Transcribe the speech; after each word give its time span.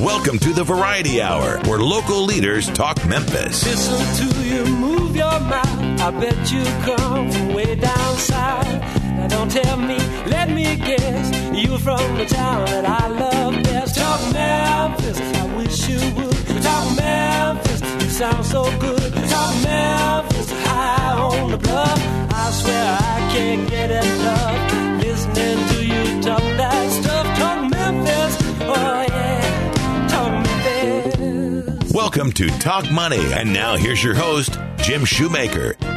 Welcome 0.00 0.38
to 0.38 0.52
the 0.54 0.64
Variety 0.64 1.20
Hour, 1.20 1.58
where 1.66 1.78
local 1.78 2.24
leaders 2.24 2.66
talk 2.70 3.04
Memphis. 3.06 3.64
Listen 3.66 4.30
to 4.30 4.42
you 4.42 4.64
move 4.64 5.14
your 5.14 5.38
mouth. 5.38 6.00
I 6.00 6.10
bet 6.10 6.50
you 6.50 6.64
come 6.82 7.54
way 7.54 7.74
down 7.74 8.16
south. 8.16 8.66
Now 9.02 9.28
don't 9.28 9.50
tell 9.50 9.76
me, 9.76 9.98
let 10.26 10.48
me 10.48 10.76
guess. 10.76 11.30
You 11.54 11.78
from 11.78 12.16
the 12.16 12.24
town 12.24 12.64
that 12.66 12.86
I 12.86 13.06
love 13.08 13.62
best. 13.64 13.96
Talk 13.96 14.32
Memphis, 14.32 15.20
I 15.20 15.56
wish 15.56 15.88
you 15.88 16.00
would. 16.16 16.62
Talk 16.62 16.96
Memphis, 16.96 17.80
you 18.02 18.10
sound 18.10 18.46
so 18.46 18.64
good. 18.78 19.12
Talk 19.12 19.54
Memphis, 19.62 20.50
high 20.64 21.18
on 21.18 21.50
the 21.50 21.58
bluff. 21.58 21.98
I 22.32 22.50
swear 22.50 22.98
I 22.98 23.30
can't 23.30 23.68
get 23.68 23.90
enough. 23.90 25.04
Listening 25.04 25.68
to 25.68 25.86
you 25.86 26.22
talk 26.22 26.40
that 26.40 26.90
stuff. 26.90 27.21
Welcome 32.22 32.34
to 32.34 32.58
Talk 32.60 32.88
Money. 32.92 33.32
And 33.32 33.52
now 33.52 33.74
here's 33.74 34.04
your 34.04 34.14
host, 34.14 34.56
Jim 34.76 35.04
Shoemaker. 35.04 35.91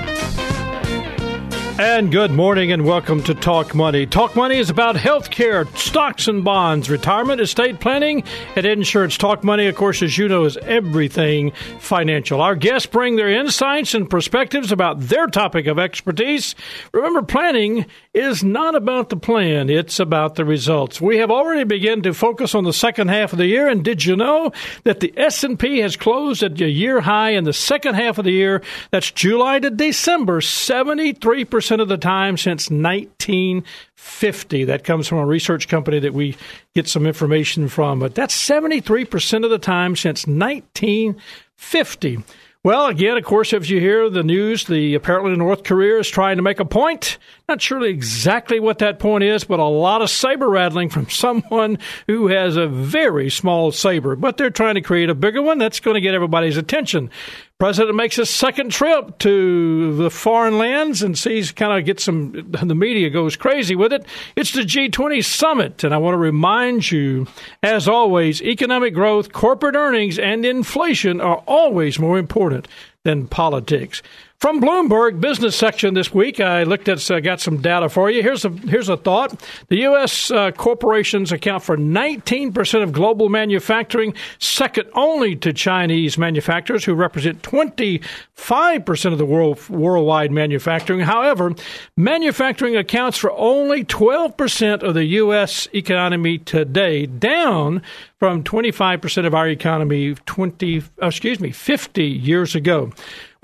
And 1.78 2.10
good 2.10 2.32
morning 2.32 2.72
and 2.72 2.86
welcome 2.86 3.22
to 3.24 3.36
Talk 3.36 3.76
Money. 3.76 4.06
Talk 4.06 4.34
Money 4.34 4.60
is 4.60 4.70
about 4.70 4.96
health 4.96 5.30
care, 5.30 5.66
stocks 5.76 6.30
and 6.30 6.42
bonds, 6.42 6.90
retirement, 6.90 7.42
estate 7.42 7.82
planning, 7.82 8.24
and 8.56 8.66
insurance. 8.66 9.18
Talk 9.18 9.44
Money, 9.44 9.68
of 9.68 9.76
course, 9.76 10.02
as 10.02 10.18
you 10.18 10.30
know, 10.30 10.46
is 10.46 10.56
everything 10.56 11.52
financial. 11.80 12.42
Our 12.42 12.56
guests 12.56 12.86
bring 12.86 13.18
their 13.18 13.30
insights 13.30 13.94
and 13.94 14.10
perspectives 14.10 14.72
about 14.72 15.02
their 15.02 15.28
topic 15.28 15.68
of 15.68 15.78
expertise. 15.78 16.56
Remember, 16.94 17.22
planning 17.22 17.86
is 18.14 18.42
not 18.42 18.76
about 18.76 19.10
the 19.10 19.18
plan, 19.18 19.70
it's 19.70 20.00
about 20.00 20.36
the 20.36 20.46
results. 20.46 21.02
We 21.02 21.18
have 21.18 21.30
already 21.30 21.66
begun 21.66 22.04
to 22.04 22.14
focus 22.14 22.56
on 22.56 22.64
the 22.64 22.72
second 22.72 23.10
half 23.10 23.34
of 23.34 23.38
the 23.38 23.48
year, 23.48 23.68
and 23.68 23.84
did 23.84 24.06
you 24.06 24.16
know 24.16 24.54
that 24.86 25.02
the 25.02 25.14
S&P 25.18 25.80
has 25.80 25.98
closed 25.98 26.42
at 26.42 26.62
a 26.62 26.70
year 26.70 27.02
high 27.02 27.32
in 27.32 27.44
the 27.44 27.52
second 27.52 27.96
half 27.96 28.18
of 28.18 28.24
the 28.24 28.32
year? 28.32 28.62
That's 28.92 29.12
July 29.12 29.60
to 29.60 29.70
December, 29.70 30.40
73% 30.40 31.65
of 31.72 31.88
the 31.88 31.98
time 31.98 32.38
since 32.38 32.70
1950. 32.70 34.64
That 34.66 34.84
comes 34.84 35.08
from 35.08 35.20
a 35.20 35.26
research 35.26 35.68
company 35.68 36.00
that 36.00 36.14
we 36.14 36.36
get 36.74 36.88
some 36.88 37.06
information 37.06 37.68
from, 37.68 38.00
but 38.00 38.16
that's 38.16 38.36
73% 38.36 39.44
of 39.44 39.50
the 39.50 39.60
time 39.60 39.96
since 39.96 40.28
1950. 40.28 42.24
Well, 42.66 42.88
again, 42.88 43.16
of 43.16 43.24
course, 43.24 43.54
if 43.54 43.70
you 43.70 43.80
hear 43.80 44.10
the 44.10 44.24
news, 44.24 44.64
the 44.64 44.96
apparently 44.96 45.36
North 45.36 45.64
Korea 45.64 46.00
is 46.00 46.10
trying 46.10 46.38
to 46.38 46.42
make 46.42 46.60
a 46.60 46.66
point. 46.66 47.20
Not 47.48 47.62
sure 47.62 47.86
exactly 47.86 48.60
what 48.60 48.80
that 48.80 48.98
point 48.98 49.24
is, 49.24 49.44
but 49.44 49.60
a 49.60 49.66
lot 49.66 50.02
of 50.02 50.10
saber 50.10 50.50
rattling 50.50 50.90
from 50.90 51.08
someone 51.12 51.78
who 52.08 52.26
has 52.26 52.56
a 52.56 52.66
very 52.66 53.30
small 53.30 53.72
saber. 53.72 54.16
But 54.16 54.38
they're 54.38 54.50
trying 54.50 54.74
to 54.74 54.82
create 54.82 55.12
a 55.12 55.14
bigger 55.14 55.44
one 55.44 55.60
that's 55.60 55.80
going 55.80 55.94
to 55.94 56.02
get 56.02 56.16
everybody's 56.16 56.58
attention. 56.58 57.12
President 57.58 57.96
makes 57.96 58.18
his 58.18 58.30
second 58.30 58.70
trip 58.70 59.18
to 59.20 59.96
the 59.96 60.10
foreign 60.10 60.58
lands 60.58 61.02
and 61.02 61.18
sees 61.18 61.54
kind 61.54 61.80
of 61.80 61.86
gets 61.86 62.04
some. 62.04 62.34
The 62.52 62.76
media 62.76 63.10
goes 63.10 63.38
crazy 63.38 63.76
with 63.76 63.94
it. 63.94 64.06
It's 64.36 64.52
the 64.52 64.64
G20 64.64 65.24
summit, 65.24 65.82
and 65.86 65.94
I 65.94 65.98
want 65.98 66.16
to 66.16 66.20
remind 66.20 66.92
you, 66.92 67.28
as 67.64 67.88
always, 67.88 68.42
economic 68.42 68.94
growth, 68.94 69.32
corporate 69.32 69.76
earnings, 69.76 70.20
and 70.20 70.46
inflation 70.46 71.22
are 71.22 71.42
always 71.48 71.98
more 71.98 72.18
important 72.18 72.68
than 73.04 73.26
politics. 73.26 74.02
From 74.40 74.62
Bloomberg 74.62 75.22
business 75.22 75.56
section 75.56 75.94
this 75.94 76.14
week, 76.14 76.42
I 76.42 76.64
looked 76.64 76.90
at, 76.90 77.10
uh, 77.10 77.22
got 77.22 77.40
some 77.40 77.62
data 77.62 77.88
for 77.88 78.12
you. 78.12 78.22
Here's 78.22 78.44
a 78.44 78.50
here's 78.50 78.90
a 78.90 78.98
thought: 78.98 79.42
the 79.70 79.78
U.S. 79.78 80.30
Uh, 80.30 80.52
corporations 80.52 81.32
account 81.32 81.64
for 81.64 81.78
19 81.78 82.52
percent 82.52 82.84
of 82.84 82.92
global 82.92 83.30
manufacturing, 83.30 84.14
second 84.38 84.90
only 84.94 85.38
to 85.38 85.54
Chinese 85.54 86.18
manufacturers, 86.18 86.84
who 86.84 86.94
represent 86.94 87.44
25 87.44 88.86
percent 88.86 89.14
of 89.14 89.20
the 89.20 89.26
world 89.26 89.68
worldwide 89.70 90.32
manufacturing. 90.32 91.00
However, 91.00 91.56
manufacturing 91.96 92.76
accounts 92.76 93.18
for 93.18 93.32
only 93.32 93.86
12 93.86 94.36
percent 94.36 94.84
of 94.84 94.96
the 94.96 95.06
U.S. 95.06 95.70
economy 95.74 96.40
today, 96.40 97.06
down 97.06 97.82
from 98.20 98.44
25 98.44 99.02
percent 99.02 99.26
of 99.26 99.34
our 99.34 99.48
economy 99.48 100.14
20, 100.14 100.84
excuse 101.02 101.40
me, 101.40 101.52
50 101.52 102.04
years 102.04 102.54
ago. 102.54 102.92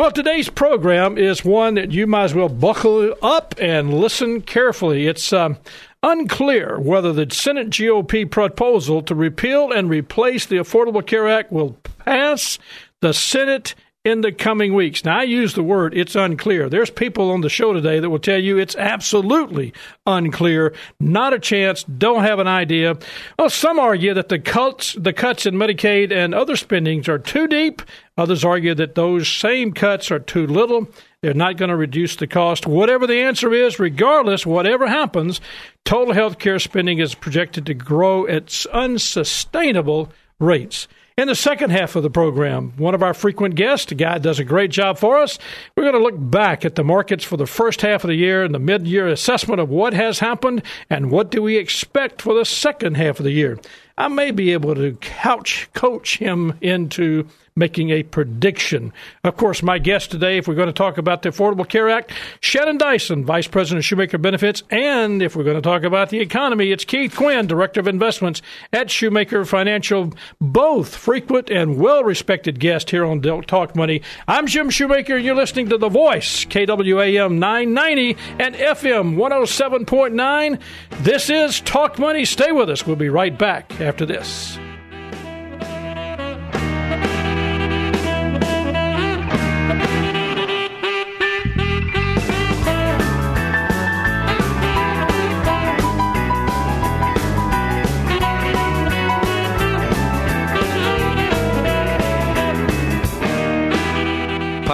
Well, 0.02 0.10
today's 0.10 0.50
program 0.50 1.16
is 1.16 1.46
one 1.46 1.76
that 1.76 1.92
you 1.92 2.08
might 2.08 2.24
as 2.24 2.34
well 2.34 2.50
buckle 2.50 3.14
up 3.22 3.54
and 3.60 3.94
listen 3.94 4.42
carefully. 4.42 5.06
It's 5.06 5.32
um, 5.32 5.60
unclear 6.02 6.80
whether 6.80 7.14
the 7.14 7.28
Senate 7.30 7.70
GOP 7.70 8.28
proposal 8.28 9.04
to 9.04 9.14
repeal 9.14 9.72
and 9.72 9.92
replace 9.92 10.48
the 10.48 10.56
Affordable 10.56 11.06
Care 11.06 11.28
Act 11.28 11.52
will 11.52 11.74
pass 12.00 12.58
the 13.02 13.14
Senate 13.14 13.76
in 14.04 14.22
the 14.22 14.32
coming 14.32 14.74
weeks. 14.74 15.06
Now, 15.06 15.20
I 15.20 15.24
use 15.24 15.54
the 15.54 15.62
word 15.62 15.96
it's 15.96 16.16
unclear. 16.16 16.70
There's 16.70 16.90
people 16.90 17.30
on 17.30 17.42
the 17.42 17.50
show 17.50 17.72
today 17.72 18.00
that 18.00 18.10
will 18.10 18.18
tell 18.18 18.40
you 18.40 18.58
it's 18.58 18.76
absolutely 18.76 19.74
unclear, 20.08 20.74
not 21.00 21.34
a 21.34 21.40
chance, 21.40 21.84
don't 21.84 22.24
have 22.24 22.40
an 22.40 22.48
idea. 22.48 22.98
Well, 23.38 23.52
some 23.52 23.78
argue 23.78 24.16
that 24.16 24.30
the 24.30 24.40
cuts, 24.40 24.94
the 24.94 25.14
cuts 25.14 25.46
in 25.46 25.54
Medicaid 25.54 26.12
and 26.12 26.34
other 26.34 26.56
spendings 26.56 27.08
are 27.08 27.20
too 27.20 27.48
deep. 27.48 27.84
Others 28.18 28.44
argue 28.44 28.74
that 28.74 28.96
those 28.96 29.28
same 29.28 29.72
cuts 29.72 30.10
are 30.10 30.20
too 30.20 30.48
little. 30.48 30.88
They're 31.22 31.36
not 31.36 31.58
going 31.58 31.70
to 31.70 31.76
reduce 31.76 32.16
the 32.16 32.26
cost. 32.26 32.66
Whatever 32.66 33.06
the 33.06 33.22
answer 33.22 33.54
is, 33.54 33.80
regardless, 33.80 34.48
whatever 34.48 34.88
happens, 34.88 35.40
total 35.86 36.16
health 36.16 36.40
care 36.40 36.58
spending 36.58 36.98
is 36.98 37.14
projected 37.14 37.68
to 37.68 37.76
grow 37.76 38.26
at 38.26 38.66
unsustainable 38.74 40.12
rates. 40.40 40.88
In 41.22 41.28
the 41.28 41.36
second 41.36 41.70
half 41.70 41.96
of 41.96 42.02
the 42.02 42.10
program, 42.10 42.74
one 42.78 42.96
of 42.96 43.04
our 43.04 43.14
frequent 43.14 43.54
guests, 43.54 43.92
a 43.92 43.96
guy 43.96 44.18
does 44.18 44.40
a 44.40 44.44
great 44.44 44.72
job 44.72 44.98
for 44.98 45.20
us. 45.20 45.38
We're 45.76 45.84
going 45.84 45.94
to 45.94 46.02
look 46.02 46.16
back 46.18 46.66
at 46.66 46.74
the 46.74 46.84
markets 46.84 47.24
for 47.24 47.38
the 47.38 47.46
first 47.46 47.84
half 47.84 48.04
of 48.04 48.08
the 48.08 48.16
year 48.16 48.44
and 48.44 48.56
the 48.56 48.60
mid 48.60 48.88
year 48.88 49.08
assessment 49.08 49.62
of 49.62 49.70
what 49.70 49.94
has 49.94 50.18
happened 50.18 50.64
and 50.90 51.12
what 51.12 51.30
do 51.30 51.44
we 51.44 51.58
expect 51.58 52.24
for 52.24 52.34
the 52.34 52.44
second 52.44 52.98
half 52.98 53.20
of 53.20 53.26
the 53.26 53.34
year. 53.34 53.60
I 54.00 54.08
may 54.08 54.32
be 54.32 54.52
able 54.52 54.74
to 54.74 54.94
couch 54.94 55.70
coach 55.76 56.18
him 56.18 56.58
into 56.60 57.28
making 57.56 57.90
a 57.90 58.04
prediction. 58.04 58.94
Of 59.24 59.36
course, 59.38 59.62
my 59.62 59.78
guest 59.78 60.12
today, 60.12 60.38
if 60.38 60.48
we're 60.48 60.56
going 60.56 60.68
to 60.68 60.74
talk 60.74 60.98
about 60.98 61.22
the 61.22 61.30
Affordable 61.30 61.68
Care 61.68 61.90
Act, 61.90 62.12
Shannon 62.40 62.78
Dyson, 62.78 63.26
Vice 63.26 63.48
President 63.48 63.80
of 63.80 63.86
Shoemaker 63.86 64.18
Benefits, 64.18 64.64
and 64.70 65.22
if 65.22 65.36
we're 65.36 65.44
going 65.44 65.58
to 65.58 65.62
talk 65.62 65.84
about 65.84 66.10
the 66.10 66.20
economy, 66.20 66.72
it's 66.72 66.86
Keith 66.86 67.16
Quinn, 67.16 67.48
Director 67.48 67.80
of 67.80 67.88
Investments 67.88 68.42
at 68.72 68.90
Shoemaker 68.90 69.44
Financial, 69.46 70.14
both 70.40 70.96
frequent 70.96 71.50
and 71.50 71.78
well 71.78 72.04
respected 72.04 72.60
guests 72.60 72.92
here 72.92 73.06
on 73.06 73.22
Talk 73.22 73.76
Money. 73.76 74.02
I'm 74.28 74.48
Jim 74.48 74.70
Shoemaker, 74.70 75.18
and 75.18 75.26
you're 75.26 75.36
listening 75.36 75.70
to 75.70 75.78
The 75.78 75.90
Voice, 75.90 76.46
KWAM 76.46 77.38
990 77.38 78.18
and 78.40 78.56
FM 78.56 79.16
107.9. 79.16 80.60
This 81.04 81.30
is 81.30 81.60
Talk 81.62 82.00
Money. 82.00 82.26
Stay 82.26 82.52
with 82.52 82.70
us. 82.70 82.88
We'll 82.88 82.96
be 82.96 83.10
right 83.10 83.38
back 83.38 83.80
after 83.82 84.06
this. 84.06 84.58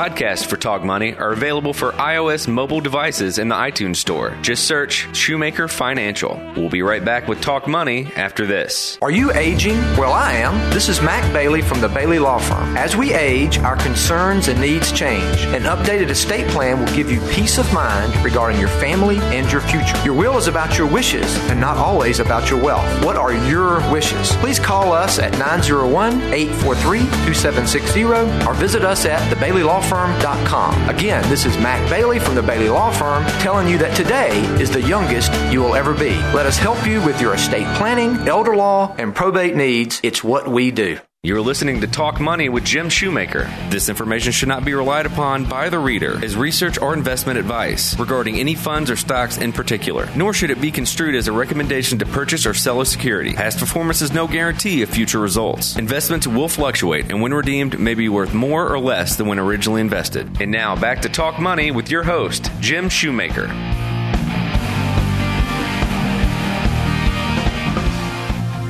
Podcasts 0.07 0.45
for 0.45 0.55
Talk 0.55 0.85
Money 0.85 1.15
are 1.15 1.33
available 1.33 1.73
for 1.73 1.91
iOS 1.91 2.47
mobile 2.47 2.79
devices 2.79 3.39
in 3.39 3.49
the 3.49 3.55
iTunes 3.55 3.97
Store. 3.97 4.37
Just 4.41 4.63
search 4.63 5.13
Shoemaker 5.13 5.67
Financial. 5.67 6.41
We'll 6.55 6.69
be 6.69 6.81
right 6.81 7.03
back 7.03 7.27
with 7.27 7.41
Talk 7.41 7.67
Money 7.67 8.09
after 8.15 8.45
this. 8.45 8.97
Are 9.01 9.11
you 9.11 9.33
aging? 9.33 9.75
Well, 9.97 10.13
I 10.13 10.31
am. 10.31 10.53
This 10.73 10.87
is 10.87 11.01
Mac 11.01 11.33
Bailey 11.33 11.61
from 11.61 11.81
the 11.81 11.89
Bailey 11.89 12.19
Law 12.19 12.39
Firm. 12.39 12.77
As 12.77 12.95
we 12.95 13.13
age, 13.13 13.57
our 13.59 13.75
concerns 13.75 14.47
and 14.47 14.61
needs 14.61 14.93
change. 14.93 15.41
An 15.47 15.63
updated 15.63 16.07
estate 16.07 16.47
plan 16.51 16.79
will 16.79 16.95
give 16.95 17.11
you 17.11 17.19
peace 17.29 17.57
of 17.57 17.71
mind 17.73 18.15
regarding 18.23 18.61
your 18.61 18.69
family 18.69 19.17
and 19.17 19.51
your 19.51 19.59
future. 19.59 20.01
Your 20.05 20.15
will 20.15 20.37
is 20.37 20.47
about 20.47 20.77
your 20.77 20.87
wishes 20.87 21.35
and 21.49 21.59
not 21.59 21.75
always 21.75 22.21
about 22.21 22.49
your 22.49 22.63
wealth. 22.63 23.03
What 23.03 23.17
are 23.17 23.33
your 23.33 23.81
wishes? 23.91 24.31
Please 24.37 24.57
call 24.57 24.93
us 24.93 25.19
at 25.19 25.33
901 25.33 26.21
843 26.33 26.99
2760 26.99 28.05
or 28.47 28.53
visit 28.53 28.85
us 28.85 29.05
at 29.05 29.29
the 29.29 29.35
Bailey 29.35 29.63
Law 29.63 29.81
Again, 30.89 31.27
this 31.29 31.45
is 31.45 31.57
Mac 31.57 31.89
Bailey 31.89 32.19
from 32.19 32.35
the 32.35 32.41
Bailey 32.41 32.69
Law 32.69 32.91
Firm 32.91 33.23
telling 33.41 33.67
you 33.67 33.77
that 33.77 33.95
today 33.95 34.41
is 34.61 34.71
the 34.71 34.81
youngest 34.81 35.31
you 35.51 35.61
will 35.61 35.75
ever 35.75 35.93
be. 35.93 36.15
Let 36.33 36.45
us 36.45 36.57
help 36.57 36.85
you 36.85 37.01
with 37.05 37.21
your 37.21 37.33
estate 37.33 37.67
planning, 37.77 38.27
elder 38.27 38.55
law, 38.55 38.95
and 38.97 39.13
probate 39.13 39.55
needs. 39.55 39.99
It's 40.03 40.23
what 40.23 40.47
we 40.47 40.71
do. 40.71 40.99
You're 41.27 41.41
listening 41.41 41.81
to 41.81 41.87
Talk 41.87 42.21
Money 42.21 42.47
with 42.47 42.63
Jim 42.63 42.87
Shoemaker. 42.87 43.53
This 43.69 43.89
information 43.89 44.31
should 44.31 44.47
not 44.47 44.63
be 44.63 44.73
relied 44.73 45.05
upon 45.05 45.43
by 45.43 45.67
the 45.67 45.77
reader 45.77 46.23
as 46.23 46.37
research 46.37 46.81
or 46.81 46.93
investment 46.93 47.37
advice 47.37 47.99
regarding 47.99 48.39
any 48.39 48.55
funds 48.55 48.89
or 48.89 48.95
stocks 48.95 49.37
in 49.37 49.51
particular, 49.51 50.07
nor 50.15 50.33
should 50.33 50.51
it 50.51 50.61
be 50.61 50.71
construed 50.71 51.15
as 51.15 51.27
a 51.27 51.33
recommendation 51.33 51.99
to 51.99 52.05
purchase 52.05 52.45
or 52.45 52.53
sell 52.53 52.79
a 52.79 52.85
security. 52.85 53.33
Past 53.33 53.59
performance 53.59 54.01
is 54.01 54.13
no 54.13 54.25
guarantee 54.25 54.83
of 54.83 54.89
future 54.89 55.19
results. 55.19 55.75
Investments 55.75 56.27
will 56.27 56.47
fluctuate 56.47 57.11
and 57.11 57.21
when 57.21 57.33
redeemed 57.33 57.77
may 57.77 57.93
be 57.93 58.07
worth 58.07 58.33
more 58.33 58.65
or 58.65 58.79
less 58.79 59.17
than 59.17 59.27
when 59.27 59.37
originally 59.37 59.81
invested. 59.81 60.41
And 60.41 60.49
now 60.49 60.77
back 60.77 61.01
to 61.01 61.09
Talk 61.09 61.41
Money 61.41 61.71
with 61.71 61.91
your 61.91 62.03
host, 62.03 62.49
Jim 62.61 62.87
Shoemaker. 62.87 63.47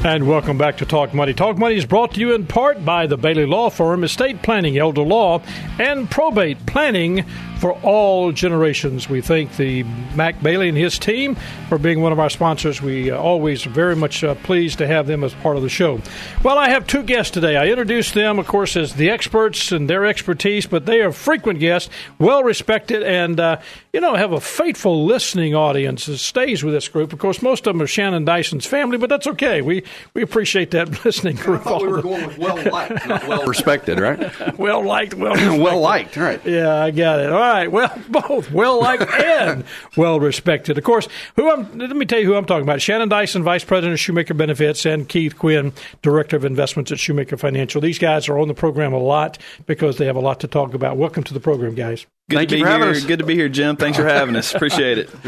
And 0.06 0.28
welcome 0.28 0.58
back 0.58 0.78
to 0.78 0.86
Talk 0.86 1.14
Money. 1.14 1.34
Talk 1.34 1.58
Money 1.58 1.76
is 1.76 1.86
brought 1.86 2.14
to 2.14 2.20
you 2.20 2.34
in 2.34 2.46
part 2.46 2.86
by 2.86 3.08
the 3.08 3.18
Bailey 3.18 3.46
Law 3.46 3.70
Firm, 3.70 4.04
Estate 4.04 4.42
Planning, 4.42 4.78
Elder 4.78 5.02
Law, 5.02 5.42
and 5.80 6.10
Probate 6.10 6.66
Planning 6.66 7.26
for 7.60 7.74
all 7.82 8.32
generations. 8.32 9.10
We 9.10 9.22
thank 9.22 9.56
the 9.58 9.84
Mac 10.16 10.42
Bailey 10.42 10.70
and 10.70 10.78
his 10.78 11.00
team 11.00 11.36
for 11.70 11.78
being 11.78 12.02
one 12.02 12.12
of 12.12 12.20
our 12.20 12.30
sponsors. 12.30 12.82
We 12.82 13.12
uh, 13.12 13.18
always 13.18 13.64
very 13.64 13.96
much 13.96 14.24
uh, 14.24 14.36
pleased 14.36 14.78
to 14.80 14.88
have 14.88 15.08
them 15.08 15.24
as 15.24 15.34
part 15.36 15.58
of 15.58 15.64
the 15.64 15.70
show. 15.70 16.00
Well, 16.44 16.58
I 16.58 16.70
have 16.70 16.88
two 16.88 17.04
guests 17.04 17.32
today. 17.32 17.58
I 17.58 17.68
introduced 17.68 18.14
them, 18.14 18.40
of 18.40 18.48
course, 18.48 18.76
as 18.76 18.94
the 18.94 19.10
experts 19.10 19.72
and 19.72 19.90
their 19.90 20.06
expertise, 20.06 20.66
but 20.66 20.86
they 20.86 21.02
are 21.02 21.12
frequent 21.12 21.60
guests, 21.60 21.90
well 22.20 22.44
respected, 22.44 23.04
and 23.04 23.40
uh, 23.40 23.60
you 23.94 24.02
know 24.02 24.16
have 24.16 24.32
a 24.32 24.42
faithful 24.42 25.06
listening 25.06 25.56
audience 25.56 26.06
that 26.06 26.18
stays 26.18 26.64
with 26.64 26.74
this 26.74 26.88
group. 26.88 27.14
Of 27.14 27.20
course, 27.20 27.42
most 27.42 27.68
of 27.68 27.74
them 27.74 27.82
are 27.82 27.88
Shannon 27.88 28.26
Dyson's 28.26 28.66
family, 28.66 28.98
but 28.98 29.10
that's 29.10 29.28
okay. 29.28 29.62
We 29.62 29.84
we 30.14 30.22
appreciate 30.22 30.72
that 30.72 30.88
listening 31.06 31.36
group. 31.36 31.62
I 31.62 31.64
thought 31.64 31.82
we 31.82 31.88
were 31.88 32.02
going 32.02 32.28
with 32.28 32.38
well 32.38 32.72
liked, 32.72 33.08
not 33.08 33.28
well 33.28 33.46
respected, 33.46 34.00
right? 34.00 34.58
well 34.60 34.84
liked, 34.84 35.14
well 35.16 35.34
well 35.60 35.80
liked, 35.80 36.16
right? 36.18 36.44
Yeah, 36.46 36.76
I 36.76 36.92
got 36.92 37.20
it. 37.20 37.32
All 37.32 37.40
right. 37.52 37.72
Well, 37.72 37.94
both 38.10 38.52
well 38.52 38.80
liked 38.80 39.04
and 39.12 39.64
well 39.96 40.20
respected. 40.20 40.78
Of 40.78 40.84
course, 40.84 41.08
who 41.36 41.50
I'm. 41.52 41.78
Let 41.78 41.96
me 41.96 42.06
tell 42.06 42.20
you 42.20 42.26
who 42.26 42.36
I'm 42.36 42.46
talking 42.46 42.64
about. 42.64 42.82
Shannon 42.82 43.10
Dyson, 43.10 43.44
Vice 43.44 43.64
President 43.64 43.94
of 43.94 44.00
Shoemaker 44.00 44.34
Benefits, 44.34 44.86
and 44.86 45.08
Keith 45.08 45.38
Quinn, 45.38 45.74
Director 46.02 46.36
of 46.36 46.46
Investments 46.46 46.92
at 46.92 47.00
Shoemaker 47.00 47.38
Financial. 47.38 47.82
These 47.82 48.00
guys 48.00 48.30
are 48.30 48.38
on 48.38 48.48
the 48.48 48.54
program 48.54 48.94
a 48.94 49.00
lot 49.00 49.38
because 49.66 49.98
they 49.98 50.06
have 50.06 50.16
a 50.16 50.22
lot 50.22 50.40
to 50.42 50.48
talk 50.48 50.74
about. 50.74 50.98
Welcome 50.98 51.24
to 51.24 51.34
the 51.34 51.40
program, 51.40 51.76
guys. 51.76 52.06
Good 52.30 52.38
Thank 52.38 52.50
to 52.50 52.58
you 52.58 52.64
be 52.64 52.66
for 52.66 52.72
having 52.72 52.88
here. 52.90 52.98
us. 52.98 53.06
Good 53.06 53.20
to 53.20 53.26
be 53.26 53.36
here, 53.36 53.48
Jim. 53.48 53.78
Thanks 53.78 53.98
for 53.98 54.04
having 54.06 54.36
us. 54.36 54.54
Appreciate 54.54 54.98
it. 54.98 55.10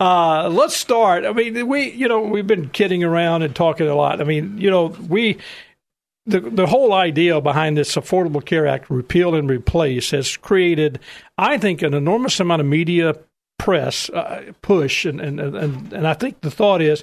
Uh, 0.00 0.48
let's 0.48 0.76
start. 0.76 1.24
I 1.24 1.32
mean, 1.32 1.66
we, 1.66 1.90
you 1.90 2.06
know, 2.06 2.20
we've 2.20 2.46
been 2.46 2.68
kidding 2.68 3.02
around 3.02 3.42
and 3.42 3.52
talking 3.52 3.88
a 3.88 3.96
lot. 3.96 4.20
I 4.20 4.24
mean, 4.24 4.56
you 4.56 4.70
know, 4.70 4.86
we, 5.08 5.38
the 6.28 6.40
the 6.40 6.66
whole 6.66 6.92
idea 6.92 7.40
behind 7.40 7.76
this 7.76 7.96
Affordable 7.96 8.44
Care 8.44 8.66
Act, 8.66 8.90
repeal 8.90 9.34
and 9.34 9.48
replace, 9.48 10.10
has 10.10 10.36
created, 10.36 11.00
I 11.36 11.58
think, 11.58 11.82
an 11.82 11.94
enormous 11.94 12.38
amount 12.38 12.60
of 12.60 12.66
media 12.66 13.14
press 13.58 14.08
uh, 14.10 14.52
push, 14.62 15.04
and, 15.04 15.20
and 15.20 15.40
and 15.40 15.92
and 15.92 16.06
I 16.06 16.14
think 16.14 16.42
the 16.42 16.50
thought 16.50 16.82
is, 16.82 17.02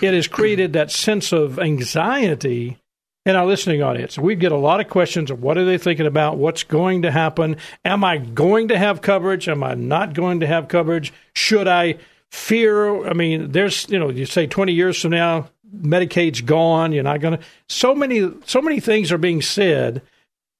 it 0.00 0.14
has 0.14 0.28
created 0.28 0.72
that 0.72 0.90
sense 0.90 1.32
of 1.32 1.58
anxiety 1.58 2.78
in 3.26 3.36
our 3.36 3.44
listening 3.44 3.82
audience. 3.82 4.18
We 4.18 4.34
get 4.34 4.52
a 4.52 4.56
lot 4.56 4.80
of 4.80 4.88
questions 4.88 5.30
of 5.30 5.42
what 5.42 5.58
are 5.58 5.64
they 5.64 5.78
thinking 5.78 6.06
about, 6.06 6.38
what's 6.38 6.62
going 6.62 7.02
to 7.02 7.10
happen, 7.10 7.56
am 7.84 8.02
I 8.02 8.18
going 8.18 8.68
to 8.68 8.78
have 8.78 9.02
coverage, 9.02 9.48
am 9.48 9.62
I 9.62 9.74
not 9.74 10.14
going 10.14 10.40
to 10.40 10.46
have 10.46 10.68
coverage, 10.68 11.12
should 11.34 11.68
I 11.68 11.98
fear? 12.30 13.06
I 13.06 13.12
mean, 13.12 13.52
there's 13.52 13.88
you 13.90 13.98
know, 13.98 14.08
you 14.08 14.24
say 14.26 14.46
20 14.46 14.72
years 14.72 15.00
from 15.02 15.10
now, 15.10 15.50
Medicaid's 15.74 16.40
gone, 16.40 16.92
you're 16.92 17.02
not 17.02 17.20
going 17.20 17.38
to. 17.38 17.44
So 17.68 17.94
many, 17.94 18.30
so 18.44 18.60
many 18.60 18.80
things 18.80 19.12
are 19.12 19.18
being 19.18 19.42
said. 19.42 20.02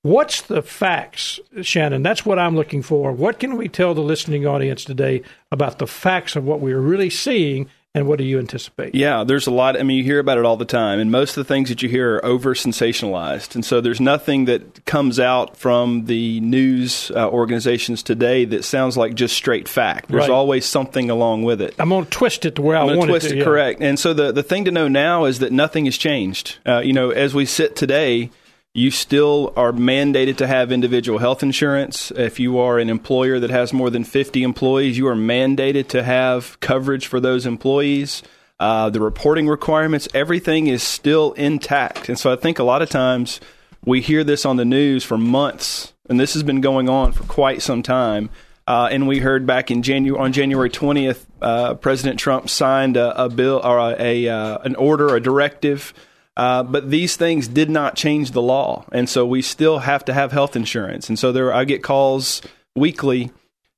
What's 0.03 0.41
the 0.41 0.63
facts, 0.63 1.41
Shannon? 1.61 2.03
That's 2.03 2.25
what 2.25 2.39
I'm 2.39 2.57
looking 2.57 2.81
for. 2.81 3.13
What 3.13 3.39
can 3.39 3.57
we 3.57 3.69
tell 3.69 3.93
the 3.93 4.01
listening 4.01 4.47
audience 4.47 4.83
today 4.83 5.23
about 5.53 5.79
the 5.79 5.87
facts 5.87 6.37
of 6.37 6.45
what 6.45 6.61
we're 6.61 6.81
really 6.81 7.11
seeing, 7.11 7.69
and 7.95 8.07
what 8.07 8.19
do 8.19 8.25
you 8.25 8.39
anticipate? 8.39 8.95
Yeah, 8.95 9.25
there's 9.25 9.47
a 9.47 9.51
lot. 9.51 9.79
I 9.79 9.83
mean, 9.83 9.97
you 9.99 10.05
hear 10.05 10.21
about 10.21 10.39
it 10.39 10.45
all 10.45 10.57
the 10.57 10.65
time, 10.65 11.01
and 11.01 11.11
most 11.11 11.31
of 11.37 11.47
the 11.47 11.53
things 11.53 11.69
that 11.71 11.83
you 11.83 11.89
hear 11.89 12.17
are 12.17 12.25
over 12.25 12.55
sensationalized. 12.55 13.55
And 13.55 13.65
so 13.65 13.81
there's 13.81 14.01
nothing 14.01 14.45
that 14.45 14.85
comes 14.85 15.19
out 15.19 15.57
from 15.57 16.07
the 16.07 16.41
news 16.41 17.11
uh, 17.15 17.29
organizations 17.29 18.03
today 18.03 18.45
that 18.47 18.65
sounds 18.65 18.97
like 18.97 19.15
just 19.15 19.35
straight 19.35 19.69
fact. 19.69 20.09
There's 20.09 20.21
Right. 20.23 20.31
always 20.31 20.65
something 20.67 21.11
along 21.11 21.43
with 21.45 21.61
it. 21.61 21.75
I'm 21.79 21.89
going 21.89 22.05
to 22.05 22.11
twist 22.11 22.45
it 22.45 22.55
to 22.57 22.63
where 22.63 22.77
I 22.77 22.81
I'm 22.83 22.87
going 22.89 22.99
want 22.99 23.09
to 23.09 23.13
twist 23.13 23.27
it 23.27 23.33
it, 23.33 23.39
yeah. 23.39 23.45
correct. 23.45 23.81
And 23.83 23.99
so 23.99 24.13
the 24.15 24.33
the 24.33 24.43
thing 24.43 24.65
to 24.67 24.71
know 24.71 24.87
now 24.89 25.25
is 25.25 25.39
that 25.41 25.53
nothing 25.53 25.87
has 25.87 25.97
changed. 25.97 26.59
Uh, 26.67 26.79
you 26.79 26.93
know, 26.93 27.11
as 27.11 27.35
we 27.35 27.45
sit 27.47 27.75
today, 27.77 28.31
you 28.73 28.91
still 28.91 29.53
are 29.57 29.73
mandated 29.73 30.37
to 30.37 30.47
have 30.47 30.71
individual 30.71 31.19
health 31.19 31.43
insurance. 31.43 32.13
If 32.13 32.39
you 32.39 32.59
are 32.59 32.79
an 32.79 32.89
employer 32.89 33.41
that 33.41 33.51
has 33.51 33.73
more 33.73 33.91
than 33.91 34.05
50 34.05 34.43
employees, 34.43 34.97
you 34.97 35.09
are 35.09 35.17
mandated 35.17 35.89
to 35.89 36.03
have 36.03 36.59
coverage 36.61 37.09
for 37.09 37.19
those 37.19 37.47
employees. 37.47 38.23
Uh, 38.61 38.91
the 38.91 39.01
reporting 39.01 39.49
requirements, 39.49 40.07
everything 40.15 40.69
is 40.69 40.83
still 40.83 41.33
intact. 41.33 42.09
And 42.09 42.19
so 42.19 42.33
I 42.33 42.37
think 42.37 42.59
a 42.59 42.63
lot 42.63 42.83
of 42.83 42.91
times 42.91 43.41
we 43.85 44.01
hear 44.01 44.23
this 44.23 44.45
on 44.45 44.57
the 44.57 44.65
news 44.65 45.03
for 45.03 45.19
months, 45.19 45.93
and 46.09 46.21
this 46.21 46.35
has 46.35 46.43
been 46.43 46.61
going 46.61 46.89
on 46.89 47.13
for 47.13 47.25
quite 47.25 47.63
some 47.63 47.83
time. 47.83 48.31
Uh, 48.69 48.89
and 48.93 49.09
we 49.09 49.19
heard 49.19 49.47
back 49.47 49.73
in 49.73 49.83
January 49.83 50.23
on 50.23 50.33
January 50.33 50.71
20th, 50.71 51.25
uh, 51.43 51.75
President 51.75 52.21
Trump 52.21 52.49
signed 52.49 52.97
a, 52.97 53.25
a 53.25 53.29
bill 53.29 53.61
or 53.65 53.79
a, 53.79 53.97
a 53.99 54.29
uh, 54.29 54.59
an 54.59 54.77
order, 54.77 55.17
a 55.17 55.21
directive. 55.21 55.93
Uh, 56.41 56.63
but 56.63 56.89
these 56.89 57.17
things 57.17 57.49
did 57.49 57.69
not 57.69 57.97
change 57.97 58.31
the 58.31 58.41
law, 58.41 58.87
and 58.93 59.11
so 59.11 59.27
we 59.27 59.43
still 59.43 59.81
have 59.81 60.03
to 60.07 60.15
have 60.15 60.33
health 60.33 60.57
insurance. 60.57 61.11
And 61.11 61.19
so 61.19 61.33
there, 61.33 61.53
I 61.53 61.65
get 61.65 61.83
calls 61.83 62.41
weekly. 62.75 63.31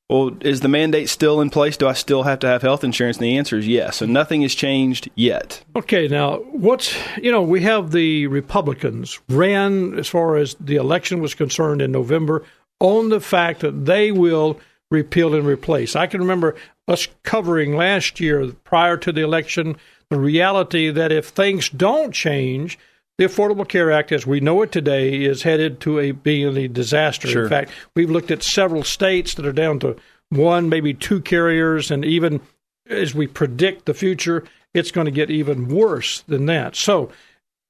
Well, 0.09 0.37
is 0.43 0.61
the 0.61 0.69
mandate 0.69 1.09
still 1.09 1.41
in 1.41 1.50
place? 1.50 1.76
Do 1.76 1.88
I 1.88 1.94
still 1.94 2.23
have 2.23 2.38
to 2.38 2.47
have 2.47 2.62
health 2.62 2.85
insurance? 2.85 3.17
And 3.17 3.25
the 3.25 3.37
answer 3.37 3.59
is 3.59 3.67
yes. 3.67 3.97
So 3.97 4.06
nothing 4.06 4.43
has 4.43 4.55
changed 4.55 5.11
yet. 5.17 5.64
Okay, 5.75 6.06
now 6.06 6.37
what's 6.53 6.97
you 7.20 7.32
know 7.32 7.43
we 7.43 7.62
have 7.62 7.91
the 7.91 8.29
Republicans 8.29 9.19
ran 9.29 9.99
as 9.99 10.06
far 10.06 10.37
as 10.37 10.55
the 10.61 10.76
election 10.76 11.20
was 11.20 11.35
concerned 11.35 11.82
in 11.82 11.91
November 11.91 12.44
on 12.79 13.09
the 13.09 13.20
fact 13.20 13.62
that 13.62 13.87
they 13.87 14.12
will 14.12 14.61
repeal 14.88 15.35
and 15.35 15.47
replace. 15.47 15.97
I 15.97 16.06
can 16.06 16.20
remember 16.20 16.55
us 16.88 17.08
covering 17.23 17.76
last 17.76 18.20
year 18.20 18.52
prior 18.64 18.96
to 18.96 19.12
the 19.12 19.23
election 19.23 19.76
the 20.12 20.19
reality 20.19 20.90
that 20.90 21.11
if 21.11 21.29
things 21.29 21.70
don't 21.70 22.12
change, 22.12 22.79
the 23.17 23.25
Affordable 23.25 23.67
Care 23.67 23.90
Act, 23.90 24.12
as 24.12 24.26
we 24.26 24.40
know 24.40 24.61
it 24.61 24.70
today, 24.70 25.25
is 25.25 25.43
headed 25.43 25.81
to 25.81 25.99
a 25.99 26.12
being 26.12 26.55
a 26.56 26.69
disaster. 26.69 27.29
Sure. 27.29 27.44
In 27.44 27.49
fact, 27.49 27.70
we've 27.96 28.11
looked 28.11 28.31
at 28.31 28.43
several 28.43 28.84
states 28.84 29.34
that 29.34 29.46
are 29.46 29.52
down 29.52 29.79
to 29.81 29.96
one, 30.29 30.69
maybe 30.69 30.93
two 30.93 31.20
carriers, 31.23 31.90
and 31.90 32.05
even 32.05 32.43
as 32.87 33.14
we 33.14 33.26
predict 33.26 33.87
the 33.87 33.94
future, 33.94 34.44
it's 34.75 34.90
going 34.90 35.06
to 35.06 35.11
get 35.11 35.31
even 35.31 35.69
worse 35.69 36.20
than 36.23 36.44
that. 36.46 36.76
So, 36.76 37.11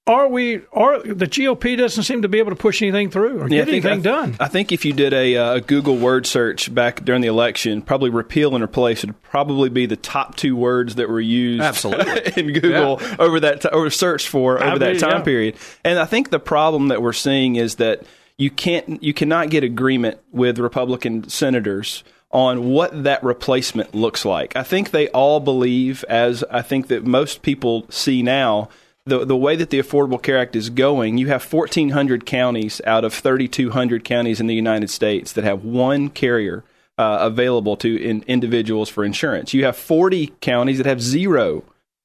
are 0.07 0.27
we? 0.29 0.63
Are 0.73 1.01
the 1.01 1.27
GOP 1.27 1.79
doesn't 1.79 2.03
seem 2.03 2.23
to 2.23 2.29
be 2.29 2.39
able 2.39 2.51
to 2.51 2.57
push 2.57 2.83
anything 2.83 3.11
through 3.11 3.41
or 3.41 3.49
get 3.49 3.69
I 3.69 3.71
think, 3.71 3.85
anything 3.85 4.01
I, 4.01 4.03
done? 4.03 4.37
I 4.41 4.49
think 4.49 4.73
if 4.73 4.85
you 4.85 4.93
did 4.93 5.13
a, 5.13 5.37
uh, 5.37 5.55
a 5.55 5.61
Google 5.61 5.97
word 5.97 6.27
search 6.27 6.75
back 6.75 7.05
during 7.05 7.23
the 7.23 7.29
election, 7.29 7.83
probably 7.83 8.11
repeal 8.11 8.55
and 8.55 8.65
replace 8.65 9.05
would 9.05 9.21
probably 9.23 9.69
be 9.69 9.87
the 9.87 9.97
top 9.97 10.35
two 10.37 10.57
words 10.57 10.97
that 10.97 11.09
were 11.09 11.21
used 11.21 11.63
Absolutely. 11.63 12.33
in 12.37 12.53
Google 12.53 13.01
over 13.21 13.39
that 13.41 13.63
t- 13.63 13.69
or 13.69 13.91
searched 13.91 14.27
for 14.27 14.61
over 14.61 14.75
I 14.75 14.79
that 14.79 14.93
mean, 14.93 15.01
time 15.01 15.19
yeah. 15.19 15.23
period. 15.23 15.57
And 15.85 15.99
I 16.01 16.05
think 16.05 16.31
the 16.31 16.41
problem 16.41 16.89
that 16.89 17.01
we're 17.01 17.13
seeing 17.13 17.55
is 17.55 17.77
that 17.77 18.03
you 18.37 18.51
can't 18.51 19.01
you 19.03 19.15
cannot 19.15 19.51
get 19.51 19.63
agreement 19.63 20.19
with 20.33 20.59
Republican 20.59 21.29
senators 21.29 22.03
on 22.33 22.71
what 22.71 23.05
that 23.05 23.23
replacement 23.23 23.95
looks 23.95 24.25
like. 24.25 24.57
I 24.57 24.65
think 24.65 24.91
they 24.91 25.09
all 25.11 25.39
believe, 25.39 26.03
as 26.09 26.43
I 26.51 26.63
think 26.63 26.89
that 26.89 27.05
most 27.05 27.43
people 27.43 27.87
see 27.91 28.23
now, 28.23 28.71
the 29.07 29.25
the 29.25 29.37
way 29.37 29.57
that 29.57 29.71
the 29.71 29.79
Affordable 29.79 30.23
Care 30.23 30.39
Act 30.39 30.55
is 30.57 30.71
going, 30.71 31.19
you 31.19 31.29
have 31.29 31.45
1,400 31.45 32.25
counties 32.25 32.81
out 32.87 33.05
of 33.05 33.13
3,200 33.13 34.05
counties 34.05 34.41
in 34.41 34.47
the 34.47 34.55
United 34.55 34.91
States 34.91 35.33
that 35.33 35.45
have 35.45 35.65
one 35.65 36.09
carrier 36.09 36.65
uh, 36.99 37.19
available 37.21 37.77
to 37.79 37.97
in, 38.01 38.23
individuals 38.27 38.89
for 38.89 39.05
insurance. 39.05 39.55
You 39.55 39.65
have 39.65 39.77
40 39.77 40.33
counties 40.41 40.79
that 40.79 40.87
have 40.87 41.01
zero 41.01 41.65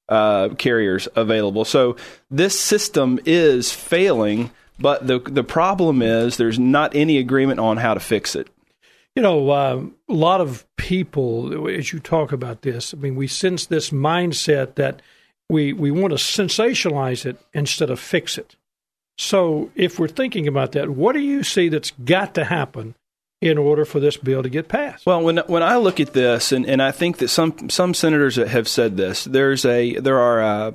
uh, 0.10 0.50
carriers 0.58 1.08
available. 1.16 1.66
So 1.66 1.98
this 2.32 2.60
system 2.60 3.20
is 3.26 3.72
failing. 3.72 4.52
But 4.80 5.08
the 5.08 5.20
the 5.20 5.44
problem 5.44 6.02
is 6.02 6.38
there's 6.38 6.60
not 6.60 6.96
any 6.96 7.18
agreement 7.18 7.60
on 7.60 7.78
how 7.78 7.96
to 7.96 8.00
fix 8.00 8.36
it. 8.36 8.48
You 9.16 9.24
know, 9.24 9.50
uh, 9.50 9.84
a 10.08 10.14
lot 10.14 10.42
of 10.42 10.68
people, 10.76 11.68
as 11.68 11.92
you 11.92 12.00
talk 12.00 12.32
about 12.32 12.62
this, 12.62 12.94
I 12.94 12.98
mean, 12.98 13.16
we 13.16 13.26
sense 13.26 13.66
this 13.66 13.90
mindset 13.90 14.76
that 14.76 15.02
we 15.50 15.74
we 15.74 15.92
want 15.92 16.12
to 16.12 16.18
sensationalize 16.18 17.26
it 17.26 17.38
instead 17.54 17.90
of 17.90 18.00
fix 18.00 18.38
it. 18.38 18.56
So, 19.18 19.72
if 19.76 19.98
we're 19.98 20.08
thinking 20.08 20.48
about 20.48 20.74
that, 20.74 20.90
what 20.90 21.14
do 21.14 21.20
you 21.20 21.42
see 21.44 21.70
that's 21.70 21.92
got 22.04 22.36
to 22.36 22.46
happen 22.46 22.96
in 23.42 23.58
order 23.58 23.86
for 23.86 24.00
this 24.00 24.18
bill 24.18 24.44
to 24.44 24.50
get 24.50 24.68
passed? 24.68 25.06
Well, 25.06 25.22
when 25.22 25.38
when 25.48 25.64
I 25.64 25.78
look 25.78 26.00
at 26.00 26.14
this, 26.14 26.52
and, 26.52 26.66
and 26.66 26.82
I 26.82 26.92
think 26.92 27.18
that 27.18 27.30
some 27.30 27.70
some 27.70 27.94
senators 27.94 28.36
have 28.36 28.68
said 28.68 28.98
this, 28.98 29.24
there's 29.24 29.66
a 29.66 30.00
there 30.00 30.20
are 30.20 30.42
uh, 30.42 30.72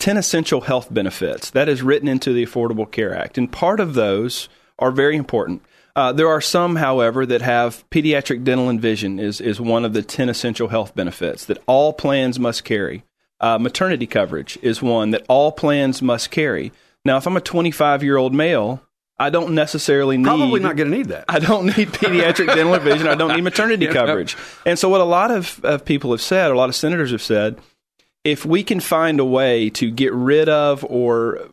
10 0.00 0.16
essential 0.16 0.62
health 0.62 0.92
benefits 0.92 1.50
that 1.50 1.68
is 1.68 1.82
written 1.82 2.08
into 2.08 2.32
the 2.32 2.44
Affordable 2.44 2.90
Care 2.90 3.14
Act. 3.14 3.36
And 3.36 3.52
part 3.52 3.80
of 3.80 3.94
those 3.94 4.48
are 4.78 4.90
very 4.90 5.16
important. 5.16 5.62
Uh, 5.94 6.12
there 6.12 6.28
are 6.28 6.40
some, 6.40 6.76
however, 6.76 7.26
that 7.26 7.42
have 7.42 7.84
pediatric 7.90 8.42
dental 8.42 8.70
and 8.70 8.80
vision 8.80 9.18
is, 9.18 9.40
is 9.40 9.60
one 9.60 9.84
of 9.84 9.92
the 9.92 10.02
10 10.02 10.30
essential 10.30 10.68
health 10.68 10.94
benefits 10.94 11.44
that 11.44 11.62
all 11.66 11.92
plans 11.92 12.38
must 12.38 12.64
carry. 12.64 13.04
Uh, 13.40 13.58
maternity 13.58 14.06
coverage 14.06 14.58
is 14.62 14.82
one 14.82 15.10
that 15.12 15.24
all 15.28 15.50
plans 15.52 16.02
must 16.02 16.30
carry. 16.30 16.72
Now, 17.04 17.16
if 17.16 17.26
I'm 17.26 17.36
a 17.36 17.40
25 17.40 18.02
year 18.02 18.16
old 18.18 18.34
male, 18.34 18.82
I 19.18 19.30
don't 19.30 19.54
necessarily 19.54 20.16
need. 20.18 20.24
Probably 20.24 20.60
not 20.60 20.76
going 20.76 20.90
to 20.90 20.96
need 20.96 21.08
that. 21.08 21.24
I 21.28 21.38
don't 21.38 21.66
need 21.66 21.88
pediatric 21.88 22.46
dental 22.54 22.74
or 22.74 22.80
vision. 22.80 23.06
I 23.06 23.14
don't 23.14 23.34
need 23.34 23.42
maternity 23.42 23.86
Yeah. 23.86 23.92
coverage. 23.92 24.36
And 24.66 24.78
so, 24.78 24.88
what 24.88 25.00
a 25.00 25.04
lot 25.04 25.30
of, 25.30 25.60
of 25.64 25.84
people 25.84 26.10
have 26.12 26.20
said, 26.20 26.50
a 26.50 26.54
lot 26.56 26.68
of 26.68 26.74
senators 26.74 27.10
have 27.12 27.22
said, 27.22 27.58
if 28.24 28.44
we 28.44 28.62
can 28.62 28.80
find 28.80 29.18
a 29.20 29.24
way 29.24 29.70
to 29.70 29.90
get 29.90 30.12
rid 30.12 30.48
of 30.50 30.84
or 30.84 31.48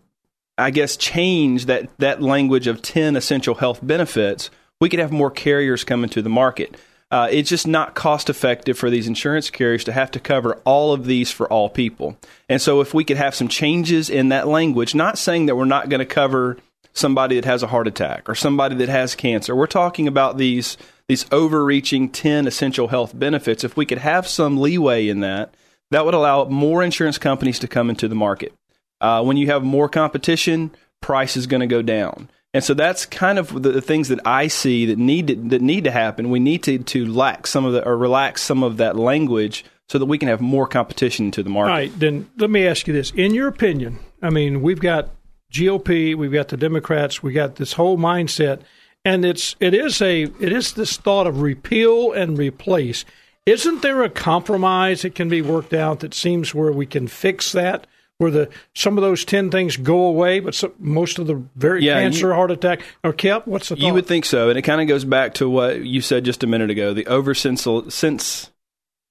I 0.57 0.71
guess 0.71 0.97
change 0.97 1.67
that, 1.67 1.89
that 1.99 2.21
language 2.21 2.67
of 2.67 2.81
10 2.81 3.15
essential 3.15 3.55
health 3.55 3.79
benefits, 3.81 4.49
we 4.81 4.89
could 4.89 4.99
have 4.99 5.11
more 5.11 5.31
carriers 5.31 5.83
come 5.85 6.03
into 6.03 6.21
the 6.21 6.29
market. 6.29 6.75
Uh, 7.09 7.29
it's 7.31 7.49
just 7.49 7.65
not 7.65 7.95
cost 7.95 8.29
effective 8.29 8.77
for 8.77 8.89
these 8.89 9.07
insurance 9.07 9.49
carriers 9.49 9.85
to 9.85 9.93
have 9.93 10.11
to 10.11 10.19
cover 10.19 10.55
all 10.65 10.91
of 10.91 11.05
these 11.05 11.31
for 11.31 11.47
all 11.51 11.69
people. 11.69 12.17
And 12.49 12.61
so, 12.61 12.81
if 12.81 12.93
we 12.93 13.05
could 13.05 13.17
have 13.17 13.33
some 13.33 13.47
changes 13.47 14.09
in 14.09 14.29
that 14.29 14.47
language, 14.47 14.93
not 14.93 15.17
saying 15.17 15.45
that 15.45 15.55
we're 15.55 15.65
not 15.65 15.89
going 15.89 15.99
to 15.99 16.05
cover 16.05 16.57
somebody 16.91 17.35
that 17.35 17.45
has 17.45 17.63
a 17.63 17.67
heart 17.67 17.87
attack 17.87 18.27
or 18.27 18.35
somebody 18.35 18.75
that 18.75 18.89
has 18.89 19.15
cancer, 19.15 19.55
we're 19.55 19.67
talking 19.67 20.07
about 20.07 20.37
these 20.37 20.77
these 21.07 21.25
overreaching 21.31 22.09
10 22.09 22.47
essential 22.47 22.89
health 22.89 23.17
benefits. 23.17 23.63
If 23.63 23.77
we 23.77 23.85
could 23.85 23.99
have 23.99 24.27
some 24.27 24.57
leeway 24.57 25.07
in 25.07 25.21
that, 25.21 25.53
that 25.91 26.03
would 26.03 26.13
allow 26.13 26.45
more 26.45 26.83
insurance 26.83 27.17
companies 27.17 27.59
to 27.59 27.67
come 27.67 27.89
into 27.89 28.09
the 28.09 28.15
market. 28.15 28.53
Uh, 28.99 29.23
when 29.23 29.37
you 29.37 29.47
have 29.47 29.63
more 29.63 29.87
competition, 29.87 30.71
price 30.99 31.37
is 31.37 31.47
going 31.47 31.61
to 31.61 31.67
go 31.67 31.81
down. 31.81 32.29
And 32.53 32.63
so 32.63 32.73
that's 32.73 33.05
kind 33.05 33.37
of 33.37 33.61
the, 33.61 33.71
the 33.71 33.81
things 33.81 34.07
that 34.07 34.19
I 34.25 34.47
see 34.47 34.85
that 34.85 34.97
need 34.97 35.27
to, 35.27 35.35
that 35.35 35.61
need 35.61 35.83
to 35.83 35.91
happen. 35.91 36.29
We 36.29 36.39
need 36.39 36.63
to, 36.63 36.79
to 36.79 37.05
lax 37.05 37.49
some 37.49 37.65
of 37.65 37.73
the 37.73 37.85
or 37.85 37.97
relax 37.97 38.41
some 38.41 38.63
of 38.63 38.77
that 38.77 38.95
language 38.95 39.65
so 39.89 39.99
that 39.99 40.05
we 40.05 40.17
can 40.17 40.27
have 40.27 40.41
more 40.41 40.67
competition 40.67 41.31
to 41.31 41.43
the 41.43 41.49
market. 41.49 41.71
All 41.71 41.77
right, 41.77 41.99
then 41.99 42.29
let 42.37 42.49
me 42.49 42.65
ask 42.65 42.87
you 42.87 42.93
this. 42.93 43.11
In 43.11 43.33
your 43.33 43.47
opinion, 43.47 43.99
I 44.21 44.29
mean, 44.29 44.61
we've 44.61 44.79
got 44.79 45.09
GOP, 45.51 46.15
we've 46.15 46.31
got 46.31 46.49
the 46.49 46.57
Democrats, 46.57 47.23
we 47.23 47.33
got 47.33 47.55
this 47.55 47.73
whole 47.73 47.97
mindset, 47.97 48.61
and 49.05 49.23
it's 49.23 49.55
it 49.59 49.73
is 49.73 50.01
a 50.01 50.23
it 50.23 50.51
is 50.51 50.73
this 50.73 50.97
thought 50.97 51.27
of 51.27 51.41
repeal 51.41 52.11
and 52.11 52.37
replace. 52.37 53.05
Isn't 53.45 53.81
there 53.81 54.03
a 54.03 54.09
compromise 54.09 55.03
that 55.03 55.15
can 55.15 55.29
be 55.29 55.41
worked 55.41 55.73
out 55.73 56.01
that 56.01 56.13
seems 56.13 56.53
where 56.53 56.71
we 56.71 56.85
can 56.85 57.07
fix 57.07 57.53
that? 57.53 57.87
Where 58.19 58.31
the 58.31 58.49
some 58.73 58.97
of 58.97 59.03
those 59.03 59.23
ten 59.23 59.51
things 59.51 59.77
go 59.77 60.05
away, 60.05 60.39
but 60.39 60.55
some, 60.55 60.73
most 60.79 61.19
of 61.19 61.27
the 61.27 61.43
very 61.55 61.85
Yeah, 61.85 62.01
cancer, 62.01 62.29
you- 62.29 62.33
heart 62.33 62.49
attack 62.49 62.81
are 63.03 63.13
kept. 63.13 63.47
What's 63.47 63.69
the 63.69 63.75
thought? 63.75 63.85
You 63.85 63.93
would 63.93 64.07
think 64.07 64.25
so, 64.25 64.49
and 64.49 64.57
it 64.57 64.63
kind 64.63 64.81
of 64.81 64.87
goes 64.87 65.05
back 65.05 65.35
to 65.35 65.47
what 65.47 65.81
you 65.81 66.01
said 66.01 66.25
just 66.25 66.43
a 66.43 66.47
minute 66.47 66.71
ago. 66.71 66.93
The 66.93 67.05
over 67.05 67.35
sense. 67.35 68.51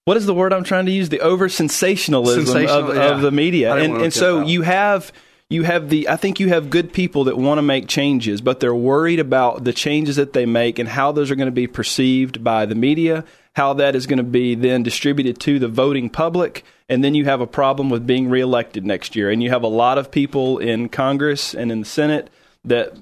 What 0.07 0.17
is 0.17 0.27
the 0.27 0.35
word 0.35 0.53
I'm 0.53 0.65
trying 0.65 0.87
to 0.87 0.93
use? 0.93 1.09
The 1.09 1.21
over 1.21 1.49
sensationalism 1.49 2.67
of, 2.69 2.95
yeah. 2.95 3.11
of 3.11 3.21
the 3.23 3.31
media, 3.31 3.75
and 3.77 4.03
and 4.03 4.13
so 4.13 4.45
you 4.45 4.63
have 4.63 5.13
you 5.51 5.63
have 5.63 5.89
the. 5.89 6.09
I 6.09 6.17
think 6.17 6.41
you 6.41 6.49
have 6.49 6.71
good 6.71 6.93
people 6.93 7.25
that 7.25 7.37
want 7.37 7.59
to 7.59 7.63
make 7.63 7.87
changes, 7.87 8.41
but 8.41 8.59
they're 8.59 8.75
worried 8.75 9.21
about 9.21 9.63
the 9.63 9.73
changes 9.73 10.17
that 10.17 10.33
they 10.33 10.47
make 10.47 10.81
and 10.81 10.89
how 10.89 11.13
those 11.13 11.31
are 11.31 11.37
going 11.37 11.47
to 11.47 11.53
be 11.53 11.69
perceived 11.69 12.43
by 12.43 12.67
the 12.67 12.75
media, 12.75 13.25
how 13.57 13.73
that 13.73 13.97
is 13.97 14.07
going 14.07 14.19
to 14.19 14.23
be 14.23 14.55
then 14.55 14.83
distributed 14.83 15.41
to 15.41 15.59
the 15.59 15.67
voting 15.67 16.11
public, 16.11 16.63
and 16.91 17.03
then 17.03 17.15
you 17.15 17.25
have 17.25 17.41
a 17.41 17.47
problem 17.47 17.89
with 17.89 18.07
being 18.07 18.29
reelected 18.29 18.85
next 18.85 19.17
year, 19.17 19.31
and 19.31 19.43
you 19.43 19.49
have 19.49 19.63
a 19.63 19.67
lot 19.69 19.97
of 19.97 20.11
people 20.11 20.59
in 20.59 20.91
Congress 20.91 21.55
and 21.55 21.73
in 21.73 21.81
the 21.81 21.87
Senate 21.87 22.29
that 22.67 22.93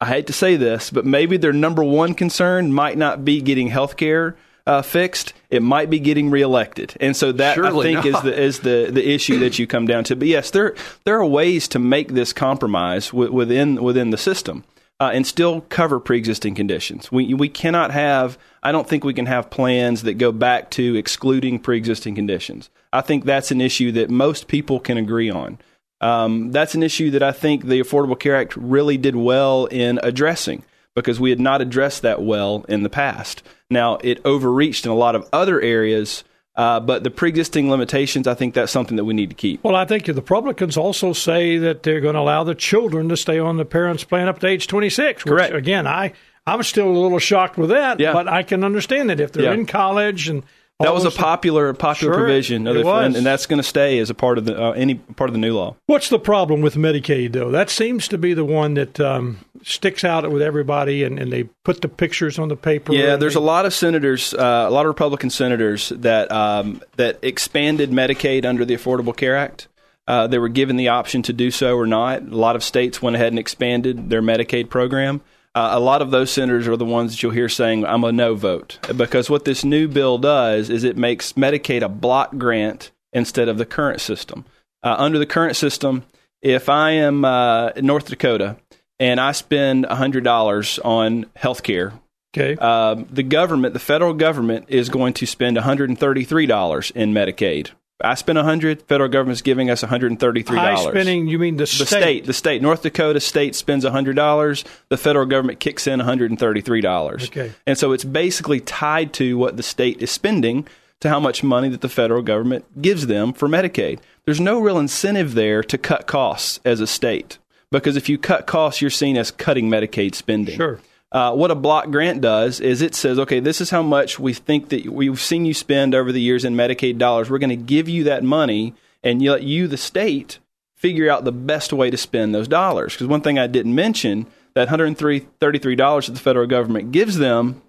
I 0.00 0.06
hate 0.06 0.26
to 0.26 0.32
say 0.32 0.56
this, 0.56 0.90
but 0.90 1.06
maybe 1.06 1.36
their 1.36 1.52
number 1.52 1.84
one 1.84 2.14
concern 2.14 2.72
might 2.72 2.98
not 2.98 3.24
be 3.24 3.40
getting 3.40 3.68
health 3.68 3.96
care 3.96 4.34
uh, 4.66 4.82
fixed. 4.82 5.34
It 5.50 5.62
might 5.62 5.88
be 5.88 6.00
getting 6.00 6.30
reelected, 6.30 6.96
and 6.98 7.16
so 7.16 7.30
that 7.32 7.54
Surely 7.54 7.96
I 7.96 8.02
think 8.02 8.12
not. 8.12 8.26
is 8.26 8.32
the 8.32 8.42
is 8.42 8.60
the 8.60 8.90
the 8.92 9.08
issue 9.08 9.38
that 9.38 9.60
you 9.60 9.68
come 9.68 9.86
down 9.86 10.02
to. 10.04 10.16
But 10.16 10.26
yes, 10.26 10.50
there 10.50 10.74
there 11.04 11.16
are 11.20 11.26
ways 11.26 11.68
to 11.68 11.78
make 11.78 12.08
this 12.08 12.32
compromise 12.32 13.08
wi- 13.08 13.30
within 13.30 13.82
within 13.82 14.10
the 14.10 14.18
system. 14.18 14.64
Uh, 15.02 15.10
and 15.10 15.26
still 15.26 15.62
cover 15.62 15.98
pre-existing 15.98 16.54
conditions. 16.54 17.10
We 17.10 17.34
we 17.34 17.48
cannot 17.48 17.90
have. 17.90 18.38
I 18.62 18.70
don't 18.70 18.88
think 18.88 19.02
we 19.02 19.12
can 19.12 19.26
have 19.26 19.50
plans 19.50 20.04
that 20.04 20.14
go 20.14 20.30
back 20.30 20.70
to 20.72 20.94
excluding 20.94 21.58
pre-existing 21.58 22.14
conditions. 22.14 22.70
I 22.92 23.00
think 23.00 23.24
that's 23.24 23.50
an 23.50 23.60
issue 23.60 23.90
that 23.92 24.10
most 24.10 24.46
people 24.46 24.78
can 24.78 24.98
agree 24.98 25.28
on. 25.28 25.58
Um, 26.00 26.52
that's 26.52 26.76
an 26.76 26.84
issue 26.84 27.10
that 27.10 27.22
I 27.24 27.32
think 27.32 27.64
the 27.64 27.80
Affordable 27.80 28.16
Care 28.16 28.36
Act 28.36 28.56
really 28.56 28.96
did 28.96 29.16
well 29.16 29.66
in 29.66 29.98
addressing 30.04 30.62
because 30.94 31.18
we 31.18 31.30
had 31.30 31.40
not 31.40 31.60
addressed 31.60 32.02
that 32.02 32.22
well 32.22 32.64
in 32.68 32.84
the 32.84 32.88
past. 32.88 33.42
Now, 33.68 33.96
it 34.04 34.24
overreached 34.24 34.86
in 34.86 34.92
a 34.92 34.94
lot 34.94 35.16
of 35.16 35.28
other 35.32 35.60
areas, 35.60 36.22
uh, 36.56 36.80
but 36.80 37.02
the 37.04 37.10
pre 37.10 37.28
existing 37.28 37.70
limitations, 37.70 38.26
I 38.26 38.34
think 38.34 38.54
that's 38.54 38.72
something 38.72 38.96
that 38.96 39.04
we 39.04 39.14
need 39.14 39.30
to 39.30 39.36
keep. 39.36 39.62
Well, 39.64 39.76
I 39.76 39.84
think 39.84 40.04
the 40.06 40.12
Republicans 40.14 40.76
also 40.76 41.12
say 41.12 41.58
that 41.58 41.82
they're 41.82 42.00
going 42.00 42.14
to 42.14 42.20
allow 42.20 42.44
the 42.44 42.54
children 42.54 43.08
to 43.08 43.16
stay 43.16 43.38
on 43.38 43.56
the 43.56 43.64
parents' 43.64 44.04
plan 44.04 44.28
up 44.28 44.38
to 44.40 44.46
age 44.46 44.66
26. 44.66 45.24
which, 45.24 45.30
Correct. 45.30 45.54
again, 45.54 45.86
I 45.86 46.12
I'm 46.46 46.62
still 46.64 46.88
a 46.88 46.98
little 46.98 47.20
shocked 47.20 47.56
with 47.56 47.70
that, 47.70 48.00
Yeah. 48.00 48.12
but 48.12 48.26
I 48.28 48.42
can 48.42 48.64
understand 48.64 49.10
that 49.10 49.20
if 49.20 49.30
they're 49.32 49.44
Yeah. 49.44 49.52
in 49.54 49.64
college 49.64 50.28
and 50.28 50.42
That 50.80 50.94
was 50.94 51.04
a 51.04 51.10
popular 51.12 51.72
popular 51.74 52.14
Sure, 52.14 52.22
provision, 52.24 52.64
the, 52.64 52.88
and, 52.88 53.14
and 53.16 53.24
that's 53.24 53.46
going 53.46 53.58
to 53.58 53.62
stay 53.62 53.98
as 54.00 54.10
a 54.10 54.14
part 54.14 54.36
of 54.38 54.46
the 54.46 54.60
uh, 54.60 54.72
any 54.72 54.96
part 54.96 55.30
of 55.30 55.34
the 55.34 55.38
new 55.38 55.54
law. 55.54 55.76
What's 55.86 56.08
the 56.08 56.18
problem 56.18 56.60
with 56.60 56.74
Medicaid, 56.74 57.32
though? 57.32 57.50
That 57.50 57.70
seems 57.70 58.08
to 58.08 58.18
be 58.18 58.34
the 58.34 58.44
one 58.44 58.74
that 58.74 58.98
um, 58.98 59.38
sticks 59.62 60.02
out 60.02 60.28
with 60.32 60.42
everybody, 60.42 61.04
and, 61.04 61.18
and 61.20 61.32
they 61.32 61.44
put 61.64 61.82
the 61.82 61.88
pictures 61.88 62.38
on 62.38 62.48
the 62.48 62.56
paper. 62.56 62.92
Yeah, 62.92 63.16
there's 63.16 63.34
they- 63.34 63.40
a 63.40 63.44
lot 63.44 63.64
of 63.64 63.72
senators, 63.72 64.34
uh, 64.34 64.66
a 64.68 64.70
lot 64.70 64.80
of 64.84 64.88
Republican 64.88 65.30
senators 65.30 65.90
that 65.90 66.32
um, 66.32 66.82
that 66.96 67.18
expanded 67.22 67.90
Medicaid 67.90 68.44
under 68.44 68.64
the 68.64 68.74
Affordable 68.74 69.16
Care 69.16 69.36
Act. 69.36 69.68
Uh, 70.08 70.26
they 70.26 70.38
were 70.38 70.48
given 70.48 70.76
the 70.76 70.88
option 70.88 71.22
to 71.22 71.32
do 71.32 71.52
so 71.52 71.76
or 71.76 71.86
not. 71.86 72.22
A 72.22 72.36
lot 72.36 72.56
of 72.56 72.64
states 72.64 73.00
went 73.00 73.14
ahead 73.14 73.28
and 73.28 73.38
expanded 73.38 74.10
their 74.10 74.20
Medicaid 74.22 74.68
program. 74.68 75.20
Uh, 75.54 75.70
a 75.72 75.80
lot 75.80 76.00
of 76.00 76.10
those 76.10 76.30
senators 76.30 76.66
are 76.66 76.76
the 76.76 76.84
ones 76.84 77.12
that 77.12 77.22
you'll 77.22 77.32
hear 77.32 77.48
saying, 77.48 77.84
"I'm 77.84 78.04
a 78.04 78.12
no 78.12 78.34
vote," 78.34 78.78
because 78.96 79.28
what 79.28 79.44
this 79.44 79.64
new 79.64 79.86
bill 79.88 80.16
does 80.18 80.70
is 80.70 80.82
it 80.84 80.96
makes 80.96 81.34
Medicaid 81.34 81.82
a 81.82 81.88
block 81.88 82.36
grant 82.38 82.90
instead 83.12 83.48
of 83.48 83.58
the 83.58 83.66
current 83.66 84.00
system. 84.00 84.44
Uh, 84.82 84.96
under 84.98 85.18
the 85.18 85.26
current 85.26 85.54
system, 85.56 86.04
if 86.40 86.68
I 86.68 86.92
am 86.92 87.24
uh, 87.24 87.68
in 87.76 87.84
North 87.86 88.08
Dakota 88.08 88.56
and 88.98 89.20
I 89.20 89.32
spend 89.32 89.84
$100 89.84 90.78
on 90.84 91.26
health 91.36 91.62
care, 91.62 91.92
Okay. 92.34 92.56
um, 92.56 93.06
the 93.10 93.22
government, 93.22 93.74
the 93.74 93.78
federal 93.80 94.14
government, 94.14 94.64
is 94.68 94.88
going 94.88 95.12
to 95.14 95.26
spend 95.26 95.56
$133 95.58 96.90
in 96.92 97.12
Medicaid. 97.12 97.70
I 98.02 98.14
spend 98.14 98.36
100 98.36 98.82
federal 98.82 99.08
government's 99.08 99.42
giving 99.42 99.70
us 99.70 99.82
$133. 99.82 100.44
High 100.46 100.76
spending, 100.76 101.28
you 101.28 101.38
mean 101.38 101.56
the 101.56 101.62
the 101.62 101.66
state? 101.66 101.86
state, 101.86 102.24
the 102.26 102.32
state, 102.32 102.62
North 102.62 102.82
Dakota 102.82 103.20
state 103.20 103.54
spends 103.54 103.84
$100. 103.84 104.64
The 104.88 104.96
federal 104.96 105.26
government 105.26 105.60
kicks 105.60 105.86
in 105.86 106.00
$133. 106.00 107.24
Okay. 107.24 107.52
And 107.66 107.78
so 107.78 107.92
it's 107.92 108.04
basically 108.04 108.60
tied 108.60 109.12
to 109.14 109.38
what 109.38 109.56
the 109.56 109.62
state 109.62 110.02
is 110.02 110.10
spending 110.10 110.66
to 111.00 111.08
how 111.08 111.20
much 111.20 111.42
money 111.42 111.68
that 111.68 111.80
the 111.80 111.88
federal 111.88 112.22
government 112.22 112.64
gives 112.80 113.06
them 113.08 113.32
for 113.32 113.48
Medicaid. 113.48 113.98
There's 114.24 114.40
no 114.40 114.60
real 114.60 114.78
incentive 114.78 115.34
there 115.34 115.62
to 115.64 115.76
cut 115.76 116.06
costs 116.06 116.60
as 116.64 116.80
a 116.80 116.86
state 116.86 117.38
because 117.72 117.96
if 117.96 118.08
you 118.08 118.18
cut 118.18 118.46
costs, 118.46 118.80
you're 118.80 118.90
seen 118.90 119.16
as 119.16 119.30
cutting 119.30 119.68
Medicaid 119.68 120.14
spending. 120.14 120.56
Sure. 120.56 120.80
Uh, 121.12 121.34
what 121.34 121.50
a 121.50 121.54
block 121.54 121.90
grant 121.90 122.22
does 122.22 122.58
is 122.58 122.80
it 122.80 122.94
says, 122.94 123.18
okay, 123.18 123.38
this 123.38 123.60
is 123.60 123.68
how 123.68 123.82
much 123.82 124.18
we 124.18 124.32
think 124.32 124.70
that 124.70 124.86
we've 124.86 125.20
seen 125.20 125.44
you 125.44 125.52
spend 125.52 125.94
over 125.94 126.10
the 126.10 126.20
years 126.20 126.42
in 126.42 126.54
Medicaid 126.54 126.96
dollars. 126.96 127.28
We're 127.28 127.38
going 127.38 127.50
to 127.50 127.56
give 127.56 127.86
you 127.86 128.04
that 128.04 128.24
money 128.24 128.74
and 129.02 129.20
you 129.20 129.32
let 129.32 129.42
you, 129.42 129.68
the 129.68 129.76
state, 129.76 130.38
figure 130.74 131.10
out 131.10 131.24
the 131.24 131.32
best 131.32 131.70
way 131.70 131.90
to 131.90 131.98
spend 131.98 132.34
those 132.34 132.48
dollars. 132.48 132.94
Because 132.94 133.08
one 133.08 133.20
thing 133.20 133.38
I 133.38 133.46
didn't 133.46 133.74
mention, 133.74 134.26
that 134.54 134.68
$133 134.68 136.06
that 136.06 136.12
the 136.12 136.18
federal 136.18 136.46
government 136.46 136.92
gives 136.92 137.18
them, 137.18 137.60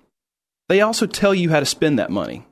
they 0.70 0.80
also 0.80 1.06
tell 1.06 1.36
you 1.36 1.50
how 1.50 1.60
to 1.60 1.66
spend 1.66 2.00
that 2.00 2.10
money. 2.10 2.46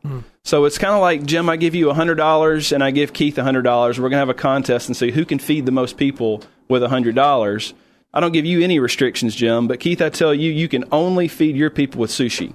So 0.43 0.65
it's 0.65 0.77
kind 0.77 0.93
of 0.93 0.99
like, 0.99 1.25
Jim, 1.25 1.49
I 1.49 1.55
give 1.55 1.73
you 1.73 1.87
$100 1.87 2.71
and 2.71 2.83
I 2.83 2.91
give 2.91 3.13
Keith 3.13 3.37
$100. 3.37 3.63
We're 3.63 3.93
going 3.93 4.11
to 4.11 4.17
have 4.17 4.29
a 4.29 4.33
contest 4.33 4.89
and 4.89 4.97
see 4.97 5.11
who 5.11 5.23
can 5.23 5.39
feed 5.39 5.65
the 5.65 5.71
most 5.71 5.95
people 5.95 6.43
with 6.67 6.81
$100. 6.81 7.73
I 8.13 8.19
don't 8.19 8.31
give 8.33 8.45
you 8.45 8.61
any 8.61 8.79
restrictions, 8.79 9.35
Jim, 9.35 9.67
but 9.67 9.79
Keith, 9.79 10.01
I 10.01 10.09
tell 10.09 10.33
you, 10.33 10.51
you 10.51 10.67
can 10.67 10.83
only 10.91 11.27
feed 11.27 11.55
your 11.55 11.69
people 11.69 12.01
with 12.01 12.11
sushi. 12.11 12.53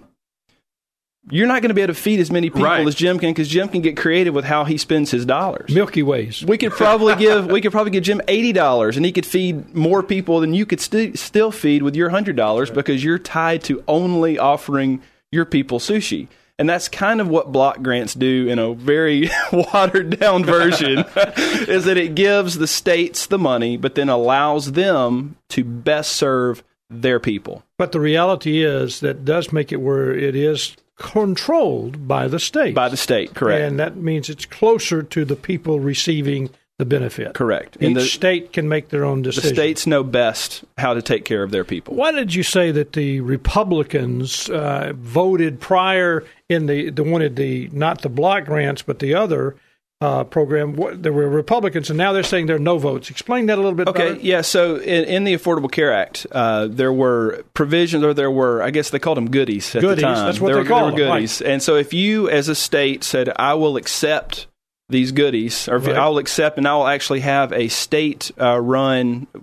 You're 1.28 1.48
not 1.48 1.60
going 1.60 1.70
to 1.70 1.74
be 1.74 1.80
able 1.82 1.92
to 1.94 2.00
feed 2.00 2.20
as 2.20 2.30
many 2.30 2.50
people 2.50 2.62
Right. 2.62 2.86
as 2.86 2.94
Jim 2.94 3.18
can 3.18 3.30
because 3.30 3.48
Jim 3.48 3.68
can 3.68 3.80
get 3.80 3.96
creative 3.96 4.32
with 4.32 4.44
how 4.44 4.62
he 4.64 4.76
spends 4.78 5.10
his 5.10 5.24
dollars. 5.24 5.74
Milky 5.74 6.02
Ways. 6.04 6.44
We 6.44 6.56
could 6.56 6.70
probably 6.70 7.16
give 7.16 7.46
we 7.46 7.60
could 7.60 7.72
probably 7.72 7.90
give 7.90 8.04
Jim 8.04 8.20
eighty 8.28 8.52
dollars, 8.52 8.96
and 8.96 9.04
he 9.04 9.10
could 9.10 9.26
feed 9.26 9.74
more 9.74 10.04
people 10.04 10.38
than 10.38 10.54
you 10.54 10.64
could 10.64 10.80
st- 10.80 11.18
still 11.18 11.50
feed 11.50 11.82
with 11.82 11.96
your 11.96 12.10
hundred 12.10 12.36
dollars 12.36 12.70
because 12.70 13.02
you're 13.02 13.18
tied 13.18 13.64
to 13.64 13.82
only 13.88 14.38
offering 14.38 15.02
your 15.32 15.44
people 15.44 15.80
sushi. 15.80 16.28
And 16.58 16.68
that's 16.68 16.88
kind 16.88 17.20
of 17.20 17.28
what 17.28 17.52
block 17.52 17.82
grants 17.82 18.14
do 18.14 18.48
in 18.48 18.58
a 18.58 18.74
very 18.74 19.28
watered 19.52 20.18
down 20.18 20.44
version 20.44 21.00
is 21.36 21.84
that 21.84 21.98
it 21.98 22.14
gives 22.14 22.56
the 22.56 22.66
states 22.66 23.26
the 23.26 23.38
money, 23.38 23.76
but 23.76 23.94
then 23.94 24.08
allows 24.08 24.72
them 24.72 25.36
to 25.50 25.64
best 25.64 26.12
serve 26.12 26.64
their 26.88 27.20
people. 27.20 27.62
But 27.76 27.92
the 27.92 28.00
reality 28.00 28.64
is 28.64 29.00
that 29.00 29.24
does 29.24 29.52
make 29.52 29.70
it 29.70 29.80
where 29.80 30.14
it 30.14 30.34
is 30.34 30.76
controlled 30.96 32.08
by 32.08 32.26
the 32.28 32.38
state. 32.38 32.74
By 32.74 32.88
the 32.88 32.96
state, 32.96 33.34
correct. 33.34 33.62
And 33.62 33.78
that 33.78 33.96
means 33.96 34.30
it's 34.30 34.46
closer 34.46 35.02
to 35.02 35.24
the 35.24 35.36
people 35.36 35.78
receiving 35.80 36.50
the 36.78 36.84
benefit. 36.84 37.34
Correct. 37.34 37.76
Each 37.80 37.86
And 37.86 37.96
the, 37.96 38.02
state 38.02 38.52
can 38.52 38.68
make 38.68 38.90
their 38.90 39.04
own 39.04 39.22
decision. 39.22 39.48
the 39.48 39.54
states 39.54 39.86
know 39.86 40.02
best 40.04 40.62
how 40.76 40.92
to 40.92 41.00
take 41.00 41.24
care 41.24 41.42
of 41.42 41.50
their 41.50 41.64
people. 41.64 41.94
Why 41.94 42.12
did 42.12 42.34
you 42.34 42.42
say 42.42 42.70
that 42.70 42.92
the 42.92 43.20
Republicans 43.20 44.50
uh, 44.50 44.92
voted 44.94 45.58
prior 45.58 46.24
in 46.48 46.66
the 46.66 46.90
the 46.90 47.02
wanted 47.02 47.36
the 47.36 47.68
not 47.72 48.02
the 48.02 48.08
block 48.08 48.44
grants 48.44 48.82
but 48.82 48.98
the 48.98 49.14
other 49.14 49.56
uh, 50.00 50.24
program? 50.24 50.74
What, 50.74 51.02
there 51.02 51.12
were 51.12 51.28
Republicans 51.28 51.88
and 51.90 51.96
now 51.96 52.12
they're 52.12 52.22
saying 52.22 52.46
there 52.46 52.56
are 52.56 52.58
no 52.58 52.78
votes. 52.78 53.08
Explain 53.10 53.46
that 53.46 53.54
a 53.58 53.60
little 53.62 53.74
bit. 53.74 53.88
Okay, 53.88 54.12
better. 54.12 54.20
yeah. 54.20 54.42
So 54.42 54.76
in, 54.76 55.04
in 55.04 55.24
the 55.24 55.34
Affordable 55.34 55.70
Care 55.70 55.92
Act, 55.92 56.26
uh, 56.30 56.66
there 56.68 56.92
were 56.92 57.44
provisions, 57.54 58.04
or 58.04 58.12
there 58.12 58.30
were, 58.30 58.62
I 58.62 58.70
guess 58.70 58.90
they 58.90 58.98
called 58.98 59.16
them 59.16 59.30
goodies 59.30 59.74
at 59.74 59.80
Goodies, 59.80 59.96
the 59.96 60.02
time. 60.02 60.26
that's 60.26 60.38
what 60.40 60.52
there, 60.52 60.62
they 60.62 60.68
call 60.68 60.84
there 60.86 60.92
were 60.92 60.98
them, 60.98 61.08
right. 61.08 61.14
goodies. 61.16 61.40
And 61.40 61.62
so 61.62 61.76
if 61.76 61.94
you, 61.94 62.28
as 62.28 62.48
a 62.48 62.54
state, 62.54 63.04
said, 63.04 63.32
"I 63.36 63.54
will 63.54 63.76
accept 63.76 64.46
these 64.88 65.12
goodies," 65.12 65.66
or 65.68 65.78
Right. 65.78 65.96
I 65.96 66.08
will 66.08 66.18
accept, 66.18 66.58
and 66.58 66.68
I 66.68 66.76
will 66.76 66.86
actually 66.86 67.20
have 67.20 67.52
a 67.52 67.68
state-run. 67.68 69.26
let 69.34 69.42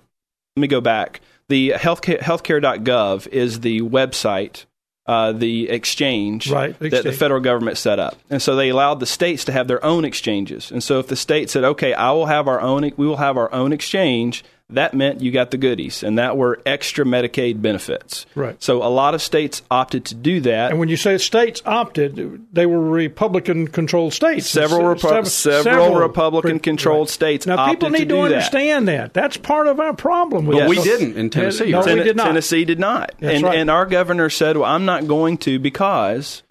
me 0.60 0.68
go 0.68 0.80
back. 0.80 1.20
The 1.48 1.70
healthcare, 1.76 2.20
healthcare.gov 2.20 3.26
is 3.28 3.60
the 3.60 3.80
website. 3.82 4.64
Uh, 5.06 5.32
the 5.32 5.68
exchange 5.68 6.50
Right, 6.50 6.78
the 6.78 6.88
that 6.88 7.04
the 7.04 7.12
federal 7.12 7.40
government 7.40 7.76
set 7.76 7.98
up, 7.98 8.16
and 8.30 8.40
so 8.40 8.56
they 8.56 8.70
allowed 8.70 9.00
the 9.00 9.06
states 9.06 9.44
to 9.44 9.52
have 9.52 9.68
their 9.68 9.84
own 9.84 10.02
exchanges. 10.02 10.70
And 10.70 10.82
so, 10.82 10.98
if 10.98 11.08
the 11.08 11.16
state 11.16 11.50
said, 11.50 11.62
"Okay, 11.62 11.92
I 11.92 12.10
will 12.12 12.24
have 12.24 12.48
our 12.48 12.58
own, 12.58 12.90
we 12.96 13.06
will 13.06 13.18
have 13.18 13.36
our 13.36 13.52
own 13.52 13.70
exchange," 13.74 14.42
that 14.70 14.94
meant 14.94 15.20
you 15.20 15.30
got 15.30 15.50
the 15.50 15.58
goodies, 15.58 16.02
and 16.02 16.18
that 16.18 16.36
were 16.36 16.60
extra 16.64 17.04
Medicaid 17.04 17.60
benefits. 17.60 18.24
Right. 18.34 18.60
So, 18.62 18.82
a 18.82 18.88
lot 18.88 19.14
of 19.14 19.20
states 19.22 19.62
opted 19.70 20.06
to 20.06 20.14
do 20.14 20.40
that. 20.40 20.70
And 20.70 20.80
when 20.80 20.88
you 20.88 20.96
say 20.96 21.18
states 21.18 21.60
opted, 21.66 22.46
they 22.52 22.64
were 22.66 22.80
Republican-controlled 22.80 24.12
states. 24.12 24.46
Several, 24.46 24.82
Repu- 24.94 25.26
Sev- 25.26 25.28
several, 25.64 25.96
Republican-controlled 25.96 27.08
Right. 27.08 27.12
states 27.12 27.46
Now, 27.46 27.56
opted 27.58 27.76
people 27.80 27.90
need 27.90 27.98
to 27.98 28.04
to, 28.04 28.08
do 28.08 28.22
that. 28.22 28.32
understand 28.34 28.88
that. 28.88 29.12
That's 29.14 29.36
part 29.36 29.66
of 29.66 29.80
our 29.80 29.92
problem. 29.92 30.46
With 30.46 30.58
But 30.58 30.68
we 30.68 30.76
this. 30.76 30.84
didn't 30.84 31.16
in 31.16 31.30
Tennessee, 31.30 31.70
No, 31.70 31.80
right? 31.82 31.96
we 31.96 32.02
did 32.02 32.16
not. 32.16 32.26
Tennessee 32.26 32.64
did 32.64 32.78
not. 32.78 33.12
That's 33.20 33.34
and, 33.36 33.44
right. 33.44 33.58
and 33.58 33.70
our 33.70 33.86
governor 33.86 34.30
said, 34.30 34.56
well, 34.56 34.70
I'm 34.70 34.84
not 34.84 35.06
going 35.06 35.36
to 35.38 35.58
because, 35.58 36.42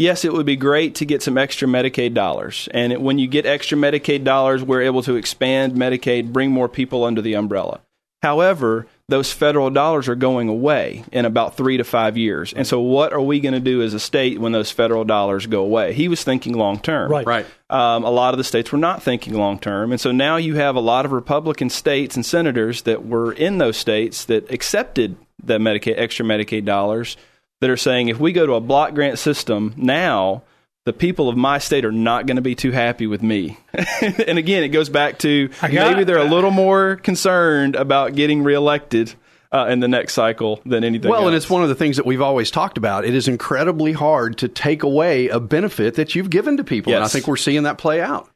yes, 0.00 0.24
it 0.24 0.32
would 0.32 0.46
be 0.46 0.56
great 0.56 0.96
to 0.96 1.04
get 1.04 1.22
some 1.22 1.38
extra 1.38 1.68
Medicaid 1.68 2.14
dollars. 2.14 2.68
And 2.72 2.92
it, 2.92 3.00
when 3.00 3.18
you 3.18 3.28
get 3.28 3.46
extra 3.46 3.76
Medicaid 3.76 4.24
dollars, 4.24 4.64
we're 4.64 4.82
able 4.82 5.02
to 5.02 5.16
expand 5.16 5.74
Medicaid, 5.74 6.32
bring 6.32 6.50
more 6.50 6.68
people 6.68 7.04
under 7.04 7.22
the 7.22 7.34
umbrella. 7.34 7.80
However, 8.22 8.86
those 9.08 9.32
federal 9.32 9.70
dollars 9.70 10.08
are 10.08 10.14
going 10.14 10.48
away 10.48 11.04
in 11.10 11.24
about 11.24 11.56
three 11.56 11.78
to 11.78 11.84
five 11.84 12.16
years. 12.16 12.52
And 12.52 12.66
so, 12.66 12.80
what 12.80 13.12
are 13.12 13.20
we 13.20 13.40
going 13.40 13.54
to 13.54 13.60
do 13.60 13.82
as 13.82 13.94
a 13.94 14.00
state 14.00 14.38
when 14.38 14.52
those 14.52 14.70
federal 14.70 15.04
dollars 15.04 15.46
go 15.46 15.62
away? 15.62 15.94
He 15.94 16.06
was 16.06 16.22
thinking 16.22 16.52
long 16.52 16.78
term. 16.78 17.10
Right. 17.10 17.26
Right. 17.26 17.46
Um, 17.70 18.04
a 18.04 18.10
lot 18.10 18.34
of 18.34 18.38
the 18.38 18.44
states 18.44 18.72
were 18.72 18.78
not 18.78 19.02
thinking 19.02 19.34
long 19.34 19.58
term. 19.58 19.90
And 19.90 20.00
so 20.00 20.12
now 20.12 20.36
you 20.36 20.56
have 20.56 20.76
a 20.76 20.80
lot 20.80 21.06
of 21.06 21.12
Republican 21.12 21.70
states 21.70 22.14
and 22.14 22.24
senators 22.24 22.82
that 22.82 23.06
were 23.06 23.32
in 23.32 23.58
those 23.58 23.76
states 23.76 24.26
that 24.26 24.50
accepted 24.50 25.16
the 25.42 25.58
Medicaid, 25.58 25.94
extra 25.96 26.26
Medicaid 26.26 26.66
dollars 26.66 27.16
that 27.60 27.70
are 27.70 27.76
saying 27.76 28.08
if 28.08 28.18
we 28.18 28.32
go 28.32 28.46
to 28.46 28.54
a 28.54 28.60
block 28.60 28.94
grant 28.94 29.18
system 29.18 29.74
now, 29.76 30.42
the 30.86 30.92
people 30.92 31.28
of 31.28 31.36
my 31.36 31.58
state 31.58 31.84
are 31.84 31.92
not 31.92 32.26
going 32.26 32.36
to 32.36 32.42
be 32.42 32.54
too 32.54 32.70
happy 32.70 33.06
with 33.06 33.22
me. 33.22 33.58
and 34.00 34.38
again, 34.38 34.62
it 34.62 34.68
goes 34.68 34.88
back 34.88 35.18
to 35.20 35.48
got- 35.48 35.72
maybe 35.72 36.04
they're 36.04 36.18
a 36.18 36.24
little 36.24 36.50
more 36.50 36.96
concerned 36.96 37.76
about 37.76 38.14
getting 38.14 38.42
reelected 38.42 39.14
uh, 39.52 39.66
in 39.68 39.80
the 39.80 39.88
next 39.88 40.14
cycle 40.14 40.60
than 40.64 40.84
anything 40.84 41.10
Well, 41.10 41.26
and 41.26 41.36
it's 41.36 41.50
one 41.50 41.62
of 41.62 41.68
the 41.68 41.74
things 41.74 41.96
that 41.96 42.06
we've 42.06 42.22
always 42.22 42.50
talked 42.50 42.78
about. 42.78 43.04
It 43.04 43.14
is 43.14 43.26
incredibly 43.28 43.92
hard 43.92 44.38
to 44.38 44.48
take 44.48 44.82
away 44.82 45.28
a 45.28 45.40
benefit 45.40 45.96
that 45.96 46.14
you've 46.14 46.30
given 46.30 46.56
to 46.58 46.64
people. 46.64 46.94
And 46.94 47.04
I 47.04 47.08
think 47.08 47.26
we're 47.26 47.36
seeing 47.36 47.64
that 47.64 47.76
play 47.76 48.00
out. 48.00 48.28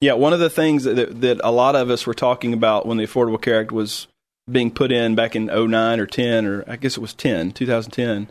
Yeah, 0.00 0.14
one 0.14 0.32
of 0.32 0.40
the 0.40 0.50
things 0.50 0.84
that, 0.84 1.20
that 1.20 1.40
a 1.44 1.52
lot 1.52 1.76
of 1.76 1.90
us 1.90 2.06
were 2.06 2.14
talking 2.14 2.54
about 2.54 2.86
when 2.86 2.96
the 2.96 3.04
Affordable 3.04 3.40
Care 3.40 3.60
Act 3.60 3.70
was 3.70 4.08
being 4.50 4.70
put 4.72 4.90
in 4.90 5.14
back 5.14 5.36
in 5.36 5.46
09 5.46 6.00
or 6.00 6.06
10, 6.06 6.46
or 6.46 6.64
I 6.66 6.76
guess 6.76 6.96
it 6.96 7.00
was 7.00 7.14
10, 7.14 7.52
2010, 7.52 8.28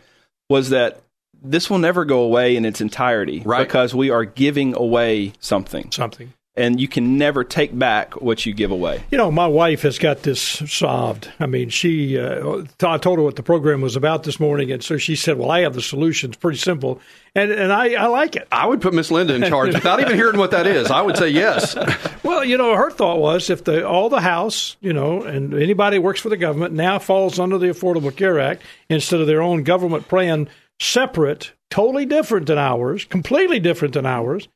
was 0.52 0.68
that 0.70 1.00
this 1.42 1.68
will 1.70 1.78
never 1.78 2.04
go 2.04 2.20
away 2.20 2.54
in 2.56 2.64
its 2.64 2.80
entirety 2.80 3.42
Right. 3.44 3.66
because 3.66 3.94
we 3.94 4.10
are 4.10 4.24
giving 4.24 4.76
away 4.76 5.32
something. 5.40 5.90
Something. 5.90 6.32
And 6.54 6.78
you 6.78 6.86
can 6.86 7.16
never 7.16 7.44
take 7.44 7.76
back 7.78 8.20
what 8.20 8.44
you 8.44 8.52
give 8.52 8.70
away. 8.70 9.02
You 9.10 9.16
know, 9.16 9.30
my 9.30 9.46
wife 9.46 9.82
has 9.82 9.98
got 9.98 10.22
this 10.22 10.40
solved. 10.40 11.30
I 11.40 11.46
mean, 11.46 11.70
she, 11.70 12.18
uh, 12.18 12.64
I 12.84 12.98
told 12.98 13.18
her 13.18 13.24
what 13.24 13.36
the 13.36 13.42
program 13.42 13.80
was 13.80 13.96
about 13.96 14.24
this 14.24 14.38
morning, 14.38 14.70
and 14.70 14.84
so 14.84 14.98
she 14.98 15.16
said, 15.16 15.38
"Well, 15.38 15.50
I 15.50 15.60
have 15.60 15.72
the 15.72 15.80
solution. 15.80 16.28
It's 16.28 16.38
pretty 16.38 16.58
simple, 16.58 17.00
and 17.34 17.50
and 17.50 17.72
I, 17.72 17.94
I 17.94 18.06
like 18.08 18.36
it." 18.36 18.48
I 18.52 18.66
would 18.66 18.82
put 18.82 18.92
Miss 18.92 19.10
Linda 19.10 19.34
in 19.34 19.44
charge 19.44 19.72
without 19.72 20.00
even 20.00 20.14
hearing 20.14 20.36
what 20.36 20.50
that 20.50 20.66
is. 20.66 20.90
I 20.90 21.00
would 21.00 21.16
say 21.16 21.30
yes. 21.30 21.74
Well, 22.22 22.44
you 22.44 22.56
know, 22.56 22.74
her 22.76 22.90
thought 22.90 23.18
was 23.18 23.50
if 23.50 23.64
the 23.64 23.86
all 23.86 24.08
the 24.08 24.20
House, 24.20 24.76
you 24.80 24.92
know, 24.92 25.22
and 25.22 25.52
anybody 25.52 25.96
who 25.96 26.02
works 26.02 26.20
for 26.20 26.28
the 26.28 26.36
government 26.36 26.72
now 26.72 26.98
falls 26.98 27.38
under 27.38 27.58
the 27.58 27.66
Affordable 27.66 28.14
Care 28.14 28.38
Act 28.38 28.62
instead 28.88 29.20
of 29.20 29.26
their 29.26 29.42
own 29.42 29.64
government 29.64 30.08
plan, 30.08 30.48
separate, 30.80 31.52
totally 31.68 32.06
different 32.06 32.46
than 32.46 32.58
ours, 32.58 33.04
completely 33.04 33.60
different 33.60 33.94
than 33.94 34.06
ours. 34.06 34.48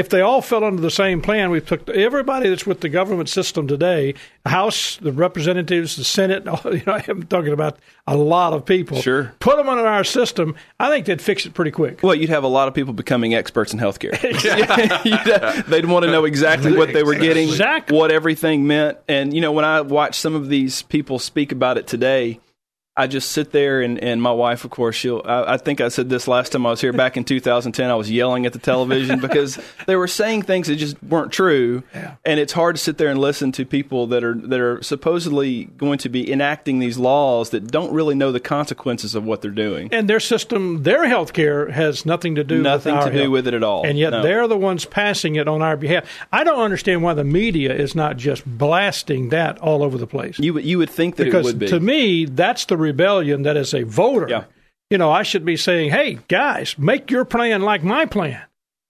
If 0.00 0.08
they 0.08 0.22
all 0.22 0.40
fell 0.40 0.64
under 0.64 0.80
the 0.80 0.90
same 0.90 1.20
plan, 1.20 1.50
we 1.50 1.60
took 1.60 1.86
everybody 1.90 2.48
that's 2.48 2.64
with 2.64 2.80
the 2.80 2.88
government 2.88 3.28
system 3.28 3.68
today, 3.68 4.14
House, 4.46 4.96
the 4.96 5.12
representatives, 5.12 5.96
the 5.96 6.04
Senate. 6.04 6.46
You 6.64 6.82
know, 6.86 6.98
I'm 7.06 7.24
talking 7.24 7.52
about 7.52 7.78
a 8.06 8.16
lot 8.16 8.54
of 8.54 8.64
people. 8.64 8.98
Sure. 9.02 9.34
put 9.40 9.58
them 9.58 9.68
under 9.68 9.86
our 9.86 10.02
system. 10.04 10.54
I 10.78 10.88
think 10.88 11.04
they'd 11.04 11.20
fix 11.20 11.44
it 11.44 11.52
pretty 11.52 11.70
quick. 11.70 12.02
Well, 12.02 12.14
you'd 12.14 12.30
have 12.30 12.44
a 12.44 12.48
lot 12.48 12.66
of 12.66 12.72
people 12.72 12.94
becoming 12.94 13.34
experts 13.34 13.74
in 13.74 13.78
healthcare. 13.78 14.12
They'd 15.68 15.84
want 15.84 16.06
to 16.06 16.10
know 16.10 16.24
exactly 16.24 16.72
what 16.72 16.94
they 16.94 17.02
were 17.02 17.14
getting, 17.14 17.46
Exactly. 17.48 17.94
what 17.94 18.10
everything 18.10 18.66
meant. 18.66 18.96
And, 19.06 19.34
you 19.34 19.42
know, 19.42 19.52
when 19.52 19.66
I 19.66 19.82
watch 19.82 20.18
some 20.18 20.34
of 20.34 20.48
these 20.48 20.80
people 20.82 21.18
speak 21.18 21.52
about 21.52 21.76
it 21.76 21.86
today, 21.86 22.40
I 22.96 23.06
just 23.06 23.30
sit 23.30 23.52
there 23.52 23.80
and, 23.80 23.98
and 24.02 24.20
my 24.20 24.32
wife, 24.32 24.64
of 24.64 24.70
course, 24.72 24.96
she'll. 24.96 25.22
I, 25.24 25.54
I 25.54 25.56
think 25.58 25.80
I 25.80 25.88
said 25.88 26.10
this 26.10 26.26
last 26.26 26.50
time 26.52 26.66
I 26.66 26.70
was 26.70 26.80
here 26.80 26.92
back 26.92 27.16
in 27.16 27.24
2010. 27.24 27.88
I 27.88 27.94
was 27.94 28.10
yelling 28.10 28.46
at 28.46 28.52
the 28.52 28.58
television 28.58 29.20
because 29.26 29.58
they 29.86 29.94
were 29.96 30.08
saying 30.08 30.42
things 30.42 30.66
that 30.66 30.76
just 30.76 31.00
weren't 31.02 31.32
true, 31.32 31.82
and 32.24 32.40
it's 32.40 32.52
hard 32.52 32.76
to 32.76 32.82
sit 32.82 32.98
there 32.98 33.08
and 33.08 33.18
listen 33.18 33.52
to 33.52 33.64
people 33.64 34.08
that 34.08 34.24
are 34.24 34.34
that 34.34 34.60
are 34.60 34.82
supposedly 34.82 35.64
going 35.64 35.98
to 35.98 36.08
be 36.08 36.30
enacting 36.30 36.80
these 36.80 36.98
laws 36.98 37.50
that 37.50 37.70
don't 37.70 37.92
really 37.92 38.16
know 38.16 38.32
the 38.32 38.40
consequences 38.40 39.14
of 39.14 39.24
what 39.24 39.40
they're 39.40 39.50
doing. 39.52 39.88
And 39.92 40.10
their 40.10 40.20
system, 40.20 40.82
their 40.82 41.06
health 41.06 41.32
care 41.32 41.70
has 41.70 42.04
nothing 42.04 42.34
to 42.34 42.44
do 42.44 42.60
Nothing 42.60 42.94
with 42.96 43.02
to 43.02 43.06
our 43.06 43.12
do 43.12 43.18
health. 43.20 43.30
with 43.30 43.48
it 43.48 43.54
at 43.54 43.62
all. 43.62 43.86
And 43.86 43.98
yet 43.98 44.10
No. 44.10 44.22
they're 44.22 44.48
the 44.48 44.58
ones 44.58 44.84
passing 44.84 45.36
it 45.36 45.46
on 45.48 45.62
our 45.62 45.76
behalf. 45.76 46.04
I 46.32 46.42
don't 46.44 46.60
understand 46.60 47.02
why 47.02 47.14
the 47.14 47.24
media 47.24 47.72
is 47.72 47.94
not 47.94 48.16
just 48.16 48.44
blasting 48.44 49.28
that 49.30 49.58
all 49.58 49.82
over 49.84 49.96
the 49.96 50.08
place. 50.08 50.38
You 50.40 50.54
would 50.54 50.64
you 50.64 50.78
would 50.78 50.90
think 50.90 51.16
that 51.16 51.24
because 51.24 51.46
it 51.46 51.50
would 51.50 51.58
be. 51.60 51.68
to 51.68 51.80
me, 51.80 52.24
that's 52.26 52.64
the 52.66 52.79
rebellion 52.80 53.42
that 53.42 53.56
as 53.56 53.72
a 53.74 53.84
voter, 53.84 54.26
Yeah. 54.28 54.44
you 54.90 54.98
know, 54.98 55.10
I 55.10 55.22
should 55.22 55.44
be 55.44 55.56
saying, 55.56 55.90
hey, 55.90 56.18
guys, 56.28 56.76
make 56.78 57.10
your 57.10 57.24
plan 57.24 57.62
like 57.62 57.84
my 57.84 58.06
plan. 58.06 58.42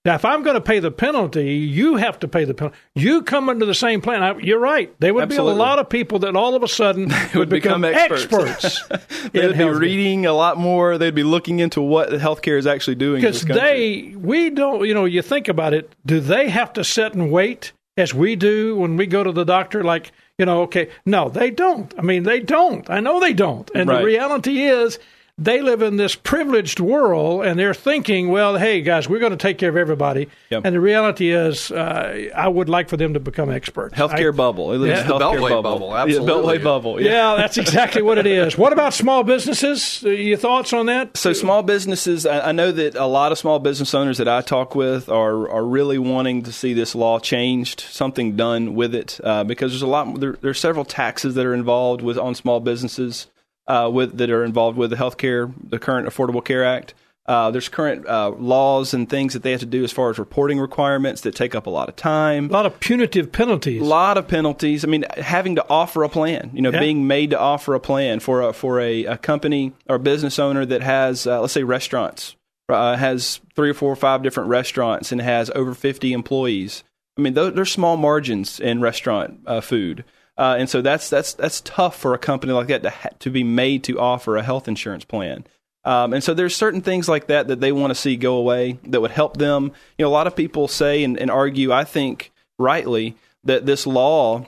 Now, 0.06 0.14
if 0.14 0.24
I'm 0.24 0.42
going 0.42 0.54
to 0.54 0.62
pay 0.62 0.78
the 0.78 0.90
penalty, 0.90 1.56
you 1.56 1.96
have 1.96 2.18
to 2.20 2.28
pay 2.28 2.46
the 2.46 2.54
penalty. 2.54 2.78
You 2.94 3.20
come 3.20 3.50
under 3.50 3.66
the 3.66 3.74
same 3.74 4.00
plan. 4.00 4.22
I, 4.22 4.34
you're 4.38 4.58
right. 4.58 4.98
There 4.98 5.12
would 5.12 5.24
Absolutely. 5.24 5.52
be 5.52 5.56
a 5.56 5.58
lot 5.62 5.78
of 5.78 5.90
people 5.90 6.20
that 6.20 6.34
all 6.36 6.54
of 6.54 6.62
a 6.62 6.68
sudden 6.68 7.12
would, 7.34 7.50
become 7.50 7.84
experts. 7.84 8.64
experts 8.64 9.28
They'd 9.34 9.58
be 9.58 9.64
reading 9.64 10.24
a 10.24 10.32
lot 10.32 10.56
more. 10.56 10.96
They'd 10.96 11.14
be 11.14 11.22
looking 11.22 11.58
into 11.60 11.82
what 11.82 12.08
healthcare 12.12 12.56
is 12.56 12.66
actually 12.66 12.94
doing. 12.94 13.20
because 13.20 13.42
they 13.44 14.14
we 14.16 14.48
don't 14.48 14.86
you 14.86 14.94
know 14.94 15.04
you 15.04 15.20
think 15.20 15.48
about 15.48 15.74
it 15.74 15.94
do 16.06 16.18
they 16.18 16.48
have 16.48 16.72
to 16.72 16.82
sit 16.82 17.12
and 17.12 17.30
wait 17.30 17.72
as 17.98 18.14
we 18.14 18.36
do 18.36 18.76
when 18.76 18.96
we 18.96 19.04
go 19.06 19.22
to 19.22 19.32
the 19.32 19.44
doctor 19.44 19.84
like 19.84 20.12
you 20.40 20.46
know 20.46 20.62
okay. 20.62 20.88
No 21.04 21.28
they 21.28 21.50
don't. 21.50 21.92
I 21.98 22.02
mean 22.02 22.22
they 22.24 22.40
don't. 22.40 22.88
I 22.90 22.98
know 23.00 23.20
they 23.20 23.34
don't. 23.34 23.70
And 23.74 23.88
Right. 23.88 23.98
the 24.00 24.04
reality 24.06 24.62
is 24.64 24.98
they 25.42 25.62
live 25.62 25.80
in 25.80 25.96
this 25.96 26.14
privileged 26.14 26.78
world 26.80 27.44
and 27.46 27.58
they're 27.58 27.72
thinking 27.74 28.28
well 28.28 28.58
hey 28.58 28.82
guys 28.82 29.08
we're 29.08 29.18
going 29.18 29.32
to 29.32 29.38
take 29.38 29.56
care 29.58 29.70
of 29.70 29.76
everybody 29.76 30.28
Yep. 30.50 30.62
and 30.66 30.74
the 30.76 30.80
reality 30.80 31.30
is 31.30 31.70
uh, 31.72 32.28
i 32.36 32.46
would 32.46 32.68
like 32.68 32.88
for 32.88 32.96
them 32.98 33.14
to 33.14 33.20
become 33.20 33.50
experts 33.50 33.94
healthcare 33.96 34.32
I- 34.32 34.36
bubble. 34.36 34.72
It 34.72 34.82
is 34.82 34.98
Yeah. 34.98 35.02
The 35.04 35.14
healthcare 35.14 35.20
Beltway 35.38 35.50
bubble. 35.50 35.62
bubble, 35.62 35.88
Yeah, 35.90 36.02
absolutely. 36.02 36.58
Beltway 36.58 36.62
bubble. 36.62 37.00
yeah 37.02 37.34
that's 37.36 37.56
exactly 37.58 38.02
what 38.02 38.18
it 38.18 38.26
is 38.26 38.58
what 38.58 38.72
about 38.72 38.92
small 38.94 39.22
businesses 39.24 40.02
Uh, 40.04 40.10
your 40.10 40.36
thoughts 40.36 40.72
on 40.72 40.86
that 40.86 41.16
So 41.16 41.32
small 41.32 41.62
businesses, 41.62 42.26
I, 42.26 42.48
I 42.50 42.52
know 42.52 42.70
that 42.72 42.94
a 42.94 43.06
lot 43.06 43.32
of 43.32 43.38
small 43.38 43.58
business 43.58 43.94
owners 43.94 44.18
that 44.18 44.28
I 44.28 44.42
talk 44.42 44.74
with 44.74 45.08
are 45.08 45.48
are 45.48 45.64
really 45.64 45.98
wanting 45.98 46.42
to 46.42 46.52
see 46.52 46.74
this 46.74 46.94
law 46.94 47.18
changed, 47.18 47.80
something 47.80 48.36
done 48.36 48.74
with 48.74 48.94
it, 48.94 49.18
uh, 49.24 49.44
because 49.44 49.72
there's 49.72 49.82
a 49.82 49.86
lot. 49.86 50.20
There, 50.20 50.36
there 50.40 50.50
are 50.50 50.54
several 50.54 50.84
taxes 50.84 51.34
that 51.36 51.46
are 51.46 51.54
involved 51.54 52.02
with 52.02 52.18
on 52.18 52.34
small 52.34 52.60
businesses 52.60 53.26
uh, 53.70 53.88
with 53.88 54.18
that 54.18 54.30
are 54.30 54.44
involved 54.44 54.76
with 54.76 54.90
the 54.90 54.96
healthcare, 54.96 55.52
the 55.62 55.78
current 55.78 56.08
Affordable 56.08 56.44
Care 56.44 56.64
Act. 56.64 56.94
Uh, 57.26 57.50
there's 57.50 57.68
current 57.68 58.04
uh, 58.08 58.30
laws 58.30 58.92
and 58.92 59.08
things 59.08 59.34
that 59.34 59.42
they 59.44 59.52
have 59.52 59.60
to 59.60 59.66
do 59.66 59.84
as 59.84 59.92
far 59.92 60.10
as 60.10 60.18
reporting 60.18 60.58
requirements 60.58 61.20
that 61.20 61.32
take 61.34 61.54
up 61.54 61.66
a 61.66 61.70
lot 61.70 61.88
of 61.88 61.94
time. 61.94 62.48
A 62.48 62.52
lot 62.52 62.66
of 62.66 62.80
punitive 62.80 63.30
penalties. 63.30 63.80
A 63.80 63.84
lot 63.84 64.18
of 64.18 64.26
penalties. 64.26 64.84
I 64.84 64.88
mean, 64.88 65.04
having 65.16 65.54
to 65.54 65.64
offer 65.68 66.02
a 66.02 66.08
plan. 66.08 66.50
You 66.54 66.62
know, 66.62 66.70
Yeah. 66.72 66.80
being 66.80 67.06
made 67.06 67.30
to 67.30 67.38
offer 67.38 67.74
a 67.74 67.80
plan 67.80 68.18
for 68.18 68.40
a 68.42 68.52
for 68.52 68.80
a, 68.80 69.04
a 69.04 69.16
company 69.16 69.72
or 69.88 69.98
business 69.98 70.40
owner 70.40 70.66
that 70.66 70.82
has, 70.82 71.24
uh, 71.26 71.40
let's 71.40 71.52
say, 71.52 71.62
restaurants, 71.62 72.34
uh, 72.68 72.96
has 72.96 73.40
three 73.54 73.70
or 73.70 73.74
four 73.74 73.92
or 73.92 73.96
five 73.96 74.22
different 74.24 74.48
restaurants 74.48 75.12
and 75.12 75.20
has 75.20 75.50
over 75.54 75.72
50 75.74 76.12
employees. 76.12 76.82
I 77.16 77.20
mean, 77.20 77.34
those, 77.34 77.54
there's 77.54 77.70
small 77.70 77.96
margins 77.96 78.58
in 78.58 78.80
restaurant 78.80 79.40
uh, 79.46 79.60
food. 79.60 80.04
Uh, 80.40 80.56
and 80.58 80.70
so 80.70 80.80
that's 80.80 81.10
that's 81.10 81.34
that's 81.34 81.60
tough 81.60 81.94
for 81.94 82.14
a 82.14 82.18
company 82.18 82.54
like 82.54 82.68
that 82.68 82.82
to 82.82 82.88
ha- 82.88 83.10
to 83.18 83.28
be 83.28 83.44
made 83.44 83.84
to 83.84 84.00
offer 84.00 84.38
a 84.38 84.42
health 84.42 84.68
insurance 84.68 85.04
plan. 85.04 85.44
Um, 85.84 86.14
and 86.14 86.24
so 86.24 86.32
there's 86.32 86.56
certain 86.56 86.80
things 86.80 87.10
like 87.10 87.26
that 87.26 87.48
that 87.48 87.60
they 87.60 87.72
want 87.72 87.90
to 87.90 87.94
see 87.94 88.16
go 88.16 88.36
away 88.36 88.78
that 88.84 89.02
would 89.02 89.10
help 89.10 89.36
them. 89.36 89.64
You 89.98 90.04
know, 90.04 90.08
a 90.08 90.10
lot 90.10 90.26
of 90.26 90.34
people 90.34 90.66
say 90.66 91.04
and, 91.04 91.18
and 91.18 91.30
argue, 91.30 91.72
I 91.72 91.84
think 91.84 92.32
rightly, 92.58 93.16
that 93.44 93.66
this 93.66 93.86
law 93.86 94.46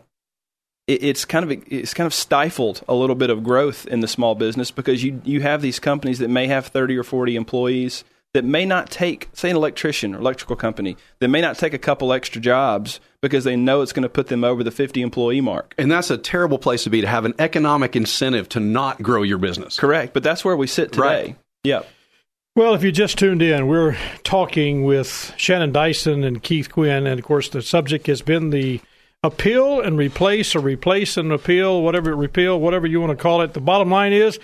it, 0.87 1.05
it's 1.05 1.27
kind 1.27 1.45
of 1.45 1.63
it's 1.71 1.93
kind 1.93 2.07
of 2.07 2.15
stifled 2.15 2.83
a 2.89 2.95
little 2.95 3.17
bit 3.17 3.29
of 3.29 3.45
growth 3.45 3.87
in 3.87 4.01
the 4.01 4.09
small 4.09 4.35
business 4.35 4.71
because 4.71 5.05
you 5.05 5.21
you 5.25 5.43
have 5.43 5.61
these 5.61 5.79
companies 5.79 6.21
that 6.21 6.29
may 6.29 6.47
have 6.47 6.69
30 6.69 6.97
or 6.97 7.05
40 7.05 7.37
employees 7.37 8.03
that 8.35 8.45
may 8.45 8.65
not 8.65 8.91
take 8.91 9.29
say 9.35 9.51
an 9.51 9.57
electrician 9.57 10.15
or 10.15 10.19
electrical 10.19 10.57
company 10.57 10.97
that 11.19 11.29
may 11.29 11.41
not 11.41 11.59
take 11.59 11.75
a 11.75 11.79
couple 11.79 12.13
extra 12.13 12.41
jobs 12.41 12.99
because 13.21 13.45
they 13.45 13.57
know 13.57 13.83
it's 13.83 13.93
going 13.93 14.03
to 14.03 14.09
put 14.09 14.29
them 14.29 14.43
over 14.43 14.65
the 14.65 14.71
50 14.71 15.03
employee 15.03 15.41
mark. 15.41 15.75
And 15.79 15.91
that's 15.91 16.11
a 16.11 16.19
terrible 16.19 16.59
place 16.59 16.85
to 16.85 16.91
be 16.91 17.03
to 17.03 17.07
have 17.07 17.25
an 17.25 17.35
economic 17.39 17.95
incentive 17.95 18.49
to 18.51 18.61
not 18.61 19.03
grow 19.03 19.23
your 19.23 19.39
business. 19.39 19.79
Correct, 19.79 20.15
but 20.15 20.23
that's 20.23 20.45
where 20.45 20.57
we 20.57 20.67
sit 20.67 20.93
today. 20.93 21.03
Right. 21.03 21.37
Yep. 21.65 21.89
Well, 22.55 22.75
if 22.75 22.83
you 22.83 22.93
just 22.93 23.19
tuned 23.19 23.41
in, 23.41 23.67
we're 23.67 23.97
talking 24.25 24.85
with 24.85 25.33
Shannon 25.39 25.73
Dyson 25.73 26.23
and 26.23 26.43
Keith 26.43 26.71
Quinn, 26.71 27.07
and 27.07 27.19
of 27.19 27.25
course, 27.25 27.49
the 27.49 27.63
subject 27.63 28.07
has 28.09 28.21
been 28.21 28.51
the 28.51 28.81
appeal 29.23 29.81
and 29.81 29.97
replace 29.97 30.55
or 30.55 30.61
replace 30.61 31.17
and 31.17 31.33
appeal, 31.33 31.81
whatever 31.81 32.15
repeal, 32.15 32.61
whatever 32.61 32.87
you 32.87 33.01
want 33.01 33.17
to 33.17 33.23
call 33.23 33.41
it. 33.41 33.55
The 33.55 33.61
bottom 33.61 33.91
line 33.91 34.13
is 34.13 34.39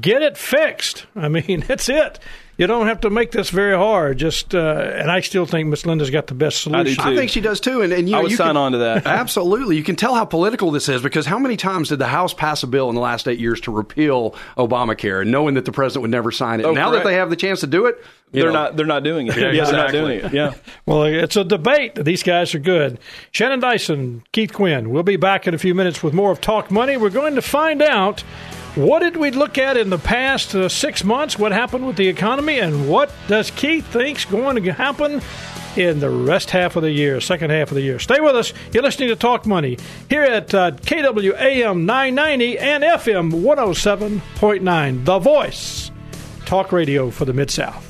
get 0.00 0.22
it 0.22 0.36
fixed. 0.36 1.06
I 1.16 1.28
mean, 1.28 1.60
that's 1.66 1.88
it. 1.88 2.20
You 2.58 2.66
don't 2.66 2.88
have 2.88 3.00
to 3.02 3.10
make 3.10 3.30
this 3.30 3.50
very 3.50 3.76
hard. 3.76 4.18
Just 4.18 4.52
uh, 4.52 4.58
and 4.96 5.10
I 5.12 5.20
still 5.20 5.46
think 5.46 5.68
Miss 5.68 5.86
Linda's 5.86 6.10
got 6.10 6.26
the 6.26 6.34
best 6.34 6.66
I 6.66 6.82
do 6.82 6.90
solution. 6.92 7.04
too. 7.04 7.10
I 7.10 7.16
think 7.16 7.30
she 7.30 7.40
does 7.40 7.60
too. 7.60 7.82
And, 7.82 7.92
and 7.92 8.08
you, 8.08 8.16
I 8.16 8.18
know, 8.18 8.22
would 8.24 8.32
you 8.32 8.36
sign 8.36 8.48
can- 8.48 8.56
on 8.56 8.72
to 8.72 8.78
that. 8.78 9.06
Absolutely. 9.06 9.76
You 9.76 9.84
can 9.84 9.94
tell 9.94 10.14
how 10.16 10.24
political 10.24 10.72
this 10.72 10.88
is 10.88 11.00
because 11.00 11.24
how 11.24 11.38
many 11.38 11.56
times 11.56 11.88
did 11.90 12.00
the 12.00 12.08
House 12.08 12.34
pass 12.34 12.64
a 12.64 12.66
bill 12.66 12.88
in 12.88 12.96
the 12.96 13.00
last 13.00 13.28
eight 13.28 13.38
years 13.38 13.60
to 13.62 13.70
repeal 13.70 14.34
Obamacare, 14.56 15.24
knowing 15.24 15.54
that 15.54 15.64
the 15.66 15.72
president 15.72 16.02
would 16.02 16.10
never 16.10 16.32
sign 16.32 16.58
it? 16.58 16.66
Oh, 16.66 16.72
now 16.72 16.90
correct. 16.90 17.04
that 17.04 17.08
they 17.10 17.14
have 17.16 17.30
the 17.30 17.36
chance 17.36 17.60
to 17.60 17.68
do 17.68 17.86
it, 17.86 17.96
you 18.32 18.42
They're 18.42 18.50
know, 18.52 18.64
not. 18.64 18.76
They're 18.76 18.86
not 18.86 19.04
doing 19.04 19.28
it. 19.28 19.36
Yeah, 19.38 19.52
they're 19.52 19.54
not 19.72 19.90
exactly. 19.90 20.00
doing 20.00 20.24
it. 20.24 20.32
Yeah. 20.32 20.54
Well, 20.84 21.04
it's 21.04 21.36
a 21.36 21.44
debate. 21.44 21.94
These 21.94 22.24
guys 22.24 22.56
are 22.56 22.58
good. 22.58 22.98
Shannon 23.30 23.60
Dyson, 23.60 24.24
Keith 24.32 24.52
Quinn. 24.52 24.90
We'll 24.90 25.04
be 25.04 25.16
back 25.16 25.46
in 25.46 25.54
a 25.54 25.58
few 25.58 25.76
minutes 25.76 26.02
with 26.02 26.12
more 26.12 26.32
of 26.32 26.40
Talk 26.40 26.72
Money. 26.72 26.96
We're 26.96 27.08
going 27.10 27.36
to 27.36 27.42
find 27.42 27.80
out 27.82 28.24
what 28.78 29.00
did 29.00 29.16
we 29.16 29.32
look 29.32 29.58
at 29.58 29.76
in 29.76 29.90
the 29.90 29.98
past 29.98 30.54
uh, 30.54 30.68
six 30.68 31.02
months, 31.02 31.36
what 31.36 31.50
happened 31.50 31.84
with 31.84 31.96
the 31.96 32.06
economy, 32.06 32.60
and 32.60 32.88
what 32.88 33.10
does 33.26 33.50
Keith 33.50 33.84
think's 33.88 34.24
going 34.24 34.62
to 34.62 34.72
happen 34.72 35.20
in 35.76 35.98
the 35.98 36.08
rest 36.08 36.50
half 36.50 36.76
of 36.76 36.82
the 36.82 36.90
year, 36.90 37.20
second 37.20 37.50
half 37.50 37.70
of 37.70 37.74
the 37.74 37.82
year. 37.82 37.98
Stay 37.98 38.20
with 38.20 38.36
us. 38.36 38.52
You're 38.72 38.84
listening 38.84 39.08
to 39.08 39.16
Talk 39.16 39.46
Money 39.46 39.78
here 40.08 40.22
at 40.22 40.54
uh, 40.54 40.70
KWAM 40.72 41.84
990 41.84 42.58
and 42.58 42.84
FM 42.84 43.32
107.9, 43.32 45.04
The 45.04 45.18
Voice, 45.18 45.90
talk 46.46 46.70
radio 46.70 47.10
for 47.10 47.24
the 47.24 47.32
Mid 47.32 47.50
South. 47.50 47.87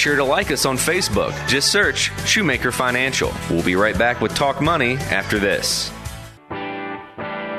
Sure 0.00 0.16
to 0.16 0.24
like 0.24 0.50
us 0.50 0.64
on 0.64 0.78
Facebook. 0.78 1.34
Just 1.46 1.70
search 1.70 2.10
Shoemaker 2.26 2.72
Financial. 2.72 3.30
We'll 3.50 3.62
be 3.62 3.76
right 3.76 3.96
back 3.98 4.22
with 4.22 4.34
Talk 4.34 4.62
Money 4.62 4.94
after 4.94 5.38
this. 5.38 5.92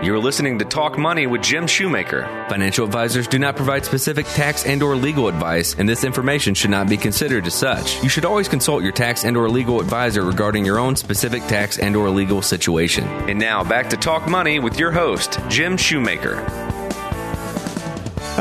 You're 0.04 0.17
listening 0.17 0.58
to 0.58 0.65
Talk 0.65 0.97
Money 0.97 1.27
with 1.27 1.43
Jim 1.43 1.67
Shoemaker. 1.67 2.23
Financial 2.49 2.84
advisors 2.84 3.27
do 3.27 3.38
not 3.38 3.56
provide 3.56 3.86
specific 3.86 4.25
tax 4.25 4.65
and 4.65 4.82
or 4.82 4.95
legal 4.95 5.27
advice, 5.27 5.75
and 5.75 5.88
this 5.88 6.04
information 6.04 6.56
should 6.56 6.71
not 6.71 6.89
be 6.89 6.97
considered 6.97 7.45
as 7.45 7.54
such. 7.54 8.01
You 8.01 8.10
should 8.10 8.25
always 8.25 8.47
consult 8.47 8.82
your 8.82 8.93
tax 8.93 9.23
and 9.23 9.38
or 9.38 9.47
legal 9.47 9.80
advisor 9.80 10.23
regarding 10.23 10.65
your 10.65 10.80
own 10.80 10.95
specific 10.95 11.43
tax 11.43 11.77
and 11.77 11.95
or 11.95 12.10
legal 12.10 12.41
situation. 12.41 13.04
And 13.30 13.38
now 13.38 13.63
back 13.63 13.91
to 13.91 13.97
Talk 13.97 14.27
Money 14.27 14.58
with 14.58 14.80
your 14.80 14.91
host, 14.91 15.39
Jim 15.49 15.77
Shoemaker. 15.77 16.71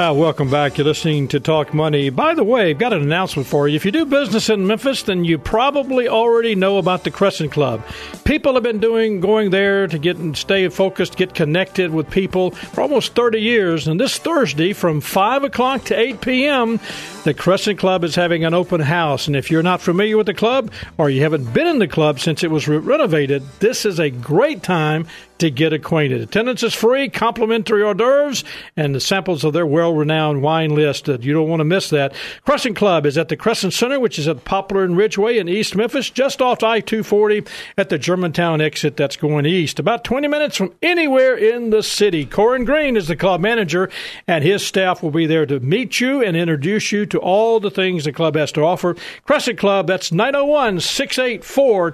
Uh, 0.01 0.15
welcome 0.15 0.51
back. 0.51 0.79
You're 0.79 0.87
listening 0.87 1.29
to 1.29 1.39
Talk 1.39 1.75
Money. 1.75 2.09
By 2.09 2.33
the 2.33 2.43
way, 2.43 2.71
I've 2.71 2.79
got 2.79 2.95
an 2.95 3.03
announcement 3.03 3.47
for 3.47 3.69
you. 3.69 3.77
If 3.77 3.85
you 3.85 3.93
do 3.93 4.07
business 4.07 4.49
in 4.49 4.67
Memphis, 4.67 5.03
then 5.03 5.27
you 5.27 5.37
probably 5.37 6.09
already 6.09 6.55
know 6.55 6.79
about 6.79 7.05
the 7.05 7.11
Crescent 7.11 7.53
Club. 7.53 7.85
People 8.25 8.55
have 8.55 8.63
been 8.63 8.81
doing 8.81 9.21
going 9.21 9.51
there 9.51 9.87
to 9.87 9.99
get 9.99 10.17
and 10.17 10.35
stay 10.35 10.67
focused, 10.71 11.19
get 11.19 11.35
connected 11.35 11.91
with 11.91 12.09
people 12.09 12.53
for 12.53 12.81
almost 12.81 13.15
30 13.15 13.43
years. 13.43 13.87
And 13.87 14.01
this 14.01 14.17
Thursday, 14.17 14.73
from 14.73 15.03
5 15.03 15.45
o'clock 15.45 15.85
to 15.85 15.99
8 15.99 16.23
p.m., 16.23 16.81
the 17.25 17.35
Crescent 17.35 17.79
Club 17.79 18.03
is 18.03 18.15
having 18.15 18.43
an 18.43 18.55
open 18.55 18.81
house. 18.81 19.27
And 19.27 19.37
if 19.37 19.51
you're 19.51 19.63
not 19.63 19.83
familiar 19.83 20.17
with 20.17 20.29
the 20.29 20.33
club 20.33 20.73
or 20.97 21.11
you 21.11 21.21
haven't 21.21 21.53
been 21.53 21.67
in 21.67 21.79
the 21.79 21.87
club 21.87 22.21
since 22.21 22.43
it 22.43 22.51
was 22.51 22.67
re- 22.67 22.79
renovated, 22.79 23.43
this 23.59 23.85
is 23.85 24.01
a 24.01 24.09
great 24.09 24.63
time 24.63 25.07
to 25.41 25.51
get 25.51 25.73
acquainted. 25.73 26.21
Attendance 26.21 26.63
is 26.63 26.75
free, 26.75 27.09
complimentary 27.09 27.83
hors 27.83 27.95
d'oeuvres, 27.95 28.45
and 28.77 28.95
the 28.95 29.01
samples 29.01 29.45
of 29.45 29.53
their 29.53 29.67
well 29.67 29.95
renowned 29.95 30.43
wine 30.43 30.75
list. 30.75 31.09
You 31.09 31.33
don't 31.33 31.49
want 31.49 31.61
to 31.61 31.65
miss 31.65 31.91
that. 31.91 32.15
Crescent 32.45 32.77
Club 32.77 33.07
is 33.07 33.19
at 33.19 33.29
the 33.29 33.37
Crescent 33.37 33.73
Center, 33.73 33.99
which 33.99 34.19
is 34.19 34.29
at 34.29 34.45
Poplar 34.45 34.85
and 34.85 34.97
Ridgeway 34.97 35.39
in 35.39 35.49
East 35.49 35.75
Memphis, 35.75 36.11
just 36.11 36.41
off 36.41 36.63
I 36.63 36.81
240 36.81 37.45
at 37.77 37.89
the 37.89 37.99
Germantown 37.99 38.61
exit 38.61 38.97
that's 38.97 39.17
going 39.17 39.47
east. 39.47 39.79
About 39.79 40.05
20 40.05 40.29
minutes 40.29 40.57
from 40.57 40.75
anywhere 40.83 41.37
in 41.37 41.71
the 41.71 41.83
city. 41.83 42.27
Corin 42.27 42.65
Green 42.65 42.97
is 42.97 43.09
the 43.09 43.17
club 43.17 43.41
manager, 43.41 43.91
and 44.27 44.45
his 44.45 44.67
staff 44.67 45.03
will 45.03 45.11
be 45.11 45.27
there 45.27 45.47
to 45.47 45.61
meet 45.61 46.01
you 46.01 46.23
and 46.23 46.37
introduce 46.37 46.93
you 46.93 47.07
to 47.07 47.19
all 47.19 47.61
the 47.61 47.71
things 47.71 48.05
the 48.05 48.13
club 48.13 48.37
has 48.37 48.53
to 48.53 48.63
offer. 48.63 48.95
Crescent 49.25 49.59
Club, 49.59 49.87
that's 49.87 50.13
901 50.13 50.81
684 50.81 51.91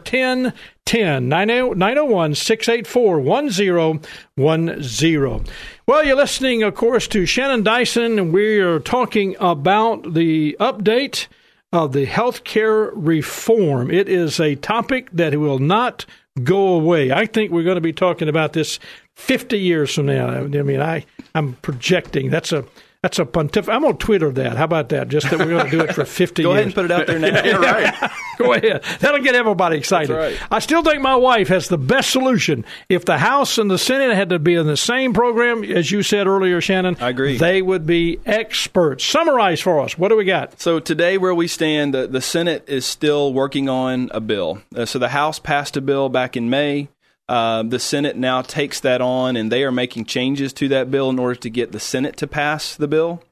1010. 0.87 1.79
901 1.79 2.35
684 2.35 3.21
1010. 3.21 5.45
Well, 5.87 6.05
you're 6.05 6.17
listening, 6.17 6.63
of 6.63 6.75
course, 6.77 7.09
to 7.09 7.27
Shannon 7.27 7.65
Dyson, 7.65 8.19
and 8.19 8.33
we 8.33 8.61
are 8.61 8.79
talking 8.79 9.37
about 9.41 10.15
the 10.15 10.57
update 10.61 11.27
of 11.73 11.93
the 11.93 12.05
health 12.05 12.45
care 12.45 12.93
reform. 12.93 13.91
It 13.91 14.09
is 14.09 14.39
a 14.39 14.55
topic 14.55 15.09
that 15.13 15.35
will 15.35 15.59
not 15.59 16.07
go 16.45 16.69
away. 16.69 17.11
I 17.11 17.27
think 17.27 17.51
we're 17.51 17.65
going 17.65 17.77
to 17.77 17.81
be 17.81 17.93
talking 17.93 18.29
about 18.29 18.53
this 18.53 18.79
50 19.17 19.59
years 19.59 19.95
from 19.95 20.07
now. 20.07 20.29
I 20.29 20.47
mean, 20.47 20.81
I, 20.81 21.05
I'm 21.35 21.55
projecting. 21.55 22.31
That's 22.31 22.53
a 22.53 22.65
that's 23.07 23.21
a 23.21 23.25
pontif. 23.25 23.73
I'm 23.73 23.83
going 23.83 23.97
to 23.97 24.05
Twitter 24.05 24.33
that. 24.33 24.57
How 24.57 24.65
about 24.65 24.89
that? 24.89 25.07
Just 25.07 25.31
that 25.31 25.39
we're 25.39 25.47
going 25.47 25.67
to 25.67 25.71
do 25.71 25.81
it 25.81 25.95
for 25.95 26.05
50 26.05 26.43
Go 26.43 26.49
years. 26.49 26.55
ahead 26.57 26.67
and 26.67 26.75
put 26.75 26.85
it 26.87 26.91
out 26.91 27.07
there 27.07 27.21
now. 27.21 27.29
yeah, 27.45 27.53
right. 27.57 28.11
Go 28.39 28.53
ahead. 28.53 28.83
That'll 28.99 29.23
get 29.23 29.37
everybody 29.37 29.77
excited. 29.79 30.13
Right. 30.13 30.37
I 30.51 30.59
still 30.59 30.83
think 30.83 31.01
my 31.03 31.15
wife 31.15 31.47
has 31.47 31.69
the 31.69 31.79
best 31.79 32.11
solution. 32.11 32.65
If 32.89 33.05
the 33.05 33.19
House 33.19 33.59
and 33.59 33.71
the 33.71 33.79
Senate 33.79 34.17
had 34.17 34.31
to 34.31 34.41
be 34.41 34.55
in 34.57 34.67
the 34.67 34.77
same 34.77 35.13
program, 35.15 35.63
as 35.63 35.93
you 35.93 36.03
said 36.03 36.27
earlier, 36.27 36.61
Shannon, 36.61 36.97
I 37.01 37.11
agree. 37.11 37.39
They 37.39 37.63
would 37.63 37.87
be 37.87 38.19
experts. 38.27 39.05
Summarize 39.05 39.61
for 39.61 39.79
us. 39.79 39.97
What 39.97 40.09
do 40.09 40.17
we 40.17 40.25
got? 40.25 40.61
So 40.61 40.81
today, 40.81 41.17
where 41.17 41.35
we 41.35 41.47
stand, 41.47 41.95
the, 41.95 42.09
the 42.09 42.21
Senate 42.21 42.65
is 42.67 42.85
still 42.85 43.33
working 43.33 43.69
on 43.69 44.11
a 44.13 44.21
bill. 44.21 44.63
Uh, 44.75 44.85
so 44.85 44.99
the 44.99 45.11
House 45.11 45.39
passed 45.39 45.77
a 45.77 45.81
bill 45.81 46.09
back 46.09 46.37
in 46.37 46.51
May. 46.51 46.89
Uh, 47.29 47.63
the 47.65 47.79
Senate 47.79 48.17
now 48.17 48.43
takes 48.43 48.81
that 48.81 49.01
on, 49.01 49.37
and 49.37 49.51
they 49.51 49.65
are 49.65 49.73
making 49.73 50.05
changes 50.05 50.53
to 50.55 50.69
that 50.69 50.91
bill 50.91 51.11
in 51.11 51.19
order 51.19 51.35
to 51.35 51.51
get 51.51 51.73
the 51.73 51.81
Senate 51.81 52.17
to 52.19 52.27
pass 52.27 52.77
the 52.77 52.89
bill. 52.89 53.23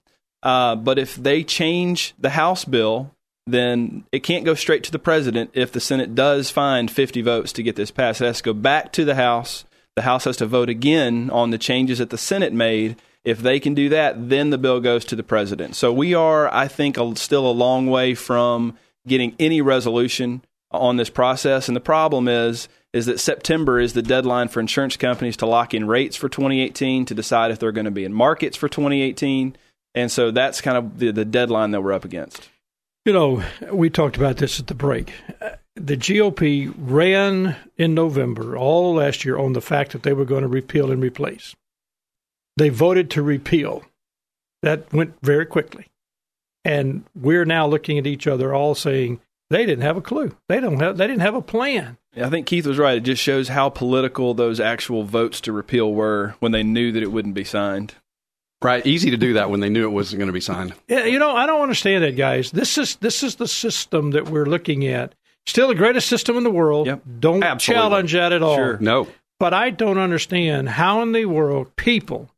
Uh, 0.43 0.77
but 0.77 0.99
if 0.99 1.15
they 1.15 1.43
change 1.45 2.15
the 2.19 2.31
House 2.31 2.65
bill, 2.65 3.15
then 3.47 4.05
it 4.11 4.21
can't 4.21 4.45
go 4.45 4.55
straight 4.55 4.83
to 4.85 4.93
the 4.93 4.99
president 4.99 5.51
if 5.55 5.71
the 5.71 5.81
Senate 5.81 6.15
does 6.15 6.51
find 6.51 6.91
50 6.91 7.23
votes 7.23 7.53
to 7.53 7.63
get 7.63 7.77
this 7.77 7.91
passed. 7.91 8.21
It 8.21 8.27
has 8.27 8.39
to 8.39 8.45
go 8.45 8.53
back 8.53 8.93
to 8.93 9.05
the 9.05 9.15
House. 9.15 9.65
The 9.97 10.03
House 10.03 10.25
has 10.25 10.37
to 10.39 10.47
vote 10.47 10.69
again 10.69 11.31
on 11.31 11.51
the 11.51 11.59
changes 11.59 11.99
that 11.99 12.11
the 12.11 12.19
Senate 12.19 12.53
made. 12.53 12.97
If 13.25 13.39
they 13.39 13.61
can 13.61 13.75
do 13.75 13.89
that, 13.91 14.29
then 14.29 14.51
the 14.51 14.59
bill 14.59 14.81
goes 14.81 15.05
to 15.07 15.17
the 15.17 15.23
president. 15.23 15.77
So 15.77 15.93
we 15.93 16.15
are, 16.15 16.53
I 16.53 16.69
think, 16.69 16.99
a, 16.99 17.17
still 17.17 17.49
a 17.49 17.53
long 17.53 17.87
way 17.87 18.15
from 18.15 18.77
getting 19.07 19.35
any 19.39 19.61
resolution 19.61 20.43
on 20.71 20.97
this 20.97 21.11
process. 21.11 21.69
And 21.69 21.77
the 21.77 21.81
problem 21.81 22.29
is, 22.29 22.69
is 22.95 23.07
that 23.07 23.19
September 23.19 23.81
is 23.81 23.93
the 23.93 24.03
deadline 24.03 24.47
for 24.47 24.61
insurance 24.61 24.97
companies 24.97 25.37
to 25.37 25.47
lock 25.47 25.75
in 25.75 25.89
rates 25.89 26.15
for 26.15 26.29
2018 26.29 27.05
to 27.07 27.15
decide 27.15 27.51
if 27.51 27.59
they're 27.59 27.73
going 27.73 27.87
to 27.87 27.91
be 27.91 28.05
in 28.05 28.13
markets 28.15 28.57
for 28.57 28.69
2018. 28.69 29.57
And 29.97 30.13
so 30.13 30.31
that's 30.31 30.61
kind 30.61 30.79
of 30.79 31.01
the, 31.01 31.11
the 31.11 31.25
deadline 31.25 31.73
that 31.73 31.83
we're 31.83 31.93
up 31.93 32.05
against. 32.05 32.49
You 33.05 33.13
know, 33.13 33.43
we 33.73 33.91
talked 33.91 34.17
about 34.17 34.37
this 34.37 34.61
at 34.61 34.69
the 34.69 34.75
break. 34.75 35.13
The 35.75 35.97
GOP 35.97 36.73
ran 36.79 37.57
in 37.77 37.95
November, 37.95 38.57
all 38.57 38.95
last 38.95 39.25
year, 39.25 39.39
on 39.39 39.55
the 39.55 39.61
fact 39.61 39.91
that 39.91 40.05
they 40.05 40.13
were 40.13 40.25
going 40.25 40.43
to 40.43 40.49
repeal 40.49 40.93
and 40.93 41.03
replace. 41.03 41.57
They 42.57 42.69
voted 42.69 43.11
to 43.11 43.23
repeal. 43.23 43.83
That 44.63 44.91
went 44.93 45.17
very 45.21 45.47
quickly. 45.47 45.89
And 46.65 47.05
we're 47.15 47.45
now 47.45 47.67
looking 47.67 47.99
at 47.99 48.07
each 48.07 48.29
other 48.29 48.55
all 48.55 48.77
saying 48.77 49.21
they 49.51 49.67
didn't 49.67 49.83
have 49.83 49.97
a 49.97 50.01
clue. 50.01 50.37
They 50.49 50.61
don't 50.61 50.81
have 50.81 50.97
they 50.97 51.09
didn't 51.09 51.23
have 51.23 51.35
a 51.35 51.43
plan. 51.43 51.99
I 52.17 52.31
think 52.31 52.47
Keith 52.47 52.67
was 52.67 52.79
right. 52.79 52.97
It 52.99 53.03
just 53.03 53.23
shows 53.23 53.49
how 53.49 53.69
political 53.71 54.35
those 54.35 54.61
actual 54.61 55.03
votes 55.03 55.41
to 55.43 55.53
repeal 55.53 55.93
were 55.93 56.35
when 56.39 56.53
they 56.53 56.63
knew 56.63 56.93
that 56.93 57.03
it 57.03 57.13
wouldn't 57.13 57.35
be 57.35 57.45
signed. 57.45 57.95
Right, 58.63 58.87
easy 58.87 59.11
to 59.11 59.17
do 59.19 59.35
that 59.35 59.51
when 59.51 59.61
they 59.61 59.69
knew 59.69 59.85
it 59.85 59.93
wasn't 59.93 60.21
going 60.21 60.29
to 60.29 60.33
be 60.33 60.41
signed. 60.41 60.73
Yeah, 60.89 61.05
you 61.05 61.19
know, 61.19 61.37
I 61.37 61.45
don't 61.45 61.61
understand 61.61 62.03
that, 62.03 62.17
guys. 62.17 62.51
This 62.51 62.79
is 62.79 62.97
this 62.97 63.23
is 63.23 63.37
the 63.37 63.49
system 63.49 64.13
that 64.13 64.31
we're 64.31 64.47
looking 64.47 64.87
at. 64.87 65.15
Still 65.47 65.69
the 65.69 65.75
greatest 65.75 66.09
system 66.09 66.39
in 66.39 66.45
the 66.45 66.51
world. 66.51 66.87
Yep. 66.87 67.03
Don't 67.21 67.43
Absolutely. 67.45 67.83
challenge 67.83 68.13
that 68.15 68.33
at 68.33 68.43
all. 68.43 68.57
Sure. 68.57 68.79
No, 68.79 69.09
But 69.39 69.53
I 69.53 69.69
don't 69.69 69.99
understand 69.99 70.71
how 70.71 71.03
in 71.03 71.13
the 71.13 71.27
world 71.27 71.77
people 71.77 72.31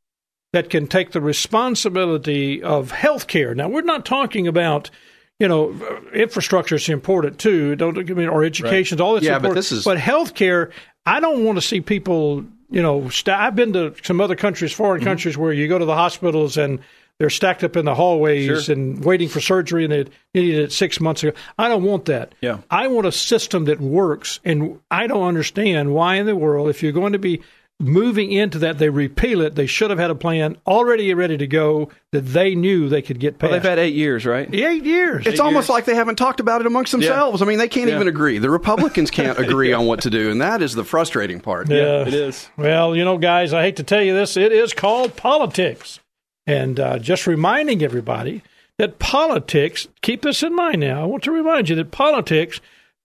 that 0.52 0.70
can 0.70 0.88
take 0.88 1.12
the 1.12 1.20
responsibility 1.20 2.62
of 2.62 2.90
health 2.90 3.26
care. 3.28 3.54
Now, 3.54 3.68
we're 3.68 3.82
not 3.82 4.04
talking 4.04 4.48
about, 4.48 4.90
you 5.38 5.48
know, 5.48 5.74
infrastructure 6.14 6.76
is 6.76 6.88
important 6.88 7.38
too. 7.38 7.76
Don't 7.76 7.94
get 7.94 8.16
me 8.16 8.26
or 8.26 8.44
education, 8.44 9.00
all 9.00 9.14
that's 9.14 9.26
Yeah, 9.26 9.38
but 9.38 9.54
this 9.54 9.72
is- 9.72 9.84
but 9.84 9.98
health 9.98 10.34
care, 10.34 10.70
I 11.04 11.20
don't 11.20 11.44
want 11.44 11.56
to 11.58 11.62
see 11.62 11.80
people, 11.80 12.44
you 12.70 12.82
know, 12.82 13.08
st- 13.10 13.36
I've 13.36 13.54
been 13.54 13.72
to 13.74 13.94
some 14.02 14.20
other 14.20 14.34
countries, 14.36 14.72
foreign 14.72 15.00
Mm-hmm. 15.00 15.08
countries, 15.08 15.36
where 15.38 15.52
you 15.52 15.68
go 15.68 15.78
to 15.78 15.84
the 15.84 15.94
hospitals 15.94 16.56
and 16.56 16.78
they're 17.18 17.30
stacked 17.30 17.64
up 17.64 17.76
in 17.76 17.84
the 17.86 17.94
hallways 17.94 18.64
Sure. 18.66 18.74
and 18.74 19.04
waiting 19.04 19.28
for 19.28 19.40
surgery 19.40 19.84
and 19.84 19.92
they 19.92 20.04
needed 20.34 20.64
it 20.64 20.72
six 20.72 21.00
months 21.00 21.22
ago. 21.22 21.32
I 21.58 21.68
don't 21.68 21.82
want 21.82 22.06
that. 22.06 22.34
Yeah. 22.40 22.58
I 22.70 22.88
want 22.88 23.06
a 23.06 23.12
system 23.12 23.66
that 23.66 23.80
works, 23.80 24.40
and 24.44 24.78
I 24.90 25.06
don't 25.06 25.22
understand 25.26 25.94
why 25.94 26.16
in 26.16 26.26
the 26.26 26.36
world, 26.36 26.68
if 26.70 26.82
you're 26.82 26.92
going 26.92 27.12
to 27.14 27.18
be 27.18 27.40
moving 27.78 28.32
into 28.32 28.58
that, 28.60 28.78
they 28.78 28.88
repeal 28.88 29.40
it. 29.42 29.54
They 29.54 29.66
should 29.66 29.90
have 29.90 29.98
had 29.98 30.10
a 30.10 30.14
plan 30.14 30.56
already 30.66 31.12
ready 31.14 31.36
to 31.36 31.46
go 31.46 31.90
that 32.12 32.22
they 32.22 32.54
knew 32.54 32.88
they 32.88 33.02
could 33.02 33.20
get 33.20 33.38
past. 33.38 33.50
Well, 33.50 33.60
they've 33.60 33.68
had 33.68 33.78
eight 33.78 33.94
years, 33.94 34.24
right? 34.24 34.52
eight 34.54 34.84
years. 34.84 35.26
It's 35.26 35.40
almost 35.40 35.68
like 35.68 35.84
they 35.84 35.94
haven't 35.94 36.16
talked 36.16 36.40
about 36.40 36.60
it 36.62 36.66
amongst 36.66 36.92
themselves. 36.92 37.42
I 37.42 37.44
mean, 37.44 37.58
they 37.58 37.68
can't 37.68 37.88
Yeah. 37.88 37.96
even 37.96 38.08
agree. 38.08 38.38
The 38.38 38.50
Republicans 38.50 39.10
can't 39.10 39.38
agree 39.46 39.72
on 39.72 39.86
what 39.86 40.00
to 40.02 40.10
do, 40.10 40.30
and 40.30 40.40
that 40.40 40.62
is 40.62 40.74
the 40.74 40.84
frustrating 40.84 41.40
part. 41.40 41.68
Yeah. 41.68 42.02
It 42.06 42.14
is. 42.14 42.48
Well, 42.56 42.96
you 42.96 43.04
know, 43.04 43.18
guys, 43.18 43.52
I 43.52 43.62
hate 43.62 43.76
to 43.76 43.82
tell 43.82 44.02
you 44.02 44.14
this. 44.14 44.36
It 44.36 44.52
is 44.52 44.72
called 44.72 45.16
politics. 45.16 46.00
And 46.46 46.78
uh, 46.78 46.98
just 47.00 47.26
reminding 47.26 47.82
everybody 47.82 48.42
that 48.78 48.98
politics, 48.98 49.88
keep 50.00 50.22
this 50.22 50.42
in 50.42 50.54
mind 50.54 50.80
now. 50.80 51.02
I 51.02 51.06
want 51.06 51.24
to 51.24 51.32
remind 51.32 51.68
you 51.68 51.74
that 51.76 51.90
politics 51.90 52.60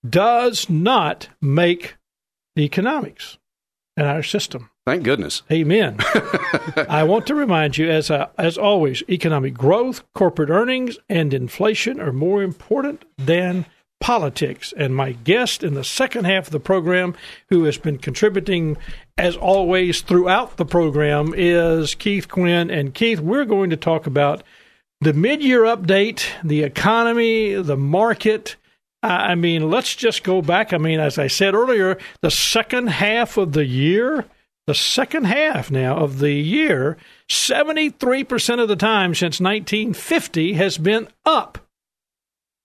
does 0.07 0.69
not 0.69 1.29
make 1.41 1.95
economics 2.57 3.37
in 3.97 4.05
our 4.05 4.23
system. 4.23 4.69
Thank 4.85 5.03
goodness. 5.03 5.43
Amen. 5.51 5.97
I 6.89 7.03
want 7.03 7.27
to 7.27 7.35
remind 7.35 7.77
you, 7.77 7.89
as 7.89 8.09
uh, 8.09 8.29
as 8.37 8.57
always, 8.57 9.03
economic 9.09 9.53
growth, 9.53 10.03
corporate 10.15 10.49
earnings, 10.49 10.97
and 11.07 11.33
inflation 11.33 11.99
are 11.99 12.13
more 12.13 12.41
important 12.41 13.05
than 13.17 13.65
politics. 13.99 14.73
And 14.75 14.95
my 14.95 15.11
guest 15.11 15.63
in 15.63 15.75
the 15.75 15.83
second 15.83 16.25
half 16.25 16.47
of 16.47 16.51
the 16.51 16.59
program, 16.59 17.15
who 17.49 17.63
has 17.65 17.77
been 17.77 17.99
contributing 17.99 18.77
as 19.17 19.37
always 19.37 20.01
throughout 20.01 20.57
the 20.57 20.65
program, 20.65 21.33
is 21.37 21.93
Keith 21.93 22.27
Quinn. 22.27 22.69
And 22.71 22.93
Keith, 22.93 23.19
we're 23.19 23.45
going 23.45 23.69
to 23.69 23.77
talk 23.77 24.07
about 24.07 24.43
the 24.99 25.13
mid-year 25.13 25.61
update, 25.61 26.25
the 26.43 26.63
economy, 26.63 27.53
the 27.53 27.77
market. 27.77 28.55
I 29.03 29.31
I 29.31 29.35
mean, 29.35 29.69
let's 29.69 29.95
just 29.95 30.23
go 30.23 30.41
back. 30.41 30.73
I 30.73 30.77
mean, 30.77 30.99
as 30.99 31.17
I 31.17 31.27
said 31.27 31.53
earlier, 31.53 31.97
the 32.21 32.31
second 32.31 32.87
half 32.87 33.37
of 33.37 33.53
the 33.53 33.65
year, 33.65 34.25
the 34.67 34.75
second 34.75 35.25
half 35.25 35.71
now 35.71 35.97
of 35.97 36.19
the 36.19 36.31
year, 36.31 36.97
73% 37.29 38.61
of 38.61 38.67
the 38.67 38.75
time 38.75 39.15
since 39.15 39.39
1950 39.39 40.53
has 40.53 40.77
been 40.77 41.07
up. 41.25 41.57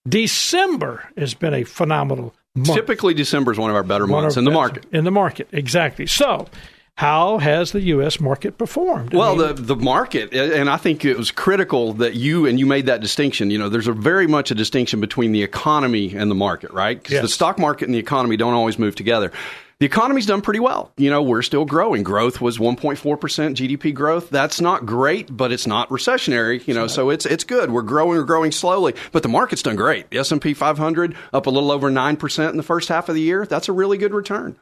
December 0.07 1.09
has 1.17 1.33
been 1.33 1.53
a 1.53 1.63
phenomenal 1.63 2.33
month. 2.55 2.73
Typically, 2.73 3.13
December 3.13 3.51
is 3.51 3.57
one 3.57 3.69
of 3.69 3.75
our 3.75 3.83
better 3.83 4.05
One 4.05 4.23
months 4.23 4.37
in 4.37 4.45
the 4.45 4.51
market. 4.51 4.85
In 4.91 5.03
the 5.03 5.11
market, 5.11 5.49
exactly. 5.51 6.05
So, 6.05 6.47
how 6.97 7.37
has 7.37 7.71
the 7.71 7.81
U.S. 7.81 8.19
market 8.19 8.57
performed? 8.57 9.13
I 9.13 9.17
Well, 9.17 9.35
mean, 9.35 9.47
the 9.47 9.53
the 9.61 9.75
market, 9.75 10.33
and 10.33 10.69
I 10.69 10.77
think 10.77 11.05
it 11.05 11.17
was 11.17 11.31
critical 11.31 11.93
that 11.93 12.15
you 12.15 12.45
and 12.45 12.59
you 12.59 12.65
made 12.65 12.87
that 12.87 13.01
distinction. 13.01 13.51
You 13.51 13.59
know, 13.59 13.69
there's 13.69 13.87
a 13.87 13.93
very 13.93 14.27
much 14.27 14.51
a 14.51 14.55
distinction 14.55 14.99
between 14.99 15.31
the 15.31 15.43
economy 15.43 16.15
and 16.15 16.29
the 16.29 16.35
market, 16.35 16.71
right? 16.71 16.97
Because 16.97 17.13
Yes. 17.13 17.21
the 17.21 17.27
stock 17.29 17.57
market 17.59 17.85
and 17.85 17.93
the 17.93 17.99
economy 17.99 18.35
don't 18.35 18.53
always 18.53 18.77
move 18.79 18.95
together. 18.95 19.31
The 19.79 19.85
economy's 19.85 20.25
done 20.25 20.41
pretty 20.41 20.59
well. 20.59 20.91
You 20.97 21.11
know, 21.11 21.21
we're 21.21 21.43
still 21.43 21.63
growing. 21.63 22.01
Growth 22.01 22.41
was 22.41 22.57
1.4% 22.57 23.53
GDP 23.53 23.93
growth. 23.93 24.31
That's 24.31 24.59
not 24.59 24.87
great, 24.87 25.27
but 25.37 25.51
it's 25.51 25.67
not 25.67 25.87
recessionary, 25.89 26.65
you 26.67 26.73
know, 26.73 26.87
so 26.87 27.11
it's 27.11 27.27
it's 27.27 27.43
good. 27.43 27.69
We're 27.69 27.83
growing, 27.83 28.17
we're 28.17 28.23
growing 28.23 28.51
slowly, 28.51 28.95
but 29.11 29.21
the 29.21 29.29
market's 29.29 29.61
done 29.61 29.75
great. 29.75 30.09
The 30.09 30.17
S&P 30.17 30.55
500 30.55 31.15
up 31.31 31.45
a 31.45 31.51
little 31.51 31.69
over 31.71 31.91
9% 31.91 32.49
in 32.49 32.57
the 32.57 32.63
first 32.63 32.89
half 32.89 33.07
of 33.07 33.13
the 33.13 33.21
year. 33.21 33.45
That's 33.45 33.69
a 33.69 33.71
really 33.71 33.99
good 33.99 34.15
return. 34.15 34.55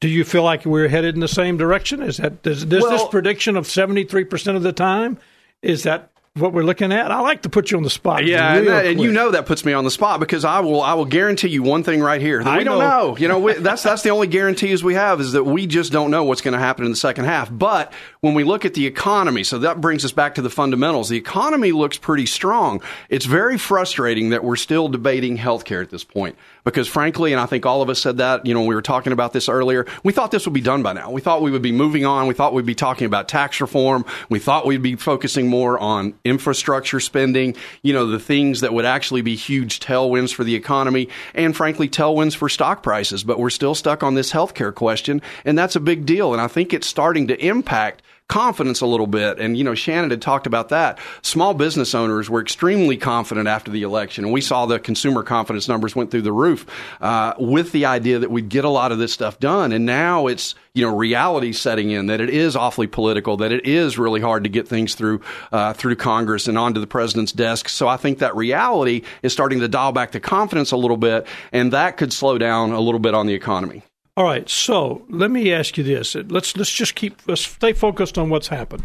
Do 0.00 0.08
you 0.08 0.24
feel 0.24 0.42
like 0.42 0.64
we're 0.64 0.88
headed 0.88 1.14
in 1.14 1.20
the 1.20 1.28
same 1.28 1.56
direction? 1.56 2.02
Is 2.02 2.18
that 2.18 2.42
does, 2.42 2.64
does 2.64 2.88
this 2.88 3.08
prediction 3.08 3.56
of 3.56 3.66
73% 3.66 4.56
of 4.56 4.62
the 4.62 4.72
time 4.72 5.18
is 5.62 5.84
that 5.84 6.10
what 6.36 6.52
we're 6.52 6.62
looking 6.62 6.92
at? 6.92 7.10
I 7.10 7.20
like 7.20 7.42
to 7.42 7.48
put 7.48 7.70
you 7.70 7.76
on 7.76 7.82
the 7.82 7.90
spot. 7.90 8.24
Yeah, 8.24 8.54
and, 8.54 8.66
that, 8.66 8.86
and 8.86 9.00
you 9.00 9.10
know 9.10 9.30
that 9.30 9.46
puts 9.46 9.64
me 9.64 9.72
on 9.72 9.84
the 9.84 9.90
spot 9.90 10.20
because 10.20 10.44
I 10.44 10.60
will 10.60 10.82
I 10.82 10.94
will 10.94 11.04
guarantee 11.04 11.48
you 11.48 11.62
one 11.62 11.82
thing 11.82 12.00
right 12.00 12.20
here 12.20 12.42
that 12.42 12.54
I 12.54 12.58
we 12.58 12.64
don't 12.64 12.78
know. 12.78 13.08
know. 13.08 13.16
You 13.16 13.28
know, 13.28 13.38
we, 13.38 13.52
that's 13.58 13.82
that's 13.82 14.02
the 14.02 14.10
only 14.10 14.26
guarantees 14.26 14.84
we 14.84 14.94
have 14.94 15.20
is 15.20 15.32
that 15.32 15.44
we 15.44 15.66
just 15.66 15.92
don't 15.92 16.10
know 16.10 16.24
what's 16.24 16.42
going 16.42 16.52
to 16.52 16.58
happen 16.58 16.84
in 16.84 16.90
the 16.90 16.96
second 16.96 17.24
half. 17.24 17.50
But 17.50 17.92
when 18.20 18.34
we 18.34 18.44
look 18.44 18.64
at 18.64 18.74
the 18.74 18.86
economy, 18.86 19.44
so 19.44 19.58
that 19.60 19.80
brings 19.80 20.04
us 20.04 20.12
back 20.12 20.34
to 20.34 20.42
the 20.42 20.50
fundamentals. 20.50 21.08
The 21.08 21.16
economy 21.16 21.72
looks 21.72 21.98
pretty 21.98 22.26
strong. 22.26 22.82
It's 23.08 23.26
very 23.26 23.58
frustrating 23.58 24.30
that 24.30 24.44
we're 24.44 24.56
still 24.56 24.88
debating 24.88 25.38
healthcare 25.38 25.82
at 25.82 25.90
this 25.90 26.04
point 26.04 26.36
because 26.64 26.88
frankly, 26.88 27.32
and 27.32 27.40
I 27.40 27.46
think 27.46 27.64
all 27.64 27.80
of 27.80 27.88
us 27.88 28.00
said 28.00 28.18
that, 28.18 28.44
you 28.44 28.52
know, 28.52 28.64
we 28.64 28.74
were 28.74 28.82
talking 28.82 29.12
about 29.12 29.32
this 29.32 29.48
earlier, 29.48 29.86
we 30.02 30.12
thought 30.12 30.30
this 30.32 30.46
would 30.46 30.52
be 30.52 30.60
done 30.60 30.82
by 30.82 30.92
now. 30.92 31.10
We 31.10 31.20
thought 31.20 31.40
we 31.40 31.50
would 31.50 31.62
be 31.62 31.72
moving 31.72 32.04
on. 32.04 32.26
We 32.26 32.34
thought 32.34 32.52
we'd 32.52 32.66
be 32.66 32.74
talking 32.74 33.06
about 33.06 33.28
tax 33.28 33.60
reform. 33.60 34.04
We 34.28 34.38
thought 34.38 34.66
we'd 34.66 34.82
be 34.82 34.96
focusing 34.96 35.48
more 35.48 35.78
on 35.78 36.14
infrastructure 36.26 37.00
spending, 37.00 37.56
you 37.82 37.92
know, 37.92 38.06
the 38.06 38.18
things 38.18 38.60
that 38.60 38.72
would 38.72 38.84
actually 38.84 39.22
be 39.22 39.36
huge 39.36 39.80
tailwinds 39.80 40.34
for 40.34 40.44
the 40.44 40.54
economy 40.54 41.08
and 41.34 41.56
frankly 41.56 41.88
tailwinds 41.88 42.36
for 42.36 42.48
stock 42.48 42.82
prices. 42.82 43.24
But 43.24 43.38
we're 43.38 43.50
still 43.50 43.74
stuck 43.74 44.02
on 44.02 44.14
this 44.14 44.32
healthcare 44.32 44.74
question, 44.74 45.22
and 45.44 45.56
that's 45.56 45.76
a 45.76 45.80
big 45.80 46.06
deal. 46.06 46.32
And 46.32 46.42
I 46.42 46.48
think 46.48 46.72
it's 46.72 46.86
starting 46.86 47.28
to 47.28 47.44
impact 47.44 48.02
confidence 48.28 48.80
a 48.80 48.86
little 48.86 49.06
bit. 49.06 49.38
And, 49.38 49.56
you 49.56 49.62
know, 49.62 49.74
Shannon 49.74 50.10
had 50.10 50.20
talked 50.20 50.46
about 50.46 50.70
that. 50.70 50.98
Small 51.22 51.54
business 51.54 51.94
owners 51.94 52.28
were 52.28 52.40
extremely 52.40 52.96
confident 52.96 53.46
after 53.46 53.70
the 53.70 53.82
election. 53.82 54.24
And 54.24 54.32
we 54.32 54.40
saw 54.40 54.66
the 54.66 54.78
consumer 54.78 55.22
confidence 55.22 55.68
numbers 55.68 55.94
went 55.94 56.10
through 56.10 56.22
the 56.22 56.32
roof 56.32 56.66
uh, 57.00 57.34
with 57.38 57.72
the 57.72 57.86
idea 57.86 58.18
that 58.18 58.30
we'd 58.30 58.48
get 58.48 58.64
a 58.64 58.68
lot 58.68 58.90
of 58.90 58.98
this 58.98 59.12
stuff 59.12 59.38
done. 59.38 59.70
And 59.70 59.86
now 59.86 60.26
it's, 60.26 60.56
you 60.74 60.84
know, 60.84 60.94
reality 60.94 61.52
setting 61.52 61.90
in 61.90 62.06
that 62.06 62.20
it 62.20 62.30
is 62.30 62.56
awfully 62.56 62.88
political, 62.88 63.36
that 63.38 63.52
it 63.52 63.64
is 63.64 63.96
really 63.96 64.20
hard 64.20 64.42
to 64.42 64.50
get 64.50 64.66
things 64.66 64.94
through, 64.96 65.20
uh, 65.52 65.72
through 65.72 65.96
Congress 65.96 66.48
and 66.48 66.58
onto 66.58 66.80
the 66.80 66.86
president's 66.86 67.32
desk. 67.32 67.68
So 67.68 67.86
I 67.86 67.96
think 67.96 68.18
that 68.18 68.34
reality 68.34 69.02
is 69.22 69.32
starting 69.32 69.60
to 69.60 69.68
dial 69.68 69.92
back 69.92 70.10
the 70.10 70.20
confidence 70.20 70.72
a 70.72 70.76
little 70.76 70.96
bit. 70.96 71.26
And 71.52 71.72
that 71.72 71.96
could 71.96 72.12
slow 72.12 72.38
down 72.38 72.72
a 72.72 72.80
little 72.80 73.00
bit 73.00 73.14
on 73.14 73.26
the 73.26 73.34
economy. 73.34 73.82
All 74.16 74.24
right, 74.24 74.48
so 74.48 75.04
let 75.10 75.30
me 75.30 75.52
ask 75.52 75.76
you 75.76 75.84
this. 75.84 76.14
Let's 76.14 76.56
let's 76.56 76.72
just 76.72 76.94
keep 76.94 77.20
let's 77.26 77.42
stay 77.42 77.74
focused 77.74 78.16
on 78.16 78.30
what's 78.30 78.48
happened. 78.48 78.82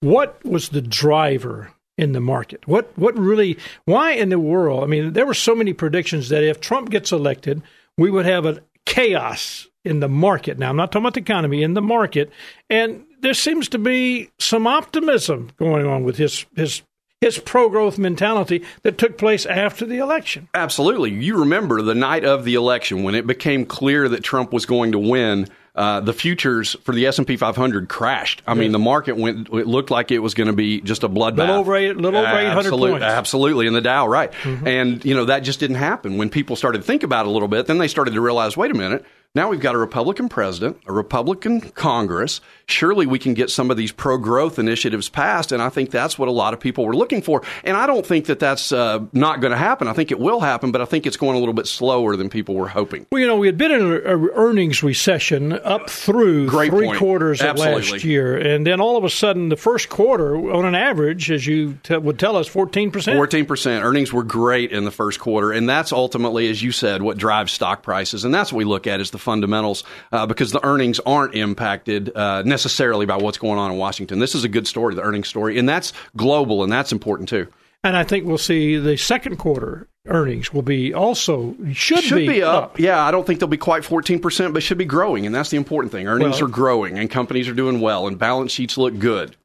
What 0.00 0.44
was 0.44 0.68
the 0.68 0.82
driver 0.82 1.72
in 1.96 2.12
the 2.12 2.20
market? 2.20 2.68
What 2.68 2.96
what 2.98 3.18
really 3.18 3.56
why 3.86 4.12
in 4.12 4.28
the 4.28 4.38
world? 4.38 4.84
I 4.84 4.86
mean, 4.86 5.14
there 5.14 5.26
were 5.26 5.34
so 5.34 5.54
many 5.54 5.72
predictions 5.72 6.28
that 6.28 6.44
if 6.44 6.60
Trump 6.60 6.90
gets 6.90 7.12
elected, 7.12 7.62
we 7.96 8.10
would 8.10 8.26
have 8.26 8.44
a 8.44 8.62
chaos 8.84 9.66
in 9.84 10.00
the 10.00 10.08
market. 10.08 10.58
Now, 10.58 10.70
I'm 10.70 10.76
not 10.76 10.92
talking 10.92 11.04
about 11.04 11.14
the 11.14 11.20
economy, 11.20 11.62
in 11.62 11.74
the 11.74 11.82
market. 11.82 12.30
And 12.70 13.04
there 13.20 13.34
seems 13.34 13.68
to 13.70 13.78
be 13.78 14.30
some 14.38 14.66
optimism 14.66 15.50
going 15.58 15.86
on 15.86 16.04
with 16.04 16.16
his 16.16 16.44
his 16.56 16.82
his 17.20 17.38
pro-growth 17.38 17.96
mentality 17.98 18.62
that 18.82 18.98
took 18.98 19.16
place 19.16 19.46
after 19.46 19.86
the 19.86 19.98
election. 19.98 20.48
Absolutely. 20.54 21.10
You 21.12 21.38
remember 21.40 21.80
the 21.82 21.94
night 21.94 22.24
of 22.24 22.44
the 22.44 22.54
election 22.54 23.02
when 23.02 23.14
it 23.14 23.26
became 23.26 23.64
clear 23.64 24.08
that 24.10 24.22
Trump 24.22 24.52
was 24.52 24.66
going 24.66 24.92
to 24.92 24.98
win. 24.98 25.48
Uh, 25.76 25.98
the 25.98 26.12
futures 26.12 26.76
for 26.84 26.92
the 26.94 27.04
S 27.04 27.18
and 27.18 27.26
P 27.26 27.36
500 27.36 27.88
crashed. 27.88 28.42
I 28.46 28.54
mean, 28.54 28.70
the 28.70 28.78
market 28.78 29.16
went. 29.16 29.48
It 29.48 29.66
looked 29.66 29.90
like 29.90 30.12
it 30.12 30.20
was 30.20 30.32
going 30.32 30.46
to 30.46 30.52
be 30.52 30.80
just 30.80 31.02
a 31.02 31.08
bloodbath. 31.08 31.38
Little 31.38 31.56
over 31.56 31.74
eight- 31.74 31.96
little 31.96 32.20
over 32.20 32.28
800 32.38 32.58
Absolute- 32.60 32.90
points. 32.92 33.04
Absolutely, 33.04 33.66
in 33.66 33.72
the 33.72 33.80
Dow, 33.80 34.06
right? 34.06 34.32
And 34.44 35.04
you 35.04 35.16
know 35.16 35.24
that 35.24 35.40
just 35.40 35.58
didn't 35.58 35.74
happen. 35.78 36.16
When 36.16 36.30
people 36.30 36.54
started 36.54 36.78
to 36.78 36.84
think 36.84 37.02
about 37.02 37.26
it 37.26 37.30
a 37.30 37.32
little 37.32 37.48
bit, 37.48 37.66
then 37.66 37.78
they 37.78 37.88
started 37.88 38.14
to 38.14 38.20
realize, 38.20 38.56
wait 38.56 38.70
a 38.70 38.74
minute, 38.74 39.04
Now 39.36 39.48
we've 39.48 39.58
got 39.58 39.74
a 39.74 39.78
Republican 39.78 40.28
president, 40.28 40.80
a 40.86 40.92
Republican 40.92 41.60
Congress. 41.60 42.40
Surely 42.66 43.04
we 43.04 43.18
can 43.18 43.34
get 43.34 43.50
some 43.50 43.68
of 43.68 43.76
these 43.76 43.90
pro 43.90 44.16
growth 44.16 44.60
initiatives 44.60 45.08
passed. 45.08 45.50
And 45.50 45.60
I 45.60 45.70
think 45.70 45.90
that's 45.90 46.16
what 46.16 46.28
a 46.28 46.30
lot 46.30 46.54
of 46.54 46.60
people 46.60 46.86
were 46.86 46.94
looking 46.94 47.20
for. 47.20 47.42
And 47.64 47.76
I 47.76 47.88
don't 47.88 48.06
think 48.06 48.26
that 48.26 48.38
that's 48.38 48.70
uh, 48.70 49.00
not 49.12 49.40
going 49.40 49.50
to 49.50 49.56
happen. 49.56 49.88
I 49.88 49.92
think 49.92 50.12
it 50.12 50.20
will 50.20 50.38
happen, 50.38 50.70
but 50.70 50.80
I 50.80 50.84
think 50.84 51.04
it's 51.04 51.16
going 51.16 51.34
a 51.34 51.40
little 51.40 51.52
bit 51.52 51.66
slower 51.66 52.14
than 52.14 52.30
people 52.30 52.54
were 52.54 52.68
hoping. 52.68 53.06
Well, 53.10 53.20
you 53.20 53.26
know, 53.26 53.36
we 53.36 53.48
had 53.48 53.58
been 53.58 53.72
in 53.72 53.82
an 53.82 54.28
earnings 54.34 54.84
recession 54.84 55.52
up 55.52 55.90
through 55.90 56.46
Great 56.46 56.70
three 56.70 56.86
point. 56.86 57.00
quarters 57.00 57.40
Absolutely. 57.42 57.82
of 57.82 57.90
last 57.90 58.04
year. 58.04 58.36
And 58.36 58.64
then 58.64 58.80
all 58.80 58.96
of 58.96 59.02
a 59.02 59.10
sudden, 59.10 59.48
the 59.48 59.56
first 59.56 59.88
quarter, 59.88 60.36
on 60.36 60.64
an 60.64 60.76
average, 60.76 61.32
as 61.32 61.44
you 61.44 61.76
t- 61.82 61.96
would 61.96 62.20
tell 62.20 62.36
us, 62.36 62.48
14%. 62.48 62.92
14% 62.92 63.82
earnings 63.82 64.12
were 64.12 64.22
great 64.22 64.70
in 64.70 64.84
the 64.84 64.92
first 64.92 65.18
quarter. 65.18 65.50
And 65.50 65.68
that's 65.68 65.92
ultimately, 65.92 66.48
as 66.50 66.62
you 66.62 66.70
said, 66.70 67.02
what 67.02 67.16
drives 67.16 67.50
stock 67.50 67.82
prices. 67.82 68.24
And 68.24 68.32
that's 68.32 68.52
what 68.52 68.58
we 68.58 68.64
look 68.64 68.86
at 68.86 69.00
is 69.00 69.10
the 69.10 69.23
fundamentals 69.24 69.82
uh, 70.12 70.26
because 70.26 70.52
the 70.52 70.64
earnings 70.64 71.00
aren't 71.00 71.34
impacted 71.34 72.14
uh, 72.16 72.42
necessarily 72.42 73.06
by 73.06 73.16
what's 73.16 73.38
going 73.38 73.58
on 73.58 73.72
in 73.72 73.78
Washington. 73.78 74.20
This 74.20 74.36
is 74.36 74.44
a 74.44 74.48
good 74.48 74.68
story, 74.68 74.94
the 74.94 75.02
earnings 75.02 75.26
story. 75.28 75.58
And 75.58 75.68
that's 75.68 75.92
global, 76.16 76.62
and 76.62 76.70
that's 76.70 76.92
important 76.92 77.28
too. 77.28 77.48
And 77.82 77.96
I 77.96 78.04
think 78.04 78.24
we'll 78.24 78.38
see 78.38 78.76
the 78.78 78.96
second 78.96 79.36
quarter 79.36 79.88
earnings 80.06 80.52
will 80.54 80.62
be 80.62 80.94
also 80.94 81.54
should, 81.72 82.00
Should 82.00 82.26
be 82.26 82.42
up. 82.42 82.78
Yeah, 82.78 83.02
I 83.02 83.10
don't 83.10 83.26
think 83.26 83.40
they'll 83.40 83.48
be 83.48 83.56
quite 83.58 83.82
14%, 83.82 84.54
but 84.54 84.62
should 84.62 84.78
be 84.78 84.84
growing. 84.84 85.26
And 85.26 85.34
that's 85.34 85.50
the 85.50 85.58
important 85.58 85.92
thing. 85.92 86.06
Earnings 86.06 86.40
Well- 86.40 86.48
are 86.48 86.52
growing, 86.52 86.98
and 86.98 87.10
companies 87.10 87.48
are 87.48 87.54
doing 87.54 87.80
well, 87.80 88.06
and 88.06 88.18
balance 88.18 88.52
sheets 88.52 88.78
look 88.78 88.98
good. 88.98 89.36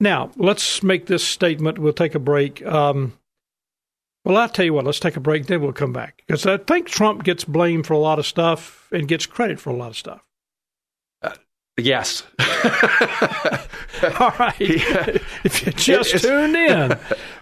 Now, 0.00 0.30
let's 0.36 0.82
make 0.82 1.06
this 1.06 1.22
statement. 1.24 1.78
We'll 1.78 1.92
take 1.92 2.14
a 2.14 2.18
break. 2.18 2.64
Um, 2.66 3.12
well, 4.24 4.36
I'll 4.36 4.48
tell 4.48 4.64
you 4.64 4.74
what, 4.74 4.84
let's 4.84 5.00
take 5.00 5.16
a 5.16 5.20
break, 5.20 5.46
then 5.46 5.60
we'll 5.60 5.72
come 5.72 5.92
back. 5.92 6.22
Because 6.26 6.46
I 6.46 6.56
think 6.56 6.86
Trump 6.86 7.24
gets 7.24 7.44
blamed 7.44 7.86
for 7.86 7.94
a 7.94 7.98
lot 7.98 8.18
of 8.18 8.26
stuff 8.26 8.88
and 8.92 9.08
gets 9.08 9.26
credit 9.26 9.60
for 9.60 9.70
a 9.70 9.76
lot 9.76 9.90
of 9.90 9.96
stuff. 9.96 10.22
Yes. 11.78 12.22
All 14.20 14.32
right. 14.38 14.56
If 14.60 15.66
you 15.66 15.72
just 15.72 16.22
tuned 16.22 16.54
in, 16.54 16.98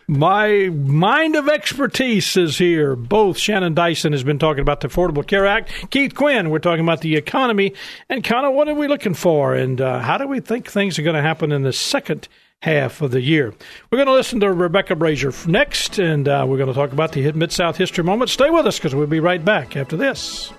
my 0.06 0.68
mind 0.68 1.34
of 1.34 1.48
expertise 1.48 2.36
is 2.36 2.56
here. 2.56 2.94
Both 2.94 3.38
Shannon 3.38 3.74
Dyson 3.74 4.12
has 4.12 4.22
been 4.22 4.38
talking 4.38 4.60
about 4.60 4.82
the 4.82 4.88
Affordable 4.88 5.26
Care 5.26 5.46
Act. 5.46 5.90
Keith 5.90 6.14
Quinn, 6.14 6.50
we're 6.50 6.60
talking 6.60 6.84
about 6.84 7.00
the 7.00 7.16
economy 7.16 7.74
and 8.08 8.22
kind 8.22 8.46
of 8.46 8.54
what 8.54 8.68
are 8.68 8.74
we 8.74 8.86
looking 8.86 9.14
for 9.14 9.56
and 9.56 9.80
uh, 9.80 9.98
how 9.98 10.16
do 10.16 10.28
we 10.28 10.38
think 10.38 10.68
things 10.68 10.96
are 10.98 11.02
going 11.02 11.16
to 11.16 11.22
happen 11.22 11.50
in 11.50 11.62
the 11.62 11.72
second 11.72 12.28
half 12.62 13.00
of 13.00 13.10
the 13.10 13.20
year. 13.20 13.52
We're 13.90 13.96
going 13.96 14.06
to 14.06 14.12
listen 14.12 14.38
to 14.40 14.52
Rebecca 14.52 14.94
Brazier 14.94 15.32
next, 15.46 15.98
and 15.98 16.28
uh, 16.28 16.44
we're 16.46 16.58
going 16.58 16.68
to 16.68 16.74
talk 16.74 16.92
about 16.92 17.12
the 17.12 17.32
Mid 17.32 17.50
South 17.50 17.76
History 17.76 18.04
Moment. 18.04 18.30
Stay 18.30 18.50
with 18.50 18.66
us 18.66 18.78
because 18.78 18.94
we'll 18.94 19.06
be 19.06 19.20
right 19.20 19.44
back 19.44 19.76
after 19.76 19.96
this. 19.96 20.52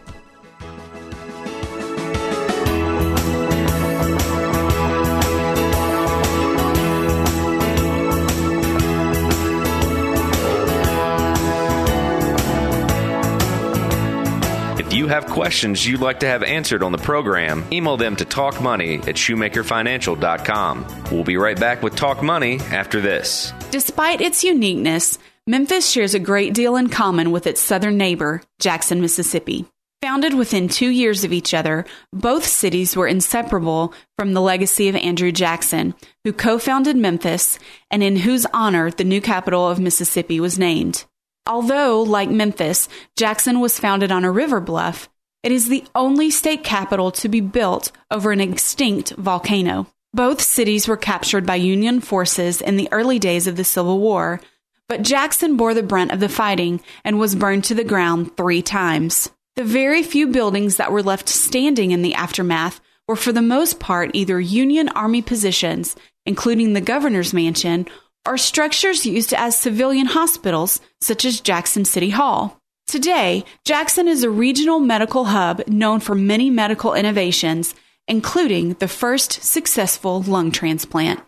Have 15.11 15.27
questions 15.27 15.85
you'd 15.85 15.99
like 15.99 16.21
to 16.21 16.27
have 16.27 16.41
answered 16.41 16.81
on 16.83 16.91
the 16.91 16.97
program, 16.97 17.65
email 17.71 17.97
them 17.97 18.15
to 18.15 18.25
talkmoney 18.25 18.99
at 19.07 19.15
shoemakerfinancial.com. 19.15 20.85
We'll 21.11 21.23
be 21.23 21.37
right 21.37 21.59
back 21.59 21.83
with 21.83 21.95
Talk 21.95 22.23
Money 22.23 22.59
after 22.71 23.01
this. 23.01 23.53
Despite 23.71 24.21
its 24.21 24.43
uniqueness, 24.43 25.19
Memphis 25.45 25.89
shares 25.89 26.13
a 26.13 26.19
great 26.19 26.53
deal 26.53 26.75
in 26.77 26.87
common 26.87 27.31
with 27.31 27.45
its 27.45 27.59
southern 27.59 27.97
neighbor, 27.97 28.41
Jackson, 28.59 29.01
Mississippi. 29.01 29.65
Founded 30.01 30.33
within 30.33 30.67
two 30.67 30.89
years 30.89 31.23
of 31.23 31.33
each 31.33 31.53
other, 31.53 31.85
both 32.11 32.45
cities 32.45 32.95
were 32.95 33.07
inseparable 33.07 33.93
from 34.17 34.33
the 34.33 34.41
legacy 34.41 34.87
of 34.87 34.95
Andrew 34.95 35.31
Jackson, 35.31 35.93
who 36.23 36.33
co 36.33 36.57
founded 36.57 36.95
Memphis 36.95 37.59
and 37.91 38.01
in 38.01 38.15
whose 38.15 38.47
honor 38.53 38.89
the 38.89 39.03
new 39.03 39.21
capital 39.21 39.69
of 39.69 39.79
Mississippi 39.79 40.39
was 40.39 40.57
named. 40.57 41.05
Although, 41.47 42.03
like 42.03 42.29
Memphis, 42.29 42.87
Jackson 43.17 43.59
was 43.59 43.79
founded 43.79 44.11
on 44.11 44.23
a 44.23 44.31
river 44.31 44.59
bluff, 44.59 45.09
it 45.43 45.51
is 45.51 45.67
the 45.67 45.83
only 45.95 46.29
state 46.29 46.63
capital 46.63 47.11
to 47.11 47.27
be 47.27 47.41
built 47.41 47.91
over 48.11 48.31
an 48.31 48.41
extinct 48.41 49.11
volcano. 49.11 49.87
Both 50.13 50.41
cities 50.41 50.87
were 50.87 50.97
captured 50.97 51.45
by 51.45 51.55
Union 51.55 51.99
forces 51.99 52.61
in 52.61 52.77
the 52.77 52.89
early 52.91 53.17
days 53.17 53.47
of 53.47 53.55
the 53.55 53.63
Civil 53.63 53.99
War, 53.99 54.39
but 54.87 55.03
Jackson 55.03 55.57
bore 55.57 55.73
the 55.73 55.81
brunt 55.81 56.11
of 56.11 56.19
the 56.19 56.29
fighting 56.29 56.81
and 57.03 57.17
was 57.17 57.33
burned 57.33 57.63
to 57.65 57.73
the 57.73 57.83
ground 57.83 58.35
three 58.35 58.61
times. 58.61 59.31
The 59.55 59.63
very 59.63 60.03
few 60.03 60.27
buildings 60.27 60.75
that 60.75 60.91
were 60.91 61.01
left 61.01 61.29
standing 61.29 61.91
in 61.91 62.01
the 62.01 62.13
aftermath 62.13 62.81
were 63.07 63.15
for 63.15 63.31
the 63.31 63.41
most 63.41 63.79
part 63.79 64.11
either 64.13 64.39
Union 64.39 64.89
Army 64.89 65.21
positions, 65.21 65.95
including 66.25 66.73
the 66.73 66.81
governor's 66.81 67.33
mansion, 67.33 67.87
or 68.27 68.37
structures 68.37 69.05
used 69.05 69.33
as 69.33 69.57
civilian 69.57 70.05
hospitals, 70.05 70.81
such 70.99 71.25
as 71.25 71.41
Jackson 71.41 71.85
City 71.85 72.09
Hall. 72.09 72.59
Today, 72.87 73.45
Jackson 73.65 74.07
is 74.07 74.23
a 74.23 74.29
regional 74.29 74.79
medical 74.79 75.25
hub 75.25 75.67
known 75.67 75.99
for 75.99 76.13
many 76.13 76.49
medical 76.49 76.93
innovations, 76.93 77.73
including 78.07 78.73
the 78.73 78.87
first 78.87 79.41
successful 79.43 80.21
lung 80.23 80.51
transplant. 80.51 81.21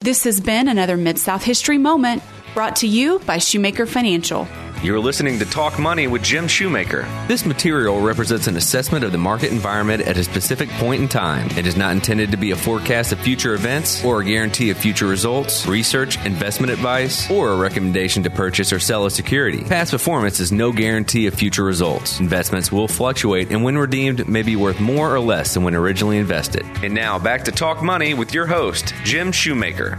This 0.00 0.24
has 0.24 0.40
been 0.40 0.68
another 0.68 0.96
Mid 0.96 1.18
South 1.18 1.44
History 1.44 1.78
Moment 1.78 2.22
brought 2.54 2.76
to 2.76 2.86
you 2.86 3.18
by 3.20 3.38
Shoemaker 3.38 3.86
Financial. 3.86 4.46
You're 4.82 4.98
listening 4.98 5.38
to 5.38 5.44
Talk 5.44 5.78
Money 5.78 6.08
with 6.08 6.24
Jim 6.24 6.48
Shoemaker. 6.48 7.02
This 7.28 7.46
material 7.46 8.00
represents 8.00 8.48
an 8.48 8.56
assessment 8.56 9.04
of 9.04 9.12
the 9.12 9.18
market 9.18 9.52
environment 9.52 10.02
at 10.08 10.16
a 10.16 10.24
specific 10.24 10.68
point 10.70 11.00
in 11.00 11.08
time. 11.08 11.46
It 11.56 11.68
is 11.68 11.76
not 11.76 11.92
intended 11.92 12.32
to 12.32 12.36
be 12.36 12.50
a 12.50 12.56
forecast 12.56 13.12
of 13.12 13.20
future 13.20 13.54
events 13.54 14.04
or 14.04 14.22
a 14.22 14.24
guarantee 14.24 14.70
of 14.70 14.76
future 14.76 15.06
results, 15.06 15.68
research, 15.68 16.16
investment 16.26 16.72
advice, 16.72 17.30
or 17.30 17.50
a 17.50 17.56
recommendation 17.56 18.24
to 18.24 18.30
purchase 18.30 18.72
or 18.72 18.80
sell 18.80 19.06
a 19.06 19.10
security. 19.12 19.62
Past 19.62 19.92
performance 19.92 20.40
is 20.40 20.50
no 20.50 20.72
guarantee 20.72 21.28
of 21.28 21.34
future 21.34 21.62
results. 21.62 22.18
Investments 22.18 22.72
will 22.72 22.88
fluctuate 22.88 23.52
and 23.52 23.62
when 23.62 23.78
redeemed 23.78 24.26
may 24.26 24.42
be 24.42 24.56
worth 24.56 24.80
more 24.80 25.14
or 25.14 25.20
less 25.20 25.54
than 25.54 25.62
when 25.62 25.76
originally 25.76 26.18
invested. 26.18 26.66
And 26.82 26.92
now 26.92 27.20
back 27.20 27.44
to 27.44 27.52
Talk 27.52 27.84
Money 27.84 28.14
with 28.14 28.34
your 28.34 28.46
host, 28.46 28.94
Jim 29.04 29.30
Shoemaker. 29.30 29.96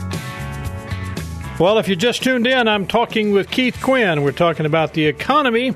Well, 1.60 1.78
if 1.78 1.88
you 1.88 1.96
just 1.96 2.24
tuned 2.24 2.48
in, 2.48 2.68
I'm 2.68 2.88
talking 2.88 3.32
with 3.32 3.50
Keith 3.52 3.80
Quinn. 3.82 4.24
We're 4.24 4.32
talking 4.32 4.66
about 4.66 4.94
the 4.94 5.06
economy 5.06 5.74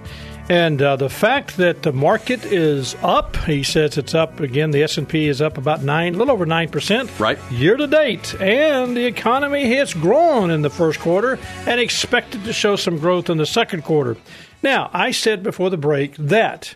and 0.50 0.82
uh, 0.82 0.96
the 0.96 1.10
fact 1.10 1.58
that 1.58 1.84
the 1.84 1.94
market 1.94 2.44
is 2.46 2.96
up. 3.04 3.38
He 3.38 3.62
says 3.64 3.96
it's 3.98 4.16
up 4.16 4.40
again. 4.40 4.72
The 4.72 4.82
S 4.84 4.98
and 4.98 5.08
P 5.08 5.28
is 5.28 5.40
up 5.42 5.58
about 5.58 5.84
nine, 5.84 6.16
a 6.16 6.18
little 6.18 6.34
over 6.34 6.46
nine 6.48 6.70
percent, 6.70 7.12
Right. 7.20 7.38
year 7.52 7.78
to 7.78 7.86
date, 7.86 8.34
and 8.42 8.98
the 8.98 9.06
economy 9.06 9.76
has 9.76 9.94
grown 9.94 10.50
in 10.50 10.64
the 10.64 10.70
first 10.72 11.00
quarter 11.00 11.38
and 11.68 11.80
expected 11.80 12.44
to 12.46 12.54
show 12.54 12.76
some 12.76 12.98
growth 12.98 13.30
in 13.30 13.38
the 13.38 13.46
second 13.46 13.84
quarter. 13.84 14.18
Now, 14.64 14.90
I 14.94 15.12
said 15.12 15.44
before 15.44 15.70
the 15.70 15.78
break 15.78 16.16
that 16.18 16.76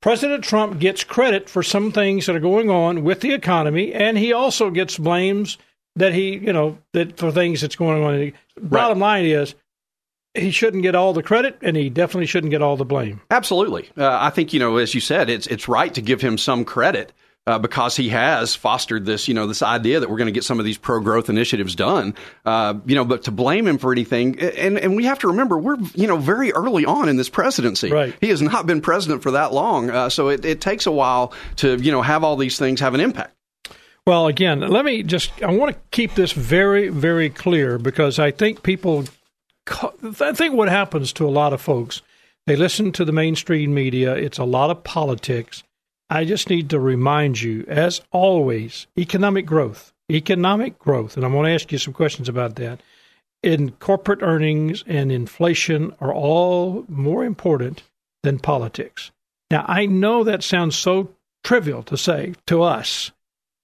President 0.00 0.42
Trump 0.42 0.78
gets 0.80 1.04
credit 1.04 1.50
for 1.50 1.62
some 1.62 1.92
things 1.92 2.26
that 2.26 2.34
are 2.36 2.40
going 2.40 2.70
on 2.70 3.04
with 3.04 3.20
the 3.20 3.34
economy, 3.34 3.92
and 3.92 4.16
he 4.16 4.32
also 4.32 4.70
gets 4.70 4.96
blames 4.96 5.58
that 5.98 6.14
he, 6.14 6.36
you 6.36 6.52
know, 6.52 6.78
that 6.92 7.18
for 7.18 7.30
things 7.30 7.60
that's 7.60 7.76
going 7.76 8.02
on. 8.02 8.32
Bottom 8.60 8.98
line 8.98 9.26
is, 9.26 9.54
he 10.34 10.50
shouldn't 10.50 10.82
get 10.82 10.94
all 10.94 11.12
the 11.12 11.22
credit, 11.22 11.58
and 11.62 11.76
he 11.76 11.90
definitely 11.90 12.26
shouldn't 12.26 12.50
get 12.50 12.62
all 12.62 12.76
the 12.76 12.84
blame. 12.84 13.20
Absolutely. 13.30 13.88
Uh, 13.96 14.18
I 14.20 14.30
think, 14.30 14.52
you 14.52 14.60
know, 14.60 14.76
as 14.78 14.94
you 14.94 15.00
said, 15.00 15.30
it's, 15.30 15.46
it's 15.46 15.68
right 15.68 15.92
to 15.94 16.02
give 16.02 16.20
him 16.20 16.38
some 16.38 16.64
credit. 16.64 17.12
Uh, 17.46 17.58
because 17.58 17.96
he 17.96 18.10
has 18.10 18.54
fostered 18.54 19.06
this, 19.06 19.26
you 19.26 19.32
know, 19.32 19.46
this 19.46 19.62
idea 19.62 20.00
that 20.00 20.10
we're 20.10 20.18
going 20.18 20.26
to 20.26 20.32
get 20.32 20.44
some 20.44 20.58
of 20.58 20.66
these 20.66 20.76
pro-growth 20.76 21.30
initiatives 21.30 21.74
done, 21.74 22.14
uh, 22.44 22.74
you 22.84 22.94
know, 22.94 23.06
but 23.06 23.22
to 23.22 23.30
blame 23.30 23.66
him 23.66 23.78
for 23.78 23.90
anything, 23.90 24.38
and 24.38 24.76
and 24.78 24.94
we 24.94 25.06
have 25.06 25.20
to 25.20 25.28
remember 25.28 25.56
we're, 25.56 25.78
you 25.94 26.06
know, 26.06 26.18
very 26.18 26.52
early 26.52 26.84
on 26.84 27.08
in 27.08 27.16
this 27.16 27.30
presidency. 27.30 27.90
Right. 27.90 28.14
He 28.20 28.28
has 28.28 28.42
not 28.42 28.66
been 28.66 28.82
president 28.82 29.22
for 29.22 29.30
that 29.30 29.54
long, 29.54 29.88
uh, 29.88 30.10
so 30.10 30.28
it, 30.28 30.44
it 30.44 30.60
takes 30.60 30.84
a 30.84 30.92
while 30.92 31.32
to, 31.56 31.76
you 31.76 31.90
know, 31.90 32.02
have 32.02 32.22
all 32.22 32.36
these 32.36 32.58
things 32.58 32.80
have 32.80 32.92
an 32.92 33.00
impact. 33.00 33.34
Well, 34.08 34.26
again, 34.26 34.60
let 34.60 34.86
me 34.86 35.02
just, 35.02 35.42
I 35.42 35.50
want 35.52 35.74
to 35.74 35.80
keep 35.90 36.14
this 36.14 36.32
very, 36.32 36.88
very 36.88 37.28
clear 37.28 37.76
because 37.76 38.18
I 38.18 38.30
think 38.30 38.62
people, 38.62 39.04
I 39.68 40.32
think 40.32 40.54
what 40.54 40.70
happens 40.70 41.12
to 41.12 41.28
a 41.28 41.28
lot 41.28 41.52
of 41.52 41.60
folks, 41.60 42.00
they 42.46 42.56
listen 42.56 42.90
to 42.92 43.04
the 43.04 43.12
mainstream 43.12 43.74
media, 43.74 44.14
it's 44.14 44.38
a 44.38 44.44
lot 44.44 44.70
of 44.70 44.82
politics. 44.82 45.62
I 46.08 46.24
just 46.24 46.48
need 46.48 46.70
to 46.70 46.80
remind 46.80 47.42
you, 47.42 47.66
as 47.68 48.00
always, 48.10 48.86
economic 48.96 49.44
growth, 49.44 49.92
economic 50.10 50.78
growth, 50.78 51.16
and 51.16 51.26
I'm 51.26 51.32
going 51.32 51.44
to 51.44 51.52
ask 51.52 51.70
you 51.70 51.76
some 51.76 51.92
questions 51.92 52.30
about 52.30 52.56
that. 52.56 52.80
In 53.42 53.72
corporate 53.72 54.22
earnings 54.22 54.84
and 54.86 55.12
inflation 55.12 55.94
are 56.00 56.14
all 56.14 56.86
more 56.88 57.26
important 57.26 57.82
than 58.22 58.38
politics. 58.38 59.10
Now, 59.50 59.66
I 59.68 59.84
know 59.84 60.24
that 60.24 60.42
sounds 60.42 60.76
so 60.76 61.14
trivial 61.44 61.82
to 61.82 61.98
say 61.98 62.32
to 62.46 62.62
us, 62.62 63.12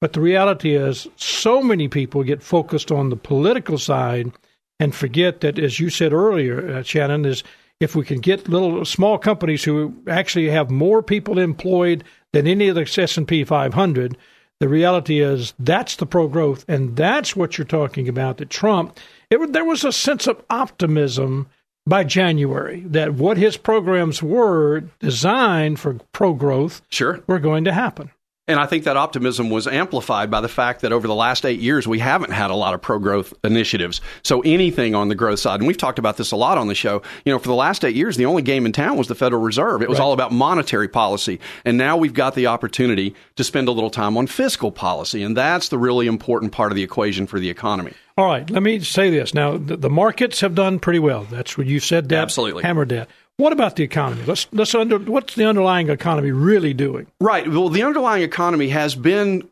but 0.05 0.13
the 0.13 0.21
reality 0.21 0.77
is, 0.77 1.09
so 1.17 1.63
many 1.63 1.89
people 1.89 2.25
get 2.25 2.43
focused 2.43 2.93
on 2.93 3.09
the 3.09 3.17
political 3.17 3.79
side 3.79 4.31
and 4.79 4.95
forget 4.95 5.41
that, 5.41 5.59
as 5.59 5.81
you 5.81 5.89
said 5.89 6.13
earlier, 6.13 6.77
uh, 6.77 6.83
Shannon, 6.83 7.25
is 7.25 7.43
if 7.81 7.97
we 7.97 8.05
can 8.05 8.21
get 8.21 8.47
little 8.47 8.85
small 8.85 9.17
companies 9.17 9.65
who 9.65 9.95
actually 10.07 10.51
have 10.51 10.71
more 10.71 11.03
people 11.03 11.39
employed 11.39 12.05
than 12.35 12.47
any 12.47 12.69
of 12.69 12.75
the 12.75 12.83
S&P 12.83 13.45
500. 13.45 14.19
The 14.61 14.69
reality 14.69 15.21
is 15.21 15.55
that's 15.59 15.97
the 15.97 16.05
pro 16.05 16.29
growth, 16.29 16.67
and 16.69 16.97
that's 16.97 17.35
what 17.35 17.57
you're 17.57 17.65
talking 17.65 18.07
about. 18.07 18.37
That 18.37 18.51
Trump, 18.51 18.99
it, 19.31 19.55
there 19.55 19.65
was 19.65 19.85
a 19.85 19.91
sense 19.91 20.27
of 20.27 20.45
optimism 20.51 21.49
by 21.87 22.05
January 22.05 22.81
that 22.89 23.15
what 23.15 23.39
his 23.39 23.57
programs 23.57 24.23
were 24.23 24.81
designed 25.01 25.81
for 25.81 25.95
pro 26.13 26.35
growth 26.35 26.83
Sure. 26.91 27.23
were 27.27 27.39
going 27.39 27.65
to 27.65 27.73
happen. 27.73 28.11
And 28.47 28.61
I 28.61 28.67
think 28.67 28.85
that 28.85 28.99
optimism 28.99 29.49
was 29.49 29.67
amplified 29.67 30.31
by 30.31 30.43
the 30.43 30.49
fact 30.49 30.83
that 30.83 30.93
over 30.93 31.07
the 31.07 31.15
last 31.15 31.47
eight 31.47 31.61
years, 31.61 31.89
we 31.89 31.99
haven't 31.99 32.31
had 32.31 32.51
a 32.51 32.55
lot 32.55 32.75
of 32.75 32.83
pro 32.83 32.99
growth 32.99 33.33
initiatives. 33.43 34.03
So 34.23 34.43
anything 34.43 34.95
on 34.95 35.09
the 35.09 35.15
growth 35.15 35.39
side, 35.39 35.61
and 35.61 35.67
we've 35.67 35.79
talked 35.79 35.99
about 35.99 36.19
this 36.19 36.31
a 36.31 36.37
lot 36.37 36.59
on 36.59 36.69
the 36.69 36.75
show, 36.75 37.01
you 37.25 37.33
know, 37.33 37.39
for 37.39 37.49
the 37.49 37.55
last 37.55 37.87
eight 37.87 37.97
years, 37.97 38.19
the 38.19 38.27
only 38.27 38.43
game 38.43 38.67
in 38.67 38.73
town 38.73 38.99
was 38.99 39.09
the 39.09 39.15
Federal 39.15 39.41
Reserve. 39.41 39.81
It 39.81 39.89
was 39.89 39.99
all 39.99 40.13
about 40.13 40.31
monetary 40.31 40.89
policy. 40.89 41.41
And 41.65 41.79
now 41.79 41.97
we've 41.97 42.13
got 42.13 42.35
the 42.35 42.49
opportunity 42.49 43.15
to 43.37 43.45
spend 43.45 43.69
a 43.69 43.73
little 43.73 43.91
time 43.91 44.19
on 44.19 44.27
fiscal 44.27 44.71
policy. 44.71 45.23
And 45.23 45.35
that's 45.35 45.71
the 45.71 45.79
really 45.79 46.07
important 46.07 46.53
part 46.53 46.71
of 46.71 46.77
the 46.77 46.83
equation 46.83 47.27
for 47.27 47.41
the 47.41 47.49
economy. 47.49 47.95
All 48.17 48.27
right, 48.27 48.49
let 48.49 48.63
me 48.63 48.79
say 48.81 49.11
this. 49.11 49.35
Now, 49.35 49.57
the, 49.57 49.77
the 49.77 49.91
markets 49.91 50.41
have 50.43 50.55
done 50.55 50.79
pretty 50.79 51.01
well. 51.01 51.25
That's 51.25 51.59
what 51.59 51.67
you 51.67 51.81
said 51.81 52.11
that. 52.11 52.19
Absolutely. 52.19 52.63
Hammered 52.63 52.91
that. 52.91 53.09
What 53.37 53.53
about 53.53 53.75
the 53.75 53.83
economy? 53.83 54.23
Let's 54.27 54.47
let's 54.53 54.75
under 54.77 54.99
what's 54.99 55.35
the 55.35 55.45
underlying 55.45 55.91
economy 55.91 56.31
really 56.31 56.73
doing? 56.73 57.09
Right. 57.21 57.49
Well, 57.49 57.69
the 57.69 57.83
underlying 57.83 58.23
economy 58.23 58.69
has 58.69 58.95
been 58.95 59.49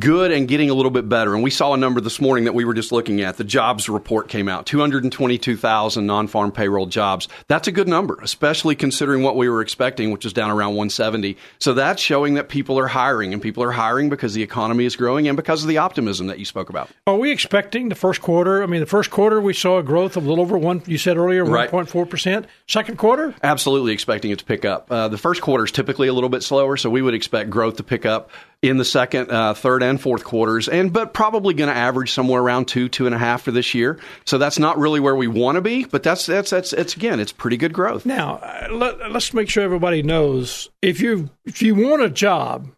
good 0.00 0.30
and 0.32 0.46
getting 0.48 0.70
a 0.70 0.74
little 0.74 0.90
bit 0.90 1.08
better. 1.08 1.34
And 1.34 1.42
we 1.42 1.50
saw 1.50 1.72
a 1.72 1.76
number 1.76 2.00
this 2.00 2.20
morning 2.20 2.44
that 2.44 2.54
we 2.54 2.64
were 2.64 2.74
just 2.74 2.92
looking 2.92 3.20
at. 3.20 3.36
The 3.36 3.44
jobs 3.44 3.88
report 3.88 4.28
came 4.28 4.48
out 4.48 4.66
222,000 4.66 6.06
non 6.06 6.26
farm 6.26 6.52
payroll 6.52 6.86
jobs. 6.86 7.28
That's 7.48 7.68
a 7.68 7.72
good 7.72 7.88
number, 7.88 8.18
especially 8.22 8.74
considering 8.74 9.22
what 9.22 9.36
we 9.36 9.48
were 9.48 9.60
expecting, 9.60 10.10
which 10.10 10.24
is 10.24 10.32
down 10.32 10.50
around 10.50 10.70
170. 10.74 11.36
So 11.58 11.74
that's 11.74 12.02
showing 12.02 12.34
that 12.34 12.48
people 12.48 12.78
are 12.78 12.86
hiring, 12.86 13.32
and 13.32 13.40
people 13.42 13.62
are 13.62 13.70
hiring 13.72 14.08
because 14.08 14.34
the 14.34 14.42
economy 14.42 14.84
is 14.84 14.96
growing 14.96 15.28
and 15.28 15.36
because 15.36 15.62
of 15.62 15.68
the 15.68 15.78
optimism 15.78 16.26
that 16.28 16.38
you 16.38 16.44
spoke 16.44 16.68
about. 16.70 16.90
Are 17.06 17.16
we 17.16 17.30
expecting 17.30 17.88
the 17.88 17.94
first 17.94 18.20
quarter? 18.22 18.62
I 18.62 18.66
mean, 18.66 18.80
the 18.80 18.86
first 18.86 19.10
quarter 19.10 19.40
we 19.40 19.54
saw 19.54 19.78
a 19.78 19.82
growth 19.82 20.16
of 20.16 20.24
a 20.24 20.28
little 20.28 20.42
over 20.42 20.58
one. 20.58 20.82
You 20.86 20.98
said 20.98 21.16
earlier, 21.16 21.44
one 21.44 21.52
Right. 21.52 21.70
point 21.70 21.88
four 21.88 22.06
percent. 22.06 22.46
Second 22.66 22.98
quarter, 22.98 23.34
Absolutely 23.42 23.92
expecting 23.92 24.30
it 24.30 24.38
to 24.40 24.44
pick 24.44 24.64
up. 24.64 24.86
Uh, 24.90 25.08
the 25.08 25.18
first 25.18 25.40
quarter 25.42 25.64
is 25.64 25.72
typically 25.72 26.08
a 26.08 26.12
little 26.12 26.28
bit 26.30 26.42
slower, 26.42 26.76
so 26.76 26.90
we 26.90 27.02
would 27.02 27.14
expect 27.14 27.50
growth 27.50 27.76
to 27.76 27.82
pick 27.82 28.04
up 28.06 28.30
in 28.62 28.78
the 28.78 28.84
second, 28.84 29.30
uh, 29.30 29.52
third, 29.54 29.82
and 29.84 30.00
fourth 30.00 30.24
quarters, 30.24 30.68
and 30.68 30.92
but 30.92 31.12
probably 31.14 31.54
going 31.54 31.70
to 31.70 31.76
average 31.76 32.12
somewhere 32.12 32.40
around 32.40 32.66
two, 32.66 32.88
two 32.88 33.06
and 33.06 33.14
a 33.14 33.18
half 33.18 33.42
for 33.42 33.50
this 33.50 33.74
year. 33.74 33.98
So 34.24 34.38
that's 34.38 34.58
not 34.58 34.78
really 34.78 35.00
where 35.00 35.16
we 35.16 35.26
want 35.28 35.56
to 35.56 35.60
be, 35.62 35.84
but 35.84 36.02
that's 36.02 36.26
that's 36.26 36.50
that's 36.50 36.72
it's 36.72 36.96
again, 36.96 37.20
it's 37.20 37.32
pretty 37.32 37.56
good 37.56 37.72
growth. 37.72 38.04
Now, 38.06 38.36
uh, 38.36 38.68
let, 38.72 39.10
let's 39.12 39.32
make 39.34 39.48
sure 39.48 39.62
everybody 39.62 40.02
knows 40.02 40.68
if 40.82 41.00
you 41.00 41.30
if 41.44 41.62
you 41.62 41.74
want 41.74 42.02
a 42.02 42.10
job, 42.10 42.68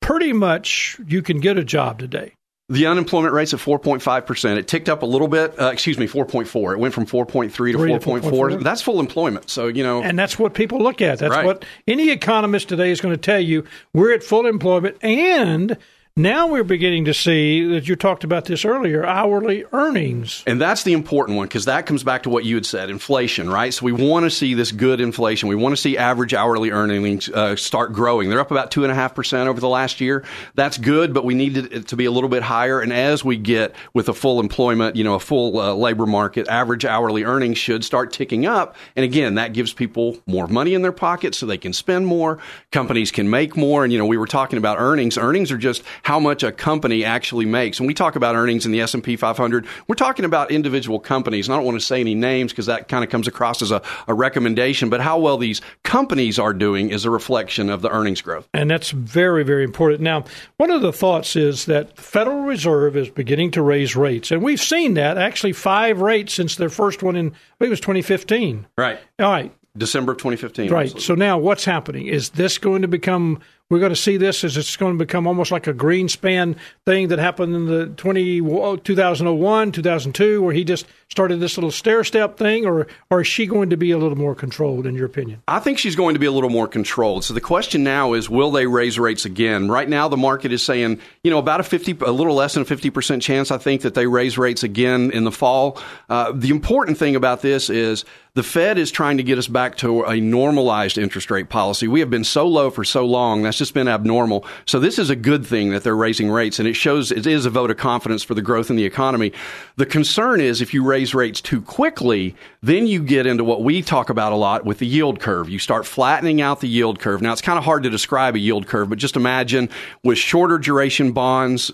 pretty 0.00 0.32
much 0.32 0.98
you 1.06 1.22
can 1.22 1.40
get 1.40 1.58
a 1.58 1.64
job 1.64 1.98
today. 1.98 2.32
The 2.70 2.86
unemployment 2.86 3.34
rate's 3.34 3.52
at 3.52 3.60
4.5%. 3.60 4.56
It 4.56 4.66
ticked 4.66 4.88
up 4.88 5.02
a 5.02 5.06
little 5.06 5.28
bit, 5.28 5.60
uh, 5.60 5.66
excuse 5.66 5.98
me, 5.98 6.06
4.4. 6.06 6.72
It 6.72 6.78
went 6.78 6.94
from 6.94 7.04
4.3 7.04 7.52
to 7.52 7.60
4.4. 7.78 8.20
4.4. 8.22 8.62
That's 8.62 8.80
full 8.80 9.00
employment. 9.00 9.50
So, 9.50 9.66
you 9.66 9.82
know, 9.84 10.02
And 10.02 10.18
that's 10.18 10.38
what 10.38 10.54
people 10.54 10.78
look 10.78 11.02
at. 11.02 11.18
That's 11.18 11.30
Right. 11.30 11.44
what 11.44 11.66
any 11.86 12.10
economist 12.10 12.70
today 12.70 12.90
is 12.90 13.02
going 13.02 13.12
to 13.14 13.20
tell 13.20 13.38
you. 13.38 13.64
We're 13.92 14.14
at 14.14 14.22
full 14.24 14.46
employment. 14.46 14.96
And 15.02 15.76
now 16.16 16.46
we're 16.46 16.62
beginning 16.62 17.06
to 17.06 17.12
see 17.12 17.66
that 17.70 17.88
you 17.88 17.96
talked 17.96 18.22
about 18.22 18.44
this 18.44 18.64
earlier 18.64 19.04
hourly 19.04 19.64
earnings. 19.72 20.44
And 20.46 20.60
that's 20.60 20.84
the 20.84 20.92
important 20.92 21.36
one 21.36 21.48
because 21.48 21.64
that 21.64 21.86
comes 21.86 22.04
back 22.04 22.22
to 22.22 22.30
what 22.30 22.44
you 22.44 22.54
had 22.54 22.64
said 22.64 22.88
inflation, 22.88 23.50
right? 23.50 23.74
So 23.74 23.84
we 23.84 23.90
want 23.90 24.22
to 24.22 24.30
see 24.30 24.54
this 24.54 24.70
good 24.70 25.00
inflation. 25.00 25.48
We 25.48 25.56
want 25.56 25.72
to 25.72 25.76
see 25.76 25.98
average 25.98 26.32
hourly 26.32 26.70
earnings 26.70 27.28
uh, 27.28 27.56
start 27.56 27.92
growing. 27.92 28.30
They're 28.30 28.38
up 28.38 28.52
about 28.52 28.70
2.5% 28.70 29.46
over 29.48 29.60
the 29.60 29.68
last 29.68 30.00
year. 30.00 30.24
That's 30.54 30.78
good, 30.78 31.12
but 31.14 31.24
we 31.24 31.34
need 31.34 31.56
it 31.56 31.88
to 31.88 31.96
be 31.96 32.04
a 32.04 32.12
little 32.12 32.30
bit 32.30 32.44
higher. 32.44 32.78
And 32.80 32.92
as 32.92 33.24
we 33.24 33.36
get 33.36 33.74
with 33.92 34.08
a 34.08 34.14
full 34.14 34.38
employment, 34.38 34.94
you 34.94 35.02
know, 35.02 35.14
a 35.14 35.20
full 35.20 35.58
uh, 35.58 35.74
labor 35.74 36.06
market, 36.06 36.46
average 36.46 36.84
hourly 36.84 37.24
earnings 37.24 37.58
should 37.58 37.84
start 37.84 38.12
ticking 38.12 38.46
up. 38.46 38.76
And 38.94 39.02
again, 39.02 39.34
that 39.34 39.52
gives 39.52 39.72
people 39.72 40.18
more 40.26 40.46
money 40.46 40.74
in 40.74 40.82
their 40.82 40.92
pockets 40.92 41.38
so 41.38 41.46
they 41.46 41.58
can 41.58 41.72
spend 41.72 42.06
more. 42.06 42.38
Companies 42.70 43.10
can 43.10 43.28
make 43.28 43.56
more. 43.56 43.82
And, 43.82 43.92
you 43.92 43.98
know, 43.98 44.06
we 44.06 44.16
were 44.16 44.28
talking 44.28 44.58
about 44.58 44.78
earnings. 44.78 45.18
Earnings 45.18 45.50
are 45.50 45.58
just 45.58 45.82
how 46.04 46.20
much 46.20 46.42
a 46.42 46.52
company 46.52 47.02
actually 47.02 47.46
makes. 47.46 47.80
When 47.80 47.86
we 47.86 47.94
talk 47.94 48.14
about 48.14 48.36
earnings 48.36 48.66
in 48.66 48.72
the 48.72 48.82
S&P 48.82 49.16
500, 49.16 49.66
we're 49.88 49.94
talking 49.94 50.26
about 50.26 50.50
individual 50.50 51.00
companies. 51.00 51.48
And 51.48 51.54
I 51.54 51.56
don't 51.56 51.64
want 51.64 51.80
to 51.80 51.84
say 51.84 51.98
any 51.98 52.14
names 52.14 52.52
because 52.52 52.66
that 52.66 52.88
kind 52.88 53.02
of 53.02 53.08
comes 53.08 53.26
across 53.26 53.62
as 53.62 53.70
a, 53.70 53.80
a 54.06 54.12
recommendation, 54.12 54.90
but 54.90 55.00
how 55.00 55.18
well 55.18 55.38
these 55.38 55.62
companies 55.82 56.38
are 56.38 56.52
doing 56.52 56.90
is 56.90 57.06
a 57.06 57.10
reflection 57.10 57.70
of 57.70 57.80
the 57.80 57.88
earnings 57.88 58.20
growth. 58.20 58.46
And 58.52 58.70
that's 58.70 58.90
very, 58.90 59.44
very 59.44 59.64
important. 59.64 60.02
Now, 60.02 60.24
one 60.58 60.70
of 60.70 60.82
the 60.82 60.92
thoughts 60.92 61.36
is 61.36 61.64
that 61.64 61.96
the 61.96 62.02
Federal 62.02 62.42
Reserve 62.42 62.98
is 62.98 63.08
beginning 63.08 63.52
to 63.52 63.62
raise 63.62 63.96
rates. 63.96 64.30
And 64.30 64.42
we've 64.42 64.60
seen 64.60 64.94
that 64.94 65.16
actually 65.16 65.54
five 65.54 66.02
rates 66.02 66.34
since 66.34 66.56
their 66.56 66.68
first 66.68 67.02
one 67.02 67.16
in, 67.16 67.28
I 67.28 67.56
think 67.58 67.68
it 67.68 67.70
was 67.70 67.80
2015. 67.80 68.66
Right. 68.76 68.98
All 69.18 69.30
right. 69.30 69.54
December 69.76 70.12
of 70.12 70.18
2015. 70.18 70.70
Right. 70.70 70.82
absolutely. 70.82 71.02
So 71.02 71.14
now 71.14 71.38
what's 71.38 71.64
happening? 71.64 72.06
Is 72.06 72.30
this 72.30 72.58
going 72.58 72.82
to 72.82 72.88
become, 72.88 73.40
we're 73.70 73.78
going 73.78 73.92
to 73.92 73.96
see 73.96 74.16
this 74.16 74.44
as 74.44 74.56
it's 74.56 74.76
going 74.76 74.92
to 74.92 75.04
become 75.04 75.26
almost 75.26 75.50
like 75.50 75.66
a 75.66 75.74
Greenspan 75.74 76.56
thing 76.84 77.08
that 77.08 77.18
happened 77.18 77.54
in 77.54 77.66
the 77.66 77.86
20, 77.86 78.40
2001, 78.78 79.72
2002, 79.72 80.42
where 80.42 80.54
he 80.54 80.64
just 80.64 80.86
started 81.08 81.40
this 81.40 81.56
little 81.56 81.70
stair 81.70 82.04
step 82.04 82.36
thing? 82.36 82.66
Or, 82.66 82.86
or 83.10 83.22
is 83.22 83.26
she 83.26 83.46
going 83.46 83.70
to 83.70 83.76
be 83.76 83.90
a 83.90 83.98
little 83.98 84.18
more 84.18 84.34
controlled, 84.34 84.86
in 84.86 84.94
your 84.94 85.06
opinion? 85.06 85.42
I 85.48 85.60
think 85.60 85.78
she's 85.78 85.96
going 85.96 86.14
to 86.14 86.18
be 86.18 86.26
a 86.26 86.32
little 86.32 86.50
more 86.50 86.68
controlled. 86.68 87.24
So 87.24 87.32
the 87.32 87.40
question 87.40 87.84
now 87.84 88.12
is, 88.12 88.28
will 88.28 88.50
they 88.50 88.66
raise 88.66 88.98
rates 88.98 89.24
again? 89.24 89.70
Right 89.70 89.88
now, 89.88 90.08
the 90.08 90.16
market 90.16 90.52
is 90.52 90.62
saying, 90.62 91.00
you 91.22 91.30
know, 91.30 91.38
about 91.38 91.60
a 91.60 91.62
fifty, 91.62 91.96
a 92.00 92.10
little 92.10 92.34
less 92.34 92.54
than 92.54 92.62
a 92.62 92.66
fifty 92.66 92.90
percent 92.90 93.22
chance. 93.22 93.50
I 93.50 93.58
think 93.58 93.82
that 93.82 93.94
they 93.94 94.06
raise 94.06 94.36
rates 94.36 94.62
again 94.62 95.10
in 95.10 95.24
the 95.24 95.32
fall. 95.32 95.80
Uh, 96.08 96.32
the 96.34 96.50
important 96.50 96.98
thing 96.98 97.16
about 97.16 97.42
this 97.42 97.70
is 97.70 98.04
the 98.34 98.42
Fed 98.42 98.78
is 98.78 98.90
trying 98.90 99.18
to 99.18 99.22
get 99.22 99.38
us 99.38 99.46
back 99.46 99.76
to 99.78 100.02
a 100.02 100.20
normalized 100.20 100.98
interest 100.98 101.30
rate 101.30 101.48
policy. 101.48 101.86
We 101.86 102.00
have 102.00 102.10
been 102.10 102.24
so 102.24 102.48
low 102.48 102.70
for 102.70 102.82
so 102.82 103.06
long; 103.06 103.42
that's 103.42 103.53
just 103.56 103.74
been 103.74 103.88
abnormal. 103.88 104.44
So 104.66 104.80
this 104.80 104.98
is 104.98 105.10
a 105.10 105.16
good 105.16 105.46
thing 105.46 105.70
that 105.70 105.82
they're 105.82 105.96
raising 105.96 106.30
rates, 106.30 106.58
and 106.58 106.68
it 106.68 106.74
shows 106.74 107.10
it 107.10 107.26
is 107.26 107.46
a 107.46 107.50
vote 107.50 107.70
of 107.70 107.76
confidence 107.76 108.22
for 108.22 108.34
the 108.34 108.42
growth 108.42 108.70
in 108.70 108.76
the 108.76 108.84
economy. 108.84 109.32
The 109.76 109.86
concern 109.86 110.40
is 110.40 110.60
if 110.60 110.74
you 110.74 110.84
raise 110.84 111.14
rates 111.14 111.40
too 111.40 111.60
quickly, 111.60 112.34
then 112.62 112.86
you 112.86 113.02
get 113.02 113.26
into 113.26 113.44
what 113.44 113.62
we 113.62 113.82
talk 113.82 114.10
about 114.10 114.32
a 114.32 114.36
lot 114.36 114.64
with 114.64 114.78
the 114.78 114.86
yield 114.86 115.20
curve. 115.20 115.48
You 115.48 115.58
start 115.58 115.86
flattening 115.86 116.40
out 116.40 116.60
the 116.60 116.68
yield 116.68 117.00
curve. 117.00 117.22
Now, 117.22 117.32
it's 117.32 117.42
kind 117.42 117.58
of 117.58 117.64
hard 117.64 117.82
to 117.84 117.90
describe 117.90 118.34
a 118.34 118.38
yield 118.38 118.66
curve, 118.66 118.90
but 118.90 118.98
just 118.98 119.16
imagine 119.16 119.68
with 120.02 120.18
shorter 120.18 120.58
duration 120.58 121.12
bonds, 121.12 121.70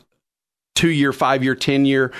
two 0.75 0.91
year, 0.91 1.13
five 1.13 1.45
year, 1.45 1.55
10 1.55 1.85
year, 1.85 2.13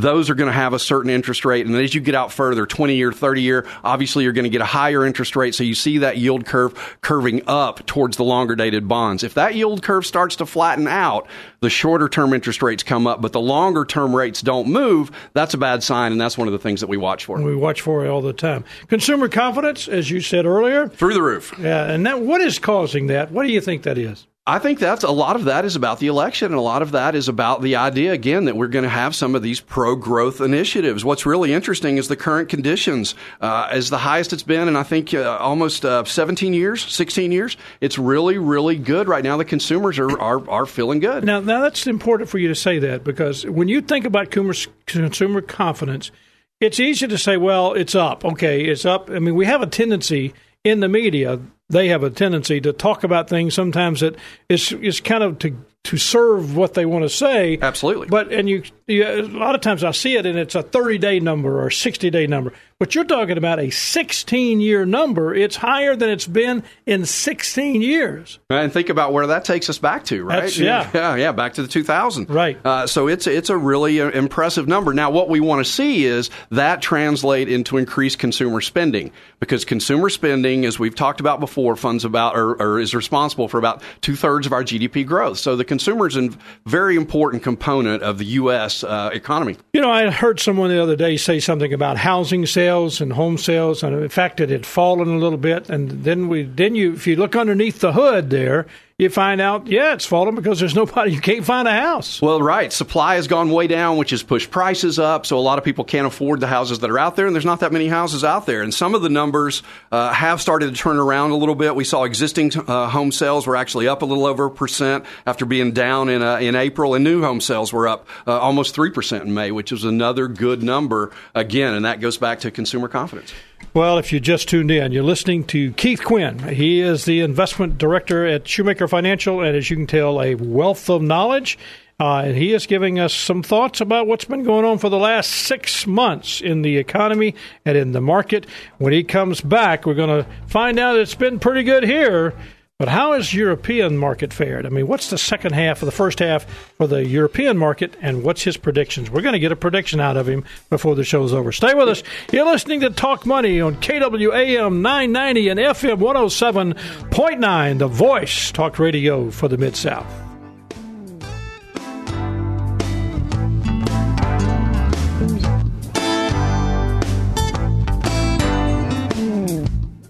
those 0.00 0.30
are 0.30 0.34
going 0.34 0.48
to 0.48 0.52
have 0.52 0.72
a 0.72 0.78
certain 0.78 1.10
interest 1.10 1.44
rate. 1.44 1.66
And 1.66 1.74
as 1.76 1.94
you 1.94 2.00
get 2.00 2.14
out 2.14 2.32
further, 2.32 2.66
20 2.66 2.94
year, 2.94 3.12
30 3.12 3.42
year, 3.42 3.66
obviously 3.82 4.24
you're 4.24 4.32
going 4.32 4.44
to 4.44 4.50
get 4.50 4.60
a 4.60 4.66
higher 4.66 5.04
interest 5.04 5.34
rate. 5.36 5.54
So 5.54 5.64
you 5.64 5.74
see 5.74 5.98
that 5.98 6.18
yield 6.18 6.46
curve 6.46 6.98
curving 7.00 7.42
up 7.46 7.84
towards 7.86 8.16
the 8.16 8.24
longer 8.24 8.54
dated 8.54 8.86
bonds. 8.86 9.24
If 9.24 9.34
that 9.34 9.54
yield 9.54 9.82
curve 9.82 10.06
starts 10.06 10.36
to 10.36 10.46
flatten 10.46 10.86
out, 10.86 11.26
the 11.60 11.70
shorter 11.70 12.08
term 12.08 12.32
interest 12.32 12.62
rates 12.62 12.82
come 12.82 13.06
up, 13.06 13.20
but 13.20 13.32
the 13.32 13.40
longer 13.40 13.84
term 13.84 14.14
rates 14.14 14.40
don't 14.40 14.68
move. 14.68 15.10
That's 15.32 15.54
a 15.54 15.58
bad 15.58 15.82
sign. 15.82 16.12
And 16.12 16.20
that's 16.20 16.38
one 16.38 16.46
of 16.48 16.52
the 16.52 16.58
things 16.58 16.80
that 16.80 16.88
we 16.88 16.96
watch 16.96 17.24
for. 17.24 17.40
We 17.40 17.56
watch 17.56 17.80
for 17.80 18.04
it 18.04 18.08
all 18.08 18.22
the 18.22 18.32
time. 18.32 18.64
Consumer 18.86 19.28
confidence, 19.28 19.88
as 19.88 20.10
you 20.10 20.20
said 20.20 20.46
earlier. 20.46 20.88
Through 20.88 21.14
the 21.14 21.22
roof. 21.22 21.54
Yeah, 21.58 21.90
and 21.90 22.06
that, 22.06 22.20
what 22.20 22.40
is 22.40 22.58
causing 22.58 23.08
that? 23.08 23.32
What 23.32 23.46
do 23.46 23.52
you 23.52 23.60
think 23.60 23.82
that 23.82 23.98
is? 23.98 24.26
I 24.48 24.58
think 24.58 24.78
that's 24.78 25.04
a 25.04 25.10
lot 25.10 25.36
of 25.36 25.44
that 25.44 25.66
is 25.66 25.76
about 25.76 25.98
the 25.98 26.06
election, 26.06 26.46
and 26.46 26.54
a 26.54 26.62
lot 26.62 26.80
of 26.80 26.92
that 26.92 27.14
is 27.14 27.28
about 27.28 27.60
the 27.60 27.76
idea 27.76 28.14
again 28.14 28.46
that 28.46 28.56
we're 28.56 28.68
going 28.68 28.84
to 28.84 28.88
have 28.88 29.14
some 29.14 29.34
of 29.34 29.42
these 29.42 29.60
pro-growth 29.60 30.40
initiatives. 30.40 31.04
What's 31.04 31.26
really 31.26 31.52
interesting 31.52 31.98
is 31.98 32.08
the 32.08 32.16
current 32.16 32.48
conditions 32.48 33.14
uh, 33.42 33.68
is 33.74 33.90
the 33.90 33.98
highest 33.98 34.32
it's 34.32 34.42
been 34.42 34.66
in 34.66 34.74
I 34.74 34.84
think 34.84 35.12
uh, 35.12 35.36
almost 35.36 35.84
uh, 35.84 36.02
17 36.02 36.54
years, 36.54 36.82
16 36.82 37.30
years. 37.30 37.58
It's 37.82 37.98
really, 37.98 38.38
really 38.38 38.76
good 38.76 39.06
right 39.06 39.22
now. 39.22 39.36
The 39.36 39.44
consumers 39.44 39.98
are 39.98 40.18
are, 40.18 40.48
are 40.48 40.64
feeling 40.64 41.00
good. 41.00 41.24
Now, 41.24 41.40
now 41.40 41.60
that's 41.60 41.86
important 41.86 42.30
for 42.30 42.38
you 42.38 42.48
to 42.48 42.54
say 42.54 42.78
that 42.78 43.04
because 43.04 43.44
when 43.44 43.68
you 43.68 43.82
think 43.82 44.06
about 44.06 44.30
consumer 44.30 45.40
confidence, 45.42 46.10
it's 46.58 46.80
easy 46.80 47.06
to 47.06 47.18
say, 47.18 47.36
well, 47.36 47.74
it's 47.74 47.94
up. 47.94 48.24
Okay, 48.24 48.64
it's 48.64 48.86
up. 48.86 49.10
I 49.10 49.18
mean, 49.18 49.34
we 49.34 49.44
have 49.44 49.60
a 49.60 49.66
tendency 49.66 50.32
in 50.64 50.80
the 50.80 50.88
media, 50.88 51.38
they 51.68 51.88
have 51.88 52.02
a 52.02 52.10
tendency 52.10 52.60
to 52.60 52.72
talk 52.72 53.04
about 53.04 53.28
things 53.28 53.54
sometimes 53.54 54.00
that 54.00 54.16
is 54.48 54.72
is 54.72 55.00
kind 55.00 55.22
of 55.22 55.38
to 55.40 55.56
to 55.84 55.96
serve 55.96 56.56
what 56.56 56.74
they 56.74 56.86
want 56.86 57.04
to 57.04 57.08
say. 57.08 57.58
Absolutely. 57.60 58.08
But 58.08 58.32
and 58.32 58.48
you 58.48 58.62
a 58.88 59.22
lot 59.22 59.54
of 59.54 59.60
times 59.60 59.84
I 59.84 59.90
see 59.90 60.16
it 60.16 60.26
and 60.26 60.38
it's 60.38 60.54
a 60.54 60.62
30 60.62 60.98
day 60.98 61.20
number 61.20 61.62
or 61.64 61.70
60 61.70 62.10
day 62.10 62.26
number. 62.26 62.52
But 62.78 62.94
you're 62.94 63.02
talking 63.04 63.36
about 63.36 63.58
a 63.58 63.70
16 63.70 64.60
year 64.60 64.86
number. 64.86 65.34
It's 65.34 65.56
higher 65.56 65.96
than 65.96 66.10
it's 66.10 66.28
been 66.28 66.62
in 66.86 67.06
16 67.06 67.82
years. 67.82 68.38
And 68.48 68.72
think 68.72 68.88
about 68.88 69.12
where 69.12 69.26
that 69.26 69.44
takes 69.44 69.68
us 69.68 69.78
back 69.78 70.04
to, 70.04 70.22
right? 70.22 70.42
That's, 70.42 70.58
yeah. 70.58 70.88
yeah, 70.94 71.16
yeah, 71.16 71.32
back 71.32 71.54
to 71.54 71.62
the 71.62 71.66
2000. 71.66 72.30
Right. 72.30 72.56
Uh, 72.64 72.86
so 72.86 73.08
it's 73.08 73.26
it's 73.26 73.50
a 73.50 73.56
really 73.56 74.00
uh, 74.00 74.10
impressive 74.10 74.68
number. 74.68 74.94
Now, 74.94 75.10
what 75.10 75.28
we 75.28 75.40
want 75.40 75.66
to 75.66 75.70
see 75.70 76.04
is 76.04 76.30
that 76.50 76.80
translate 76.80 77.48
into 77.48 77.78
increased 77.78 78.20
consumer 78.20 78.60
spending 78.60 79.10
because 79.40 79.64
consumer 79.64 80.08
spending, 80.08 80.64
as 80.64 80.78
we've 80.78 80.94
talked 80.94 81.18
about 81.18 81.40
before, 81.40 81.74
funds 81.74 82.04
about 82.04 82.36
or, 82.36 82.54
or 82.62 82.78
is 82.78 82.94
responsible 82.94 83.48
for 83.48 83.58
about 83.58 83.82
two 84.02 84.14
thirds 84.14 84.46
of 84.46 84.52
our 84.52 84.62
GDP 84.62 85.04
growth. 85.04 85.38
So 85.38 85.56
the 85.56 85.64
consumer 85.64 86.06
is 86.06 86.16
a 86.16 86.30
very 86.64 86.94
important 86.94 87.42
component 87.42 88.04
of 88.04 88.18
the 88.18 88.24
U.S. 88.24 88.77
Uh, 88.84 89.10
economy. 89.12 89.56
You 89.72 89.80
know, 89.80 89.90
I 89.90 90.10
heard 90.10 90.40
someone 90.40 90.70
the 90.70 90.82
other 90.82 90.96
day 90.96 91.16
say 91.16 91.40
something 91.40 91.72
about 91.72 91.96
housing 91.98 92.46
sales 92.46 93.00
and 93.00 93.12
home 93.12 93.38
sales, 93.38 93.82
and 93.82 93.94
in 93.94 94.08
fact, 94.08 94.40
it 94.40 94.50
had 94.50 94.66
fallen 94.66 95.08
a 95.08 95.18
little 95.18 95.38
bit. 95.38 95.68
And 95.68 96.04
then 96.04 96.28
we, 96.28 96.44
then 96.44 96.74
you, 96.74 96.94
if 96.94 97.06
you 97.06 97.16
look 97.16 97.36
underneath 97.36 97.80
the 97.80 97.92
hood 97.92 98.30
there, 98.30 98.66
you 99.00 99.08
find 99.08 99.40
out, 99.40 99.68
yeah, 99.68 99.94
it's 99.94 100.04
fallen 100.04 100.34
because 100.34 100.58
there's 100.58 100.74
nobody, 100.74 101.12
you 101.12 101.20
can't 101.20 101.44
find 101.44 101.68
a 101.68 101.72
house. 101.72 102.20
Well, 102.20 102.42
right. 102.42 102.72
Supply 102.72 103.14
has 103.14 103.28
gone 103.28 103.48
way 103.48 103.68
down, 103.68 103.96
which 103.96 104.10
has 104.10 104.24
pushed 104.24 104.50
prices 104.50 104.98
up. 104.98 105.24
So 105.24 105.38
a 105.38 105.40
lot 105.40 105.56
of 105.56 105.64
people 105.64 105.84
can't 105.84 106.04
afford 106.04 106.40
the 106.40 106.48
houses 106.48 106.80
that 106.80 106.90
are 106.90 106.98
out 106.98 107.14
there, 107.14 107.26
and 107.26 107.34
there's 107.34 107.44
not 107.44 107.60
that 107.60 107.72
many 107.72 107.86
houses 107.86 108.24
out 108.24 108.46
there. 108.46 108.60
And 108.60 108.74
some 108.74 108.96
of 108.96 109.02
the 109.02 109.08
numbers 109.08 109.62
uh, 109.92 110.12
have 110.12 110.40
started 110.40 110.74
to 110.74 110.80
turn 110.80 110.96
around 110.96 111.30
a 111.30 111.36
little 111.36 111.54
bit. 111.54 111.76
We 111.76 111.84
saw 111.84 112.02
existing 112.02 112.50
uh, 112.66 112.88
home 112.88 113.12
sales 113.12 113.46
were 113.46 113.54
actually 113.54 113.86
up 113.86 114.02
a 114.02 114.04
little 114.04 114.26
over 114.26 114.46
a 114.46 114.50
percent 114.50 115.04
after 115.26 115.46
being 115.46 115.70
down 115.70 116.08
in, 116.08 116.20
uh, 116.20 116.38
in 116.38 116.56
April, 116.56 116.94
and 116.94 117.04
new 117.04 117.22
home 117.22 117.40
sales 117.40 117.72
were 117.72 117.86
up 117.86 118.08
uh, 118.26 118.36
almost 118.36 118.74
3% 118.74 119.20
in 119.20 119.32
May, 119.32 119.52
which 119.52 119.70
is 119.70 119.84
another 119.84 120.26
good 120.26 120.64
number 120.64 121.12
again, 121.36 121.74
and 121.74 121.84
that 121.84 122.00
goes 122.00 122.18
back 122.18 122.40
to 122.40 122.50
consumer 122.50 122.88
confidence. 122.88 123.32
Well, 123.74 123.98
if 123.98 124.12
you 124.12 124.20
just 124.20 124.48
tuned 124.48 124.70
in, 124.70 124.92
you're 124.92 125.02
listening 125.02 125.44
to 125.48 125.72
Keith 125.72 126.02
Quinn. 126.02 126.38
He 126.38 126.80
is 126.80 127.04
the 127.04 127.20
investment 127.20 127.78
director 127.78 128.26
at 128.26 128.48
Shoemaker 128.48 128.88
Financial, 128.88 129.40
and 129.40 129.56
as 129.56 129.68
you 129.70 129.76
can 129.76 129.86
tell, 129.86 130.22
a 130.22 130.34
wealth 130.34 130.88
of 130.88 131.02
knowledge. 131.02 131.58
Uh, 132.00 132.22
and 132.26 132.36
he 132.36 132.52
is 132.54 132.66
giving 132.66 133.00
us 133.00 133.12
some 133.12 133.42
thoughts 133.42 133.80
about 133.80 134.06
what's 134.06 134.24
been 134.24 134.44
going 134.44 134.64
on 134.64 134.78
for 134.78 134.88
the 134.88 134.98
last 134.98 135.30
six 135.30 135.86
months 135.86 136.40
in 136.40 136.62
the 136.62 136.76
economy 136.76 137.34
and 137.64 137.76
in 137.76 137.90
the 137.90 138.00
market. 138.00 138.46
When 138.78 138.92
he 138.92 139.02
comes 139.02 139.40
back, 139.40 139.84
we're 139.84 139.94
going 139.94 140.24
to 140.24 140.30
find 140.46 140.78
out 140.78 140.96
it's 140.96 141.16
been 141.16 141.40
pretty 141.40 141.64
good 141.64 141.82
here. 141.82 142.34
But 142.78 142.86
how 142.86 143.14
has 143.14 143.34
European 143.34 143.98
market 143.98 144.32
fared? 144.32 144.64
I 144.64 144.68
mean, 144.68 144.86
what's 144.86 145.10
the 145.10 145.18
second 145.18 145.52
half 145.52 145.82
of 145.82 145.86
the 145.86 145.92
first 145.92 146.20
half 146.20 146.44
for 146.76 146.86
the 146.86 147.04
European 147.04 147.58
market, 147.58 147.96
and 148.00 148.22
what's 148.22 148.44
his 148.44 148.56
predictions? 148.56 149.10
We're 149.10 149.22
going 149.22 149.32
to 149.32 149.40
get 149.40 149.50
a 149.50 149.56
prediction 149.56 149.98
out 149.98 150.16
of 150.16 150.28
him 150.28 150.44
before 150.70 150.94
the 150.94 151.02
show's 151.02 151.32
over. 151.32 151.50
Stay 151.50 151.74
with 151.74 151.88
us. 151.88 152.04
You're 152.30 152.46
listening 152.46 152.78
to 152.82 152.90
Talk 152.90 153.26
Money 153.26 153.60
on 153.60 153.74
KWAM 153.80 154.80
990 154.80 155.48
and 155.48 155.58
FM 155.58 155.98
107.9, 155.98 157.78
the 157.78 157.88
voice 157.88 158.52
talk 158.52 158.78
radio 158.78 159.28
for 159.32 159.48
the 159.48 159.58
Mid 159.58 159.74
South. 159.74 160.27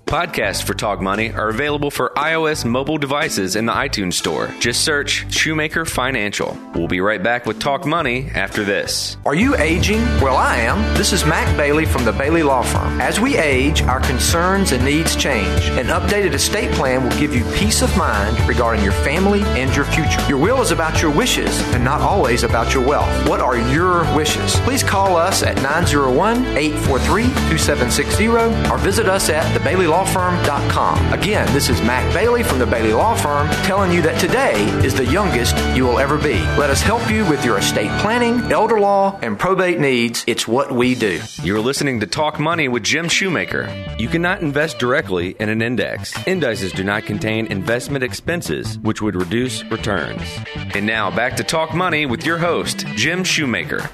Podcasts 0.09 0.63
for 0.63 0.73
Talk 0.73 1.03
Money 1.03 1.33
are 1.33 1.51
available 1.51 1.91
for 1.91 2.13
iOS 2.17 2.65
mobile 2.65 2.97
devices 2.97 3.57
in 3.57 3.67
the 3.67 3.73
iTunes 3.75 4.15
Store. 4.15 4.49
Just 4.59 4.83
search 4.83 5.31
Shoemaker 5.31 5.85
Financial. 5.85 6.57
We'll 6.75 6.89
be 6.89 7.03
right 7.03 7.23
back 7.23 7.45
with 7.45 7.61
Talk 7.61 7.85
Money 7.85 8.31
after 8.35 8.65
this. 8.65 9.19
Are 9.27 9.35
you 9.35 9.55
aging? 9.57 10.01
Well, 10.23 10.39
I 10.39 10.57
am. 10.61 10.79
This 10.97 11.13
is 11.13 11.27
Mac 11.27 11.55
Bailey 11.59 11.85
from 11.85 12.07
the 12.07 12.13
Bailey 12.13 12.43
Law 12.43 12.63
Firm. 12.63 13.03
As 13.03 13.21
we 13.21 13.37
age, 13.37 13.83
our 13.83 14.01
concerns 14.01 14.73
and 14.73 14.83
needs 14.83 15.15
change. 15.15 15.65
An 15.73 15.89
updated 15.89 16.33
estate 16.33 16.73
plan 16.73 17.03
will 17.03 17.19
give 17.19 17.35
you 17.35 17.45
peace 17.57 17.83
of 17.83 17.95
mind 17.99 18.41
regarding 18.49 18.83
your 18.83 18.95
family 18.95 19.43
and 19.61 19.77
your 19.77 19.85
future. 19.85 20.27
Your 20.27 20.39
will 20.39 20.63
is 20.63 20.71
about 20.71 21.03
your 21.03 21.11
wishes 21.15 21.61
and 21.75 21.85
not 21.85 22.01
always 22.01 22.45
about 22.45 22.73
your 22.73 22.83
wealth. 22.83 23.29
What 23.29 23.41
are 23.43 23.59
your 23.59 24.05
wishes? 24.17 24.59
Please 24.61 24.83
call 24.83 25.17
us 25.19 25.43
at 25.43 25.57
901 25.57 26.47
843 26.57 27.25
2760 27.25 28.29
or 28.73 28.79
visit 28.79 29.07
us 29.07 29.29
at 29.29 29.53
the 29.53 29.61
Bailey 29.61 29.87
Law 29.87 29.97
Firm.com. 30.05 31.12
Again, 31.12 31.53
this 31.53 31.68
is 31.68 31.80
Mac 31.82 32.12
Bailey 32.14 32.42
from 32.42 32.59
the 32.59 32.66
Bailey 32.66 32.92
Law 32.92 33.14
Firm 33.14 33.49
telling 33.64 33.92
you 33.92 34.03
that 34.03 34.20
today 34.20 34.64
is 34.84 34.94
the 34.94 35.05
youngest 35.07 35.57
you 35.76 35.84
will 35.84 35.99
ever 35.99 36.18
be. 36.18 36.38
Let 36.57 36.70
us 36.70 36.80
help 36.80 37.11
you 37.11 37.24
with 37.28 37.44
your 37.44 37.59
estate 37.59 37.90
planning, 38.01 38.53
elder 38.53 38.80
law, 38.80 39.18
and 39.22 39.38
probate 39.38 39.80
needs. 39.80 40.24
It's 40.26 40.46
what 40.49 40.72
we 40.72 40.94
do. 40.94 41.20
You're 41.42 41.61
listening 41.61 42.01
to 42.01 42.07
Talk 42.07 42.38
Money 42.38 42.68
with 42.68 42.82
Jim 42.82 43.09
Shoemaker. 43.09 43.96
You 43.99 44.09
cannot 44.09 44.42
invest 44.42 44.78
directly 44.78 45.36
in 45.38 45.49
an 45.49 45.62
index. 45.62 46.14
Indices 46.26 46.72
do 46.72 46.84
not 46.84 47.05
contain 47.05 47.46
investment 47.46 48.05
expenses, 48.05 48.78
which 48.78 49.03
would 49.03 49.16
reduce 49.16 49.64
returns. 49.64 50.22
And 50.74 50.86
now 50.86 51.11
back 51.11 51.36
to 51.36 51.44
Talk 51.44 51.74
Money 51.74 52.07
with 52.07 52.24
your 52.24 52.38
host, 52.38 52.86
Jim 52.94 53.24
Shoemaker. 53.24 53.88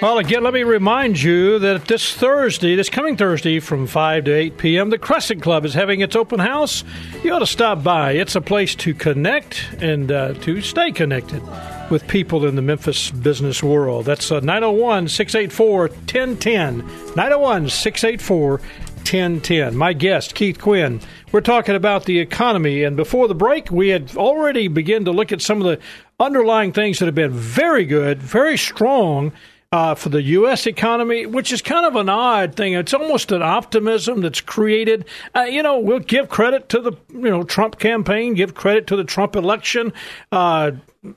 Well, 0.00 0.16
again, 0.16 0.42
let 0.42 0.54
me 0.54 0.62
remind 0.62 1.20
you 1.20 1.58
that 1.58 1.84
this 1.84 2.14
Thursday, 2.14 2.74
this 2.74 2.88
coming 2.88 3.18
Thursday 3.18 3.60
from 3.60 3.86
5 3.86 4.24
to 4.24 4.32
8 4.32 4.56
p.m., 4.56 4.79
the 4.88 4.98
Crescent 4.98 5.42
Club 5.42 5.66
is 5.66 5.74
having 5.74 6.00
its 6.00 6.16
open 6.16 6.40
house. 6.40 6.84
You 7.22 7.34
ought 7.34 7.40
to 7.40 7.46
stop 7.46 7.82
by. 7.82 8.12
It's 8.12 8.34
a 8.34 8.40
place 8.40 8.74
to 8.76 8.94
connect 8.94 9.68
and 9.80 10.10
uh, 10.10 10.32
to 10.34 10.62
stay 10.62 10.92
connected 10.92 11.42
with 11.90 12.06
people 12.08 12.46
in 12.46 12.56
the 12.56 12.62
Memphis 12.62 13.10
business 13.10 13.62
world. 13.62 14.06
That's 14.06 14.32
uh, 14.32 14.40
901 14.40 15.08
684 15.08 15.80
1010. 15.88 16.78
901 17.16 17.68
684 17.68 18.50
1010. 18.52 19.76
My 19.76 19.92
guest, 19.92 20.34
Keith 20.34 20.58
Quinn. 20.58 21.00
We're 21.32 21.40
talking 21.40 21.74
about 21.74 22.04
the 22.04 22.18
economy, 22.18 22.82
and 22.84 22.96
before 22.96 23.28
the 23.28 23.34
break, 23.34 23.70
we 23.70 23.88
had 23.88 24.16
already 24.16 24.68
begun 24.68 25.04
to 25.04 25.12
look 25.12 25.32
at 25.32 25.42
some 25.42 25.60
of 25.60 25.66
the 25.66 25.78
underlying 26.18 26.72
things 26.72 26.98
that 26.98 27.06
have 27.06 27.14
been 27.14 27.32
very 27.32 27.84
good, 27.84 28.22
very 28.22 28.56
strong 28.56 29.32
uh, 29.72 29.94
for 29.94 30.08
the 30.08 30.22
U.S. 30.22 30.66
economy, 30.66 31.26
which 31.26 31.52
is 31.52 31.62
kind 31.62 31.86
of 31.86 31.94
an 31.94 32.08
odd 32.08 32.56
thing. 32.56 32.72
It's 32.72 32.92
almost 32.92 33.30
an 33.30 33.42
optimism 33.42 34.20
that's 34.20 34.40
created. 34.40 35.04
Uh, 35.34 35.42
you 35.42 35.62
know, 35.62 35.78
we'll 35.78 36.00
give 36.00 36.28
credit 36.28 36.68
to 36.70 36.80
the 36.80 36.92
you 37.10 37.30
know 37.30 37.44
Trump 37.44 37.78
campaign, 37.78 38.34
give 38.34 38.54
credit 38.54 38.86
to 38.88 38.96
the 38.96 39.04
Trump 39.04 39.36
election. 39.36 39.92
Uh, 40.32 40.72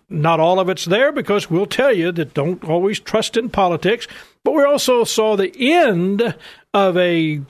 not 0.08 0.40
all 0.40 0.60
of 0.60 0.70
it's 0.70 0.86
there 0.86 1.12
because 1.12 1.50
we'll 1.50 1.66
tell 1.66 1.92
you 1.94 2.12
that 2.12 2.34
don't 2.34 2.64
always 2.64 3.00
trust 3.00 3.36
in 3.36 3.50
politics. 3.50 4.08
But 4.44 4.54
we 4.54 4.64
also 4.64 5.04
saw 5.04 5.36
the 5.36 5.54
end 5.74 6.36
of 6.74 6.98
a 6.98 7.42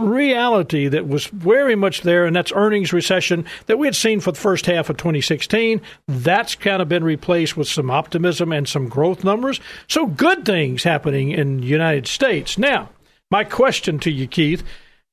reality 0.00 0.88
that 0.88 1.08
was 1.08 1.26
very 1.26 1.74
much 1.74 2.02
there, 2.02 2.26
and 2.26 2.34
that's 2.34 2.52
earnings 2.52 2.92
recession 2.92 3.44
that 3.66 3.78
we 3.78 3.86
had 3.86 3.96
seen 3.96 4.20
for 4.20 4.32
the 4.32 4.38
first 4.38 4.66
half 4.66 4.90
of 4.90 4.96
2016. 4.96 5.80
That's 6.08 6.54
kind 6.54 6.82
of 6.82 6.88
been 6.88 7.04
replaced 7.04 7.56
with 7.56 7.68
some 7.68 7.90
optimism 7.90 8.52
and 8.52 8.68
some 8.68 8.88
growth 8.88 9.24
numbers. 9.24 9.60
So 9.88 10.06
good 10.06 10.44
things 10.44 10.82
happening 10.82 11.30
in 11.30 11.60
the 11.60 11.66
United 11.66 12.06
States. 12.06 12.58
Now, 12.58 12.90
my 13.30 13.44
question 13.44 13.98
to 14.00 14.10
you, 14.10 14.26
Keith. 14.26 14.64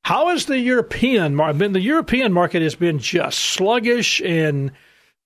How 0.04 0.30
is 0.30 0.46
the 0.46 0.58
European 0.58 1.34
market? 1.34 1.58
Been? 1.58 1.72
The 1.72 1.80
European 1.80 2.32
market 2.32 2.62
has 2.62 2.74
been 2.74 2.98
just 2.98 3.38
sluggish 3.38 4.20
and 4.22 4.72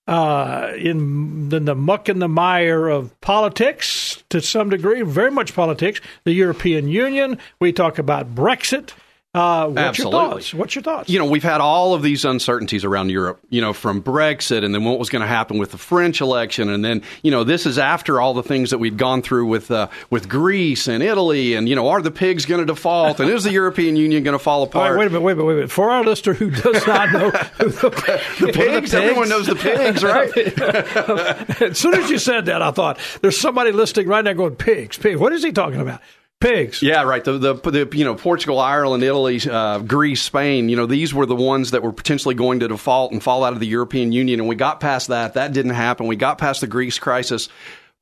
uh, 0.09 0.73
in, 0.77 1.53
in 1.53 1.65
the 1.65 1.75
muck 1.75 2.09
and 2.09 2.21
the 2.21 2.29
mire 2.29 2.89
of 2.89 3.19
politics 3.21 4.23
to 4.31 4.41
some 4.41 4.71
degree, 4.71 5.03
very 5.03 5.31
much 5.31 5.55
politics. 5.55 6.01
The 6.25 6.33
European 6.33 6.89
Union, 6.89 7.39
we 7.61 7.73
talk 7.73 7.99
about 7.99 8.35
Brexit. 8.35 8.93
Uh, 9.35 9.67
what's 9.69 9.79
Absolutely. 9.79 10.19
your 10.19 10.31
thoughts? 10.31 10.55
What's 10.55 10.75
your 10.75 10.83
thoughts? 10.83 11.09
You 11.09 11.19
know, 11.19 11.25
we've 11.25 11.43
had 11.43 11.63
all 11.63 11.95
of 11.95 12.03
these 12.03 12.27
uncertainties 12.27 12.85
around 12.85 13.09
Europe, 13.09 13.41
you 13.49 13.63
know, 13.63 13.73
from 13.73 14.03
Brexit 14.03 14.63
and 14.63 14.75
then 14.75 14.85
what 14.85 14.99
was 14.99 15.09
going 15.09 15.23
to 15.23 15.27
happen 15.27 15.57
with 15.57 15.71
the 15.71 15.79
French 15.79 16.21
election. 16.21 16.69
And 16.69 16.85
then, 16.85 17.03
you 17.23 17.31
know, 17.31 17.43
this 17.43 17.65
is 17.65 17.79
after 17.79 18.21
all 18.21 18.35
the 18.35 18.43
things 18.43 18.69
that 18.71 18.79
we've 18.79 18.97
gone 18.97 19.23
through 19.23 19.47
with, 19.47 19.71
uh, 19.71 19.89
with 20.11 20.29
Greece 20.29 20.87
and 20.87 21.03
Italy. 21.03 21.55
And, 21.55 21.67
you 21.67 21.75
know, 21.75 21.89
are 21.89 22.03
the 22.03 22.11
pigs 22.11 22.45
going 22.45 22.61
to 22.61 22.67
default? 22.67 23.21
And 23.21 23.31
is 23.31 23.45
the 23.45 23.53
European 23.53 23.97
Union 23.97 24.23
going 24.23 24.37
to 24.37 24.39
fall 24.39 24.65
apart? 24.65 24.91
right, 24.91 24.99
wait 24.99 25.07
a 25.07 25.11
minute, 25.11 25.23
wait 25.23 25.33
a 25.33 25.37
minute, 25.37 25.47
wait 25.47 25.53
a 25.53 25.57
minute. 25.57 25.71
For 25.71 25.91
our 25.91 26.05
listener 26.05 26.35
who 26.35 26.51
does 26.51 26.87
not 26.87 27.11
know 27.13 27.31
who 27.31 27.71
the, 27.71 28.23
the 28.39 28.53
pigs? 28.53 28.93
Everyone 28.93 29.31
knows 29.31 29.47
the 29.47 29.55
pigs, 29.55 30.05
right? 30.05 31.63
as 31.63 31.79
soon 31.79 31.95
as 31.95 32.11
you 32.11 32.19
said 32.19 32.45
that, 32.47 32.61
I 32.61 32.71
thought 32.71 32.99
there's 33.23 33.41
somebody 33.41 33.73
listening 33.73 34.09
right 34.09 34.23
now 34.23 34.35
going, 34.35 34.57
pigs, 34.57 34.99
pigs. 34.99 35.19
What 35.19 35.33
is 35.33 35.43
he 35.43 35.53
talking 35.53 35.81
about? 35.81 36.03
Pigs. 36.43 36.83
Yeah, 36.83 37.03
right. 37.03 37.23
The, 37.23 37.39
the, 37.39 37.55
the 37.55 37.89
you 37.97 38.05
know 38.05 38.15
Portugal, 38.15 38.59
Ireland, 38.59 39.03
Italy, 39.03 39.41
uh, 39.49 39.79
Greece, 39.79 40.23
Spain. 40.23 40.69
You 40.69 40.77
know 40.77 40.87
these 40.87 41.15
were 41.15 41.27
the 41.27 41.37
ones 41.37 41.71
that 41.71 41.83
were 41.83 41.93
potentially 41.93 42.35
going 42.35 42.61
to 42.61 42.69
default 42.69 43.13
and 43.13 43.23
fall 43.23 43.45
out 43.45 43.53
of 43.53 43.61
the 43.61 43.67
European 43.67 44.13
Union, 44.13 44.41
and 44.41 44.49
we 44.49 44.57
got 44.57 44.81
past 44.81 45.09
that. 45.09 45.35
That 45.35 45.53
didn't 45.53 45.75
happen. 45.75 46.07
We 46.07 46.17
got 46.17 46.39
past 46.39 46.61
the 46.61 46.67
Greece 46.67 46.99
crisis. 46.99 47.49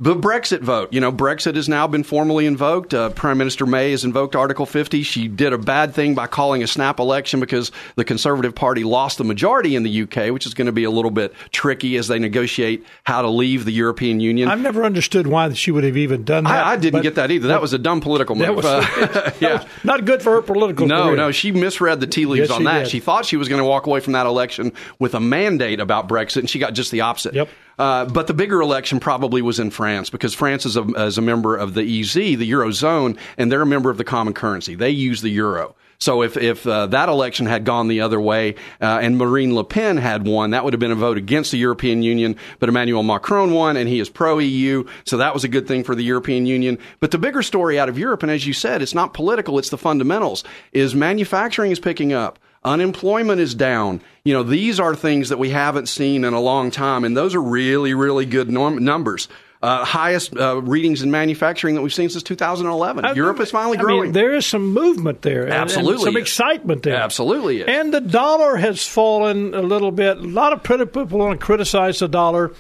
The 0.03 0.15
Brexit 0.17 0.61
vote. 0.61 0.95
You 0.95 1.01
know, 1.03 1.13
Brexit 1.13 1.57
has 1.57 1.69
now 1.69 1.87
been 1.87 2.05
formally 2.05 2.47
invoked. 2.47 2.95
Uh, 2.95 3.11
Prime 3.11 3.37
Minister 3.37 3.67
May 3.67 3.91
has 3.91 4.03
invoked 4.03 4.35
Article 4.35 4.65
50. 4.65 5.03
She 5.03 5.29
did 5.29 5.53
a 5.53 5.59
bad 5.59 5.95
thing 5.95 6.15
by 6.15 6.27
calling 6.27 6.63
a 6.63 6.67
snap 6.67 6.99
election 6.99 7.39
because 7.39 7.71
the 7.97 8.05
Conservative 8.05 8.55
Party 8.55 8.83
lost 8.83 9.19
the 9.19 9.25
majority 9.25 9.77
in 9.77 9.83
the 9.83 10.03
UK, 10.05 10.33
which 10.33 10.47
is 10.47 10.55
going 10.55 10.67
to 10.67 10.73
be 10.73 10.85
a 10.85 10.91
little 10.91 11.11
bit 11.11 11.35
tricky 11.53 11.99
as 11.99 12.09
they 12.09 12.19
negotiate 12.19 12.83
how 13.05 13.21
to 13.21 13.29
leave 13.29 13.67
the 13.67 13.73
European 13.73 14.21
Union. 14.21 14.49
I've 14.49 14.63
never 14.63 14.85
understood 14.85 15.27
why 15.27 15.53
she 15.53 15.71
would 15.71 15.85
have 15.85 15.99
even 15.99 16.25
done 16.25 16.45
that. 16.45 16.65
I, 16.67 16.73
I 16.73 16.77
didn't 16.77 17.03
get 17.03 17.17
that 17.17 17.31
either. 17.31 17.49
That 17.49 17.61
was 17.61 17.75
a 17.75 17.79
dumb 17.79 18.01
political 18.01 18.37
move. 18.37 18.47
That 18.47 18.57
was, 18.57 18.65
Uh, 18.65 18.81
that 19.13 19.37
yeah. 19.43 19.53
was 19.59 19.67
not 19.85 20.07
good 20.07 20.23
for 20.23 20.33
her 20.33 20.41
political 20.43 20.87
No, 20.87 21.05
career. 21.09 21.17
no, 21.17 21.31
she 21.31 21.53
misread 21.53 22.01
the 22.01 22.07
tea 22.07 22.25
leaves 22.25 22.49
Yes, 22.49 22.53
on 22.53 22.61
she 22.61 22.65
that. 22.65 22.79
did. 22.85 22.89
She 22.89 23.01
thought 23.01 23.27
she 23.27 23.37
was 23.37 23.49
going 23.51 23.61
to 23.61 23.67
walk 23.67 23.87
away 23.87 24.01
from 24.01 24.15
that 24.15 24.25
election 24.25 24.73
with 24.99 25.15
a 25.15 25.21
mandate 25.21 25.79
about 25.79 26.09
Brexit, 26.09 26.39
and 26.39 26.49
she 26.49 26.59
got 26.59 26.73
just 26.73 26.91
the 26.91 27.03
opposite. 27.03 27.35
Yep. 27.35 27.51
Uh, 27.79 28.05
but 28.05 28.27
the 28.27 28.35
bigger 28.35 28.61
election 28.61 29.01
probably 29.01 29.41
was 29.41 29.59
in 29.59 29.71
France 29.71 29.90
because 30.11 30.35
France 30.35 30.67
is 30.67 30.77
a, 30.77 30.83
is 31.05 31.19
a 31.19 31.23
member 31.23 31.57
of 31.57 31.75
the 31.75 32.01
EZ, 32.01 32.15
the 32.15 32.51
Eurozone, 32.51 33.19
and 33.37 33.51
they're 33.51 33.63
a 33.63 33.67
member 33.67 33.91
of 33.91 33.99
the 33.99 34.05
common 34.05 34.35
currency. 34.35 34.75
They 34.75 34.91
use 34.91 35.23
the 35.23 35.31
euro. 35.31 35.75
So 36.01 36.23
if, 36.23 36.39
if 36.39 36.67
uh, 36.67 36.87
that 36.87 37.11
election 37.11 37.45
had 37.45 37.67
gone 37.67 37.89
the 37.89 38.01
other 38.01 38.19
way 38.19 38.55
uh, 38.81 39.01
and 39.03 39.19
Marine 39.19 39.55
Le 39.55 39.65
Pen 39.65 39.99
had 39.99 40.27
won, 40.27 40.51
that 40.51 40.65
would 40.65 40.73
have 40.73 40.81
been 40.81 40.91
a 40.91 40.95
vote 40.95 41.19
against 41.19 41.51
the 41.51 41.59
European 41.59 42.03
Union. 42.03 42.37
But 42.59 42.71
Emmanuel 42.71 43.03
Macron 43.03 43.53
won, 43.53 43.77
and 43.77 43.87
he 43.87 44.01
is 44.01 44.09
pro 44.09 44.39
EU, 44.39 44.85
so 45.05 45.19
that 45.19 45.35
was 45.35 45.45
a 45.45 45.49
good 45.49 45.69
thing 45.69 45.85
for 45.85 45.95
the 45.95 46.03
European 46.03 46.47
Union. 46.47 46.79
But 47.01 47.11
the 47.11 47.19
bigger 47.19 47.43
story 47.43 47.79
out 47.79 47.91
of 47.91 47.99
Europe, 47.99 48.23
and 48.23 48.33
as 48.33 48.47
you 48.47 48.55
said, 48.55 48.81
it's 48.81 48.95
not 48.95 49.13
political; 49.13 49.59
it's 49.59 49.69
the 49.69 49.77
fundamentals. 49.77 50.43
Is 50.73 50.95
manufacturing 50.95 51.71
is 51.71 51.81
picking 51.81 52.15
up. 52.15 52.39
Unemployment 52.65 53.41
is 53.41 53.55
down. 53.55 54.01
You 54.25 54.35
know, 54.35 54.43
these 54.43 54.81
are 54.81 54.95
things 54.95 55.29
that 55.29 55.39
we 55.39 55.51
haven't 55.51 55.87
seen 55.87 56.25
in 56.25 56.33
a 56.33 56.41
long 56.41 56.71
time, 56.71 57.05
and 57.05 57.15
those 57.15 57.35
are 57.35 57.43
really, 57.43 57.93
really 57.93 58.25
good 58.25 58.51
norm- 58.51 58.83
numbers. 58.83 59.29
Uh, 59.63 59.85
highest 59.85 60.35
uh, 60.39 60.59
readings 60.63 61.03
in 61.03 61.11
manufacturing 61.11 61.75
that 61.75 61.83
we've 61.83 61.93
seen 61.93 62.09
since 62.09 62.23
2011. 62.23 63.05
I- 63.05 63.13
Europe 63.13 63.41
is 63.41 63.51
finally 63.51 63.77
I 63.77 63.81
growing. 63.83 64.03
mean, 64.05 64.13
there 64.13 64.35
is 64.35 64.47
some 64.47 64.73
movement 64.73 65.21
there. 65.21 65.43
and- 65.43 65.53
and 65.53 65.61
Absolutely 65.63 66.05
some 66.05 66.17
is. 66.17 66.23
excitement 66.23 66.83
there. 66.83 66.95
Absolutely 66.97 67.61
is. 67.61 67.67
And 67.69 67.93
the 67.93 68.01
dollar 68.01 68.57
has 68.57 68.87
fallen 68.87 69.53
a 69.55 69.61
little 69.61 69.91
bit. 69.93 70.17
A 70.17 70.21
lot 70.23 70.55
of 70.55 70.63
people 70.63 71.19
want 71.19 71.39
to 71.39 71.45
criticize 71.45 71.99
the 71.99 72.09
dollar. 72.09 72.53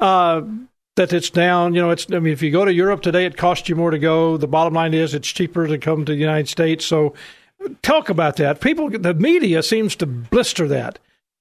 Uh, 0.00 0.42
that 0.96 1.12
it's 1.12 1.28
down, 1.28 1.74
you 1.74 1.82
know. 1.82 1.90
It's. 1.90 2.06
I 2.10 2.20
mean, 2.20 2.32
if 2.32 2.40
you 2.40 2.50
go 2.50 2.64
to 2.64 2.72
Europe 2.72 3.02
today, 3.02 3.26
it 3.26 3.36
costs 3.36 3.68
you 3.68 3.76
more 3.76 3.90
to 3.90 3.98
go. 3.98 4.38
The 4.38 4.46
bottom 4.48 4.72
line 4.72 4.94
is, 4.94 5.12
it's 5.12 5.28
cheaper 5.28 5.66
to 5.66 5.76
come 5.76 6.06
to 6.06 6.12
the 6.12 6.18
United 6.18 6.48
States. 6.48 6.86
So, 6.86 7.12
talk 7.82 8.08
about 8.08 8.36
that. 8.36 8.62
People, 8.62 8.88
the 8.88 9.12
media 9.12 9.62
seems 9.62 9.94
to 9.96 10.06
blister 10.06 10.66
that, 10.68 10.98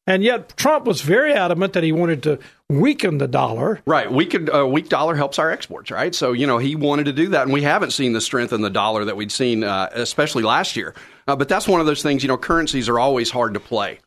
and 0.08 0.24
yet 0.24 0.56
Trump 0.58 0.86
was 0.86 1.02
very 1.02 1.34
adamant 1.34 1.74
that 1.74 1.84
he 1.84 1.92
wanted 1.92 2.24
to 2.24 2.40
weaken 2.70 3.18
the 3.18 3.28
dollar. 3.28 3.80
Right. 3.86 4.12
We 4.12 4.26
could 4.26 4.50
a 4.54 4.66
weak 4.68 4.90
dollar 4.90 5.16
helps 5.16 5.38
our 5.40 5.52
exports, 5.52 5.92
right? 5.92 6.14
So 6.16 6.32
you 6.34 6.48
know 6.48 6.58
he 6.58 6.76
wanted 6.76 7.06
to 7.06 7.14
do 7.14 7.30
that, 7.30 7.44
and 7.44 7.54
we 7.54 7.62
haven't 7.62 7.92
seen 7.92 8.14
the 8.14 8.22
strength 8.22 8.54
in 8.54 8.62
the 8.62 8.70
dollar 8.70 9.06
that 9.06 9.16
we'd 9.16 9.32
seen, 9.32 9.64
uh, 9.64 9.90
especially 9.94 10.44
last 10.44 10.76
year. 10.76 10.94
Uh, 11.28 11.36
but 11.36 11.48
that's 11.50 11.68
one 11.68 11.80
of 11.80 11.86
those 11.88 12.02
things. 12.04 12.24
You 12.24 12.28
know, 12.28 12.38
currencies 12.38 12.88
are 12.90 13.00
always 13.00 13.32
hard 13.32 13.54
to 13.56 13.60
play, 13.60 14.00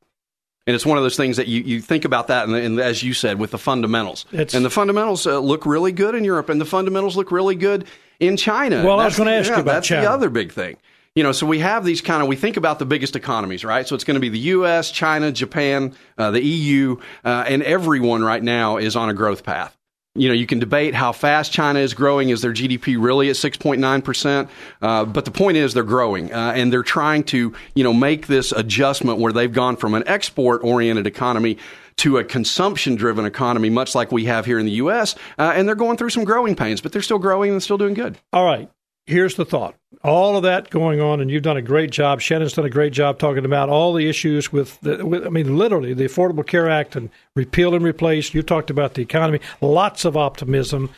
and 0.67 0.75
it's 0.77 0.87
one 0.87 0.99
of 0.99 1.03
those 1.05 1.17
things 1.17 1.37
that 1.37 1.49
you, 1.49 1.63
you 1.63 1.81
think 1.81 2.05
about 2.05 2.29
that, 2.29 2.47
and, 2.47 2.57
and 2.57 2.79
as 2.81 3.03
you 3.03 3.13
said, 3.15 3.39
with 3.39 3.51
the 3.53 3.59
fundamentals, 3.59 4.25
It's- 4.33 4.55
and 4.55 4.65
the 4.65 4.71
fundamentals 4.71 5.27
uh, 5.27 5.39
look 5.39 5.67
really 5.67 5.93
good 5.93 6.15
in 6.15 6.25
Europe, 6.25 6.49
and 6.49 6.61
the 6.61 6.65
fundamentals 6.65 7.17
look 7.17 7.31
really 7.33 7.57
good 7.57 7.87
in 8.21 8.37
China. 8.37 8.85
Well, 8.85 8.99
I 9.01 9.05
was 9.07 9.13
That's 9.17 9.19
gonna 9.19 9.31
the- 9.31 9.37
ask 9.37 9.49
you 9.49 9.55
about 9.55 9.65
that's 9.73 9.87
China. 9.89 10.03
the 10.03 10.11
other 10.11 10.31
big 10.31 10.53
thing. 10.53 10.77
You 11.19 11.25
know, 11.25 11.33
so 11.33 11.49
we 11.49 11.59
have 11.59 11.85
these 11.85 12.01
kind 12.01 12.23
of 12.23 12.29
we 12.29 12.37
think 12.37 12.57
about 12.57 12.79
the 12.79 12.87
biggest 12.87 13.17
economies, 13.17 13.65
right? 13.65 13.89
So 13.89 13.97
it's 13.97 14.05
going 14.05 14.15
to 14.15 14.21
be 14.21 14.29
the 14.29 14.39
U.S., 14.39 14.93
China, 14.93 15.33
Japan, 15.33 15.93
uh, 16.17 16.31
the 16.31 16.41
EU, 16.41 17.01
uh, 17.25 17.45
and 17.45 17.61
everyone 17.65 18.23
right 18.23 18.41
now 18.41 18.77
is 18.77 18.95
on 18.95 19.09
a 19.09 19.15
growth 19.15 19.43
path. 19.43 19.77
You 20.15 20.29
know, 20.29 20.35
you 20.35 20.47
can 20.47 20.61
debate 20.61 20.95
how 20.95 21.11
fast 21.11 21.51
China 21.51 21.81
is 21.81 21.93
growing. 21.93 22.29
Is 22.29 22.41
their 22.41 22.53
GDP 22.53 23.03
really 23.03 23.31
at 23.31 23.35
6.9%? 23.35 24.49
Uh, 24.81 25.05
but 25.07 25.25
the 25.25 25.33
point 25.33 25.57
is 25.57 25.75
they're 25.75 25.83
growing, 25.83 26.33
uh, 26.33 26.53
and 26.55 26.73
they're 26.73 26.85
trying 26.85 27.25
to, 27.25 27.53
you 27.75 27.83
know, 27.83 27.93
make 27.93 28.29
this 28.29 28.53
adjustment 28.53 29.19
where 29.19 29.33
they've 29.33 29.53
gone 29.53 29.75
from 29.75 29.95
an 29.95 30.05
export 30.07 30.63
oriented 30.63 31.09
economy 31.09 31.59
to 31.97 32.19
a 32.19 32.25
consumption 32.25 32.95
driven 32.95 33.25
economy, 33.25 33.71
much 33.71 33.97
like 33.97 34.13
we 34.13 34.27
have 34.27 34.47
here 34.47 34.61
in 34.61 34.67
the 34.67 34.73
U.S., 34.73 35.17
uh, 35.37 35.53
and 35.53 35.67
they're 35.67 35.75
going 35.75 35.97
through 35.97 36.11
some 36.11 36.23
growing 36.23 36.55
pains, 36.55 36.81
but 36.81 36.93
they're 36.93 37.03
still 37.03 37.19
growing 37.19 37.51
and 37.51 37.61
still 37.61 37.77
doing 37.77 37.95
good. 37.95 38.19
All 38.33 38.45
right. 38.45 38.71
Here's 39.09 39.37
the 39.37 39.47
thought. 39.47 39.75
All 40.05 40.37
of 40.37 40.43
that 40.43 40.69
going 40.69 41.01
on, 41.01 41.23
and 41.23 41.31
you've 41.31 41.43
done 41.43 41.57
a 41.57 41.63
great 41.63 41.91
job. 41.91 42.21
Shannon's 42.21 42.53
done 42.53 42.67
a 42.67 42.71
great 42.71 42.93
job 42.93 43.19
talking 43.19 43.47
about 43.47 43.71
all 43.71 43.95
the 43.95 44.07
issues 44.07 44.53
with, 44.53 44.79
the, 44.83 45.05
with 45.05 45.27
I 45.27 45.31
mean, 45.31 45.57
literally 45.57 45.95
the 45.95 46.05
Affordable 46.05 46.47
Care 46.47 46.69
Act 46.69 46.95
and 46.95 47.09
repeal 47.35 47.75
and 47.75 47.83
replace. 47.83 48.35
You 48.35 48.43
talked 48.43 48.69
about 48.69 48.93
the 48.93 49.01
economy. 49.01 49.41
Lots 49.63 50.05
of 50.05 50.15
optimism. 50.15 50.91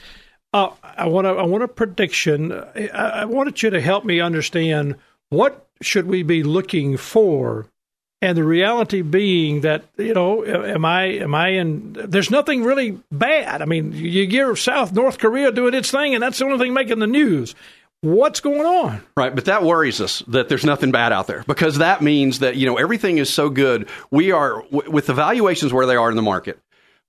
Uh, 0.53 0.71
I 0.83 1.07
want 1.07 1.25
want 1.49 1.63
a 1.63 1.69
prediction. 1.69 2.53
I, 2.53 2.89
I 2.89 3.25
wanted 3.27 3.63
you 3.63 3.71
to 3.71 3.81
help 3.81 4.05
me 4.05 4.19
understand 4.19 4.97
what 5.29 5.69
should 5.81 6.09
we 6.09 6.25
be 6.25 6.43
looking 6.43 6.97
for, 6.97 7.69
and 8.21 8.37
the 8.37 8.43
reality 8.43 9.03
being 9.03 9.61
that 9.61 9.85
you 9.97 10.15
know, 10.15 10.45
am 10.45 10.85
I 10.85 11.05
am 11.05 11.37
I 11.37 11.51
in? 11.51 11.93
There's 11.93 12.33
nothing 12.33 12.65
really 12.65 12.99
bad. 13.13 13.63
I 13.63 13.67
mean, 13.67 13.93
you 13.93 14.27
hear 14.27 14.57
South 14.57 14.93
North 14.93 15.19
Korea 15.19 15.53
doing 15.53 15.75
its 15.75 15.93
thing, 15.93 16.13
and 16.15 16.23
that's 16.25 16.41
the 16.41 16.47
only 16.47 16.59
thing 16.59 16.75
making 16.75 16.99
the 16.99 17.07
news. 17.07 17.55
What's 18.03 18.41
going 18.41 18.65
on? 18.65 19.03
Right, 19.15 19.35
but 19.35 19.45
that 19.45 19.63
worries 19.63 20.01
us 20.01 20.21
that 20.29 20.49
there's 20.49 20.65
nothing 20.65 20.91
bad 20.91 21.13
out 21.13 21.27
there 21.27 21.45
because 21.47 21.79
that 21.79 22.01
means 22.01 22.39
that 22.39 22.57
you 22.57 22.65
know 22.65 22.79
everything 22.79 23.19
is 23.19 23.31
so 23.31 23.51
good. 23.51 23.91
We 24.11 24.33
are 24.33 24.63
w- 24.71 24.91
with 24.91 25.07
the 25.07 25.13
valuations 25.13 25.71
where 25.71 25.85
they 25.85 25.97
are 25.97 26.09
in 26.09 26.17
the 26.17 26.23
market, 26.23 26.59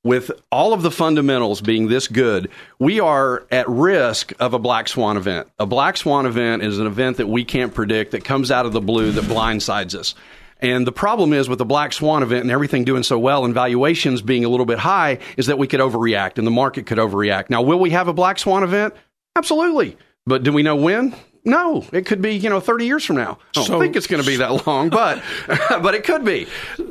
with 0.03 0.31
all 0.51 0.73
of 0.73 0.81
the 0.81 0.91
fundamentals 0.91 1.61
being 1.61 1.87
this 1.87 2.09
good, 2.09 2.49
we 2.77 2.99
are 2.99 3.45
at 3.51 3.69
risk 3.69 4.33
of 4.39 4.53
a 4.53 4.59
black 4.59 4.89
swan 4.89 5.15
event. 5.15 5.47
A 5.59 5.65
black 5.65 5.95
swan 5.95 6.25
event 6.25 6.61
is 6.61 6.77
an 6.77 6.87
event 6.87 7.17
that 7.17 7.27
we 7.27 7.45
can't 7.45 7.73
predict 7.73 8.11
that 8.11 8.25
comes 8.25 8.51
out 8.51 8.65
of 8.65 8.73
the 8.73 8.81
blue 8.81 9.11
that 9.11 9.23
blindsides 9.23 9.95
us. 9.95 10.13
And 10.59 10.85
the 10.85 10.91
problem 10.91 11.31
is 11.31 11.47
with 11.47 11.59
the 11.59 11.65
black 11.65 11.93
swan 11.93 12.21
event 12.21 12.41
and 12.41 12.51
everything 12.51 12.83
doing 12.83 13.03
so 13.03 13.17
well 13.17 13.45
and 13.45 13.53
valuations 13.53 14.21
being 14.21 14.43
a 14.43 14.49
little 14.49 14.65
bit 14.65 14.79
high 14.79 15.19
is 15.37 15.47
that 15.47 15.57
we 15.57 15.67
could 15.67 15.79
overreact 15.79 16.37
and 16.37 16.45
the 16.45 16.51
market 16.51 16.85
could 16.85 16.97
overreact. 16.97 17.49
Now, 17.49 17.61
will 17.61 17.79
we 17.79 17.91
have 17.91 18.07
a 18.09 18.13
black 18.13 18.39
swan 18.39 18.63
event? 18.63 18.93
Absolutely. 19.35 19.97
But 20.25 20.43
do 20.43 20.53
we 20.53 20.63
know 20.63 20.75
when? 20.75 21.15
No, 21.43 21.83
it 21.91 22.05
could 22.05 22.21
be 22.21 22.35
you 22.35 22.49
know 22.49 22.59
thirty 22.59 22.85
years 22.85 23.03
from 23.03 23.15
now. 23.15 23.39
I 23.41 23.45
don't 23.53 23.65
So- 23.65 23.79
think 23.79 23.95
it's 23.95 24.05
going 24.07 24.21
to 24.21 24.27
be 24.27 24.35
that 24.37 24.67
long, 24.67 24.89
but 24.89 25.21
but 25.81 25.95
it 25.95 26.03
could 26.03 26.23
be. 26.23 26.47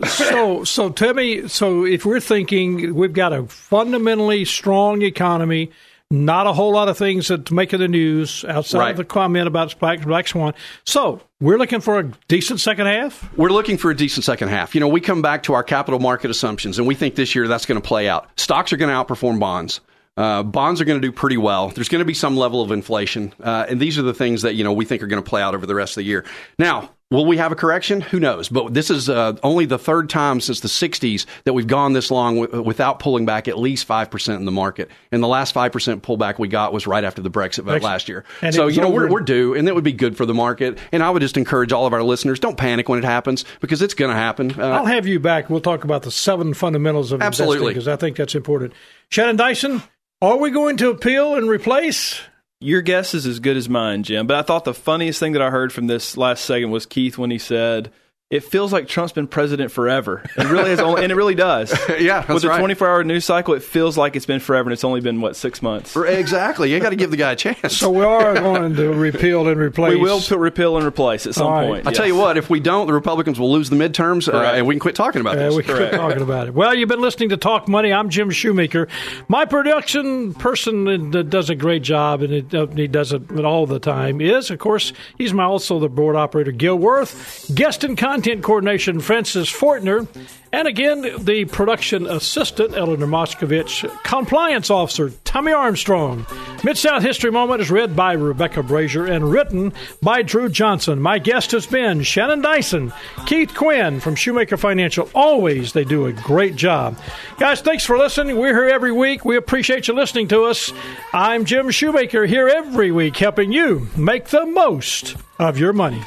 so 0.06 0.64
so 0.64 0.90
tell 0.90 1.14
me 1.14 1.46
so 1.48 1.84
if 1.84 2.04
we're 2.04 2.18
thinking 2.20 2.94
we've 2.94 3.12
got 3.12 3.32
a 3.32 3.44
fundamentally 3.44 4.44
strong 4.44 5.02
economy 5.02 5.70
not 6.12 6.48
a 6.48 6.52
whole 6.52 6.72
lot 6.72 6.88
of 6.88 6.98
things 6.98 7.28
that 7.28 7.52
making 7.52 7.78
the 7.78 7.86
news 7.86 8.44
outside 8.48 8.78
Right. 8.80 8.90
of 8.90 8.96
the 8.96 9.04
comment 9.04 9.46
about 9.46 9.78
black, 9.78 10.02
black 10.02 10.26
swan 10.26 10.54
so 10.84 11.20
we're 11.40 11.56
looking 11.56 11.80
for 11.80 12.00
a 12.00 12.10
decent 12.26 12.58
second 12.58 12.86
half 12.88 13.32
We're 13.36 13.50
looking 13.50 13.78
for 13.78 13.92
a 13.92 13.96
decent 13.96 14.24
second 14.24 14.48
half. 14.48 14.74
You 14.74 14.80
know, 14.80 14.88
we 14.88 15.00
come 15.00 15.22
back 15.22 15.44
to 15.44 15.54
our 15.54 15.62
capital 15.62 16.00
market 16.00 16.28
assumptions, 16.32 16.78
and 16.78 16.86
we 16.88 16.96
think 16.96 17.14
this 17.14 17.36
year 17.36 17.46
that's 17.46 17.64
going 17.64 17.80
to 17.80 17.86
play 17.86 18.08
out. 18.08 18.28
Stocks 18.36 18.72
are 18.72 18.76
going 18.76 18.88
to 18.90 19.14
outperform 19.14 19.38
bonds. 19.38 19.80
Uh, 20.20 20.42
bonds 20.42 20.82
are 20.82 20.84
going 20.84 21.00
to 21.00 21.06
do 21.06 21.10
pretty 21.10 21.38
well. 21.38 21.68
There's 21.68 21.88
going 21.88 22.00
to 22.00 22.04
be 22.04 22.12
some 22.12 22.36
level 22.36 22.60
of 22.60 22.72
inflation, 22.72 23.32
uh, 23.42 23.64
and 23.70 23.80
these 23.80 23.98
are 23.98 24.02
the 24.02 24.12
things 24.12 24.42
that 24.42 24.54
you 24.54 24.64
know 24.64 24.72
we 24.74 24.84
think 24.84 25.02
are 25.02 25.06
going 25.06 25.22
to 25.22 25.26
play 25.26 25.40
out 25.40 25.54
over 25.54 25.64
the 25.64 25.74
rest 25.74 25.92
of 25.92 25.96
the 25.96 26.02
year. 26.02 26.26
Now, 26.58 26.90
will 27.10 27.24
we 27.24 27.38
have 27.38 27.52
a 27.52 27.54
correction? 27.54 28.02
Who 28.02 28.20
knows? 28.20 28.50
But 28.50 28.74
this 28.74 28.90
is 28.90 29.08
uh, 29.08 29.36
only 29.42 29.64
the 29.64 29.78
third 29.78 30.10
time 30.10 30.42
since 30.42 30.60
the 30.60 30.68
'60s 30.68 31.24
that 31.44 31.54
we've 31.54 31.66
gone 31.66 31.94
this 31.94 32.10
long 32.10 32.42
w- 32.42 32.62
without 32.62 32.98
pulling 32.98 33.24
back 33.24 33.48
at 33.48 33.58
least 33.58 33.86
five 33.86 34.10
percent 34.10 34.40
in 34.40 34.44
the 34.44 34.52
market. 34.52 34.90
And 35.10 35.22
the 35.22 35.26
last 35.26 35.52
five 35.52 35.72
percent 35.72 36.02
pullback 36.02 36.38
we 36.38 36.48
got 36.48 36.74
was 36.74 36.86
right 36.86 37.02
after 37.02 37.22
the 37.22 37.30
Brexit 37.30 37.64
vote 37.64 37.80
Brexit. 37.80 37.84
last 37.84 38.08
year. 38.10 38.26
And 38.42 38.54
so 38.54 38.66
you 38.66 38.82
know 38.82 38.90
we're, 38.90 39.10
we're 39.10 39.20
due, 39.20 39.54
and 39.54 39.66
that 39.68 39.74
would 39.74 39.84
be 39.84 39.92
good 39.92 40.18
for 40.18 40.26
the 40.26 40.34
market. 40.34 40.78
And 40.92 41.02
I 41.02 41.08
would 41.08 41.22
just 41.22 41.38
encourage 41.38 41.72
all 41.72 41.86
of 41.86 41.94
our 41.94 42.02
listeners: 42.02 42.38
don't 42.38 42.58
panic 42.58 42.90
when 42.90 42.98
it 42.98 43.06
happens 43.06 43.46
because 43.60 43.80
it's 43.80 43.94
going 43.94 44.10
to 44.10 44.16
happen. 44.18 44.60
Uh, 44.60 44.68
i'll 44.68 44.84
have 44.84 45.06
you 45.06 45.18
back 45.18 45.48
we'll 45.48 45.62
talk 45.62 45.82
about 45.84 46.02
the 46.02 46.10
seven 46.10 46.52
fundamentals 46.52 47.10
of 47.10 47.22
Absolutely. 47.22 47.68
because 47.68 47.88
i 47.88 47.96
think 47.96 48.16
that's 48.16 48.34
important 48.34 48.74
shannon 49.08 49.36
dyson 49.36 49.82
are 50.22 50.36
we 50.36 50.50
going 50.50 50.76
to 50.76 50.90
appeal 50.90 51.34
and 51.34 51.48
replace 51.48 52.20
Your 52.60 52.82
guess 52.82 53.14
is 53.14 53.24
as 53.24 53.40
good 53.40 53.56
as 53.56 53.70
mine, 53.70 54.02
Jim. 54.02 54.26
But 54.26 54.36
I 54.36 54.42
thought 54.42 54.64
the 54.64 54.74
funniest 54.74 55.18
thing 55.18 55.32
that 55.32 55.40
I 55.40 55.48
heard 55.48 55.72
from 55.72 55.86
this 55.86 56.16
last 56.16 56.44
segment 56.44 56.72
was 56.72 56.84
Keith 56.84 57.16
when 57.16 57.30
he 57.30 57.38
said, 57.38 57.90
"It 58.30 58.44
feels 58.44 58.72
like 58.72 58.86
Trump's 58.86 59.12
been 59.12 59.26
president 59.26 59.72
forever." 59.72 60.22
It 60.38 60.44
really 60.48 60.70
has, 60.70 60.78
only, 60.78 61.02
and 61.02 61.10
it 61.10 61.16
really 61.16 61.34
does. 61.34 61.76
Yeah, 62.00 62.20
that's 62.20 62.28
with 62.32 62.42
the 62.44 62.48
right. 62.48 62.62
24-hour 62.62 63.04
news 63.04 63.24
cycle, 63.24 63.52
it 63.54 63.62
feels 63.62 63.98
like 63.98 64.14
it's 64.16 64.24
been 64.24 64.38
forever, 64.40 64.68
and 64.68 64.72
it's 64.72 64.84
only 64.84 65.00
been 65.00 65.20
what 65.20 65.34
six 65.36 65.60
months. 65.60 65.94
exactly. 65.96 66.72
You 66.72 66.78
got 66.80 66.90
to 66.90 66.96
give 66.96 67.10
the 67.10 67.16
guy 67.16 67.32
a 67.32 67.36
chance. 67.36 67.76
so 67.76 67.90
we 67.90 68.02
are 68.04 68.34
going 68.34 68.74
to 68.76 68.92
repeal 68.94 69.48
and 69.48 69.60
replace 69.60 69.90
We 69.90 69.96
will 70.00 70.20
put 70.20 70.38
repeal 70.38 70.76
and 70.76 70.86
replace 70.86 71.26
at 71.26 71.34
some 71.34 71.46
All 71.48 71.52
right. 71.52 71.66
point. 71.68 71.86
I 71.88 71.92
tell 71.92 72.06
you 72.06 72.14
what, 72.14 72.36
if 72.38 72.48
we 72.48 72.60
don't, 72.60 72.86
the 72.86 72.92
Republicans 72.94 73.38
will 73.40 73.50
lose 73.52 73.68
the 73.70 73.76
midterms, 73.76 74.32
uh, 74.32 74.36
and 74.54 74.66
we 74.66 74.74
can 74.74 74.80
quit 74.80 74.94
talking 74.94 75.20
about 75.20 75.36
Uh, 75.36 75.48
this. 75.48 75.56
we 75.56 75.62
can 75.64 75.76
quit 75.76 75.92
talking 75.92 76.22
about 76.22 76.46
it. 76.48 76.54
Well, 76.54 76.72
you've 76.74 76.88
been 76.88 77.00
listening 77.02 77.30
to 77.30 77.36
Talk 77.36 77.68
Money. 77.68 77.92
I'm 77.92 78.08
Jim 78.08 78.30
Shoemaker. 78.30 78.86
My 79.28 79.44
production 79.44 80.32
person 80.34 81.10
that 81.10 81.28
does 81.28 81.50
a 81.50 81.54
great 81.56 81.82
job, 81.82 82.22
and 82.22 82.32
it, 82.32 82.54
uh, 82.54 82.66
he 82.68 82.86
does 82.86 83.12
it 83.12 83.44
all 83.44 83.66
the 83.66 83.80
time, 83.80 84.20
is, 84.20 84.50
of 84.50 84.58
course, 84.60 84.92
he's 85.18 85.34
my 85.34 85.44
also 85.44 85.78
the 85.80 85.88
board 85.88 86.14
operator, 86.16 86.52
Gil 86.52 86.76
Worth. 86.76 87.50
Guest 87.54 87.82
and 87.84 87.98
content. 87.98 88.19
Content 88.20 88.44
coordination, 88.44 89.00
Francis 89.00 89.50
Fortner. 89.50 90.06
And 90.52 90.68
again, 90.68 91.24
the 91.24 91.46
production 91.46 92.06
assistant, 92.06 92.76
Eleanor 92.76 93.06
Moskovich, 93.06 93.88
compliance 94.02 94.68
officer, 94.68 95.10
Tommy 95.24 95.52
Armstrong. 95.52 96.26
Mid 96.62 96.76
South 96.76 97.02
History 97.02 97.30
Moment 97.30 97.62
is 97.62 97.70
read 97.70 97.96
by 97.96 98.12
Rebecca 98.12 98.62
Brazier 98.62 99.06
and 99.06 99.30
written 99.30 99.72
by 100.02 100.20
Drew 100.20 100.50
Johnson. 100.50 101.00
My 101.00 101.18
guest 101.18 101.52
has 101.52 101.66
been 101.66 102.02
Shannon 102.02 102.42
Dyson, 102.42 102.92
Keith 103.24 103.54
Quinn 103.54 104.00
from 104.00 104.16
Shoemaker 104.16 104.58
Financial. 104.58 105.08
Always, 105.14 105.72
they 105.72 105.84
do 105.84 106.04
a 106.04 106.12
great 106.12 106.56
job. 106.56 106.98
Guys, 107.38 107.62
thanks 107.62 107.86
for 107.86 107.96
listening. 107.96 108.36
We're 108.36 108.54
here 108.54 108.68
every 108.68 108.92
week. 108.92 109.24
We 109.24 109.38
appreciate 109.38 109.88
you 109.88 109.94
listening 109.94 110.28
to 110.28 110.44
us. 110.44 110.70
I'm 111.14 111.46
Jim 111.46 111.70
Shoemaker 111.70 112.26
here 112.26 112.48
every 112.48 112.92
week 112.92 113.16
helping 113.16 113.50
you 113.50 113.88
make 113.96 114.26
the 114.26 114.44
most 114.44 115.16
of 115.38 115.56
your 115.56 115.72
money. 115.72 116.02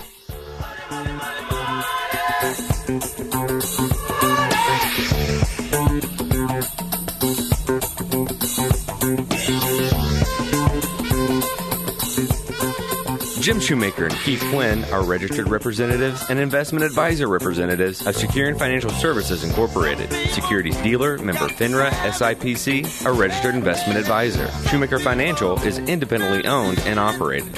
Jim 13.44 13.60
Shoemaker 13.60 14.06
and 14.06 14.16
Keith 14.20 14.41
Quinn 14.52 14.86
are 14.86 15.04
registered 15.04 15.50
representatives 15.50 16.24
and 16.30 16.39
investment 16.39 16.86
advisor 16.86 17.28
representatives 17.28 18.00
of 18.08 18.16
Securian 18.16 18.58
Financial 18.58 18.89
Services 18.91 19.44
Incorporated, 19.44 20.10
securities 20.30 20.78
dealer, 20.78 21.18
member 21.18 21.50
FINRA, 21.50 21.89
SIPC, 21.89 23.06
a 23.06 23.12
registered 23.12 23.54
investment 23.54 24.00
advisor. 24.00 24.50
Shoemaker 24.70 24.98
Financial 24.98 25.62
is 25.64 25.78
independently 25.78 26.46
owned 26.46 26.80
and 26.86 26.98
operated. 26.98 27.54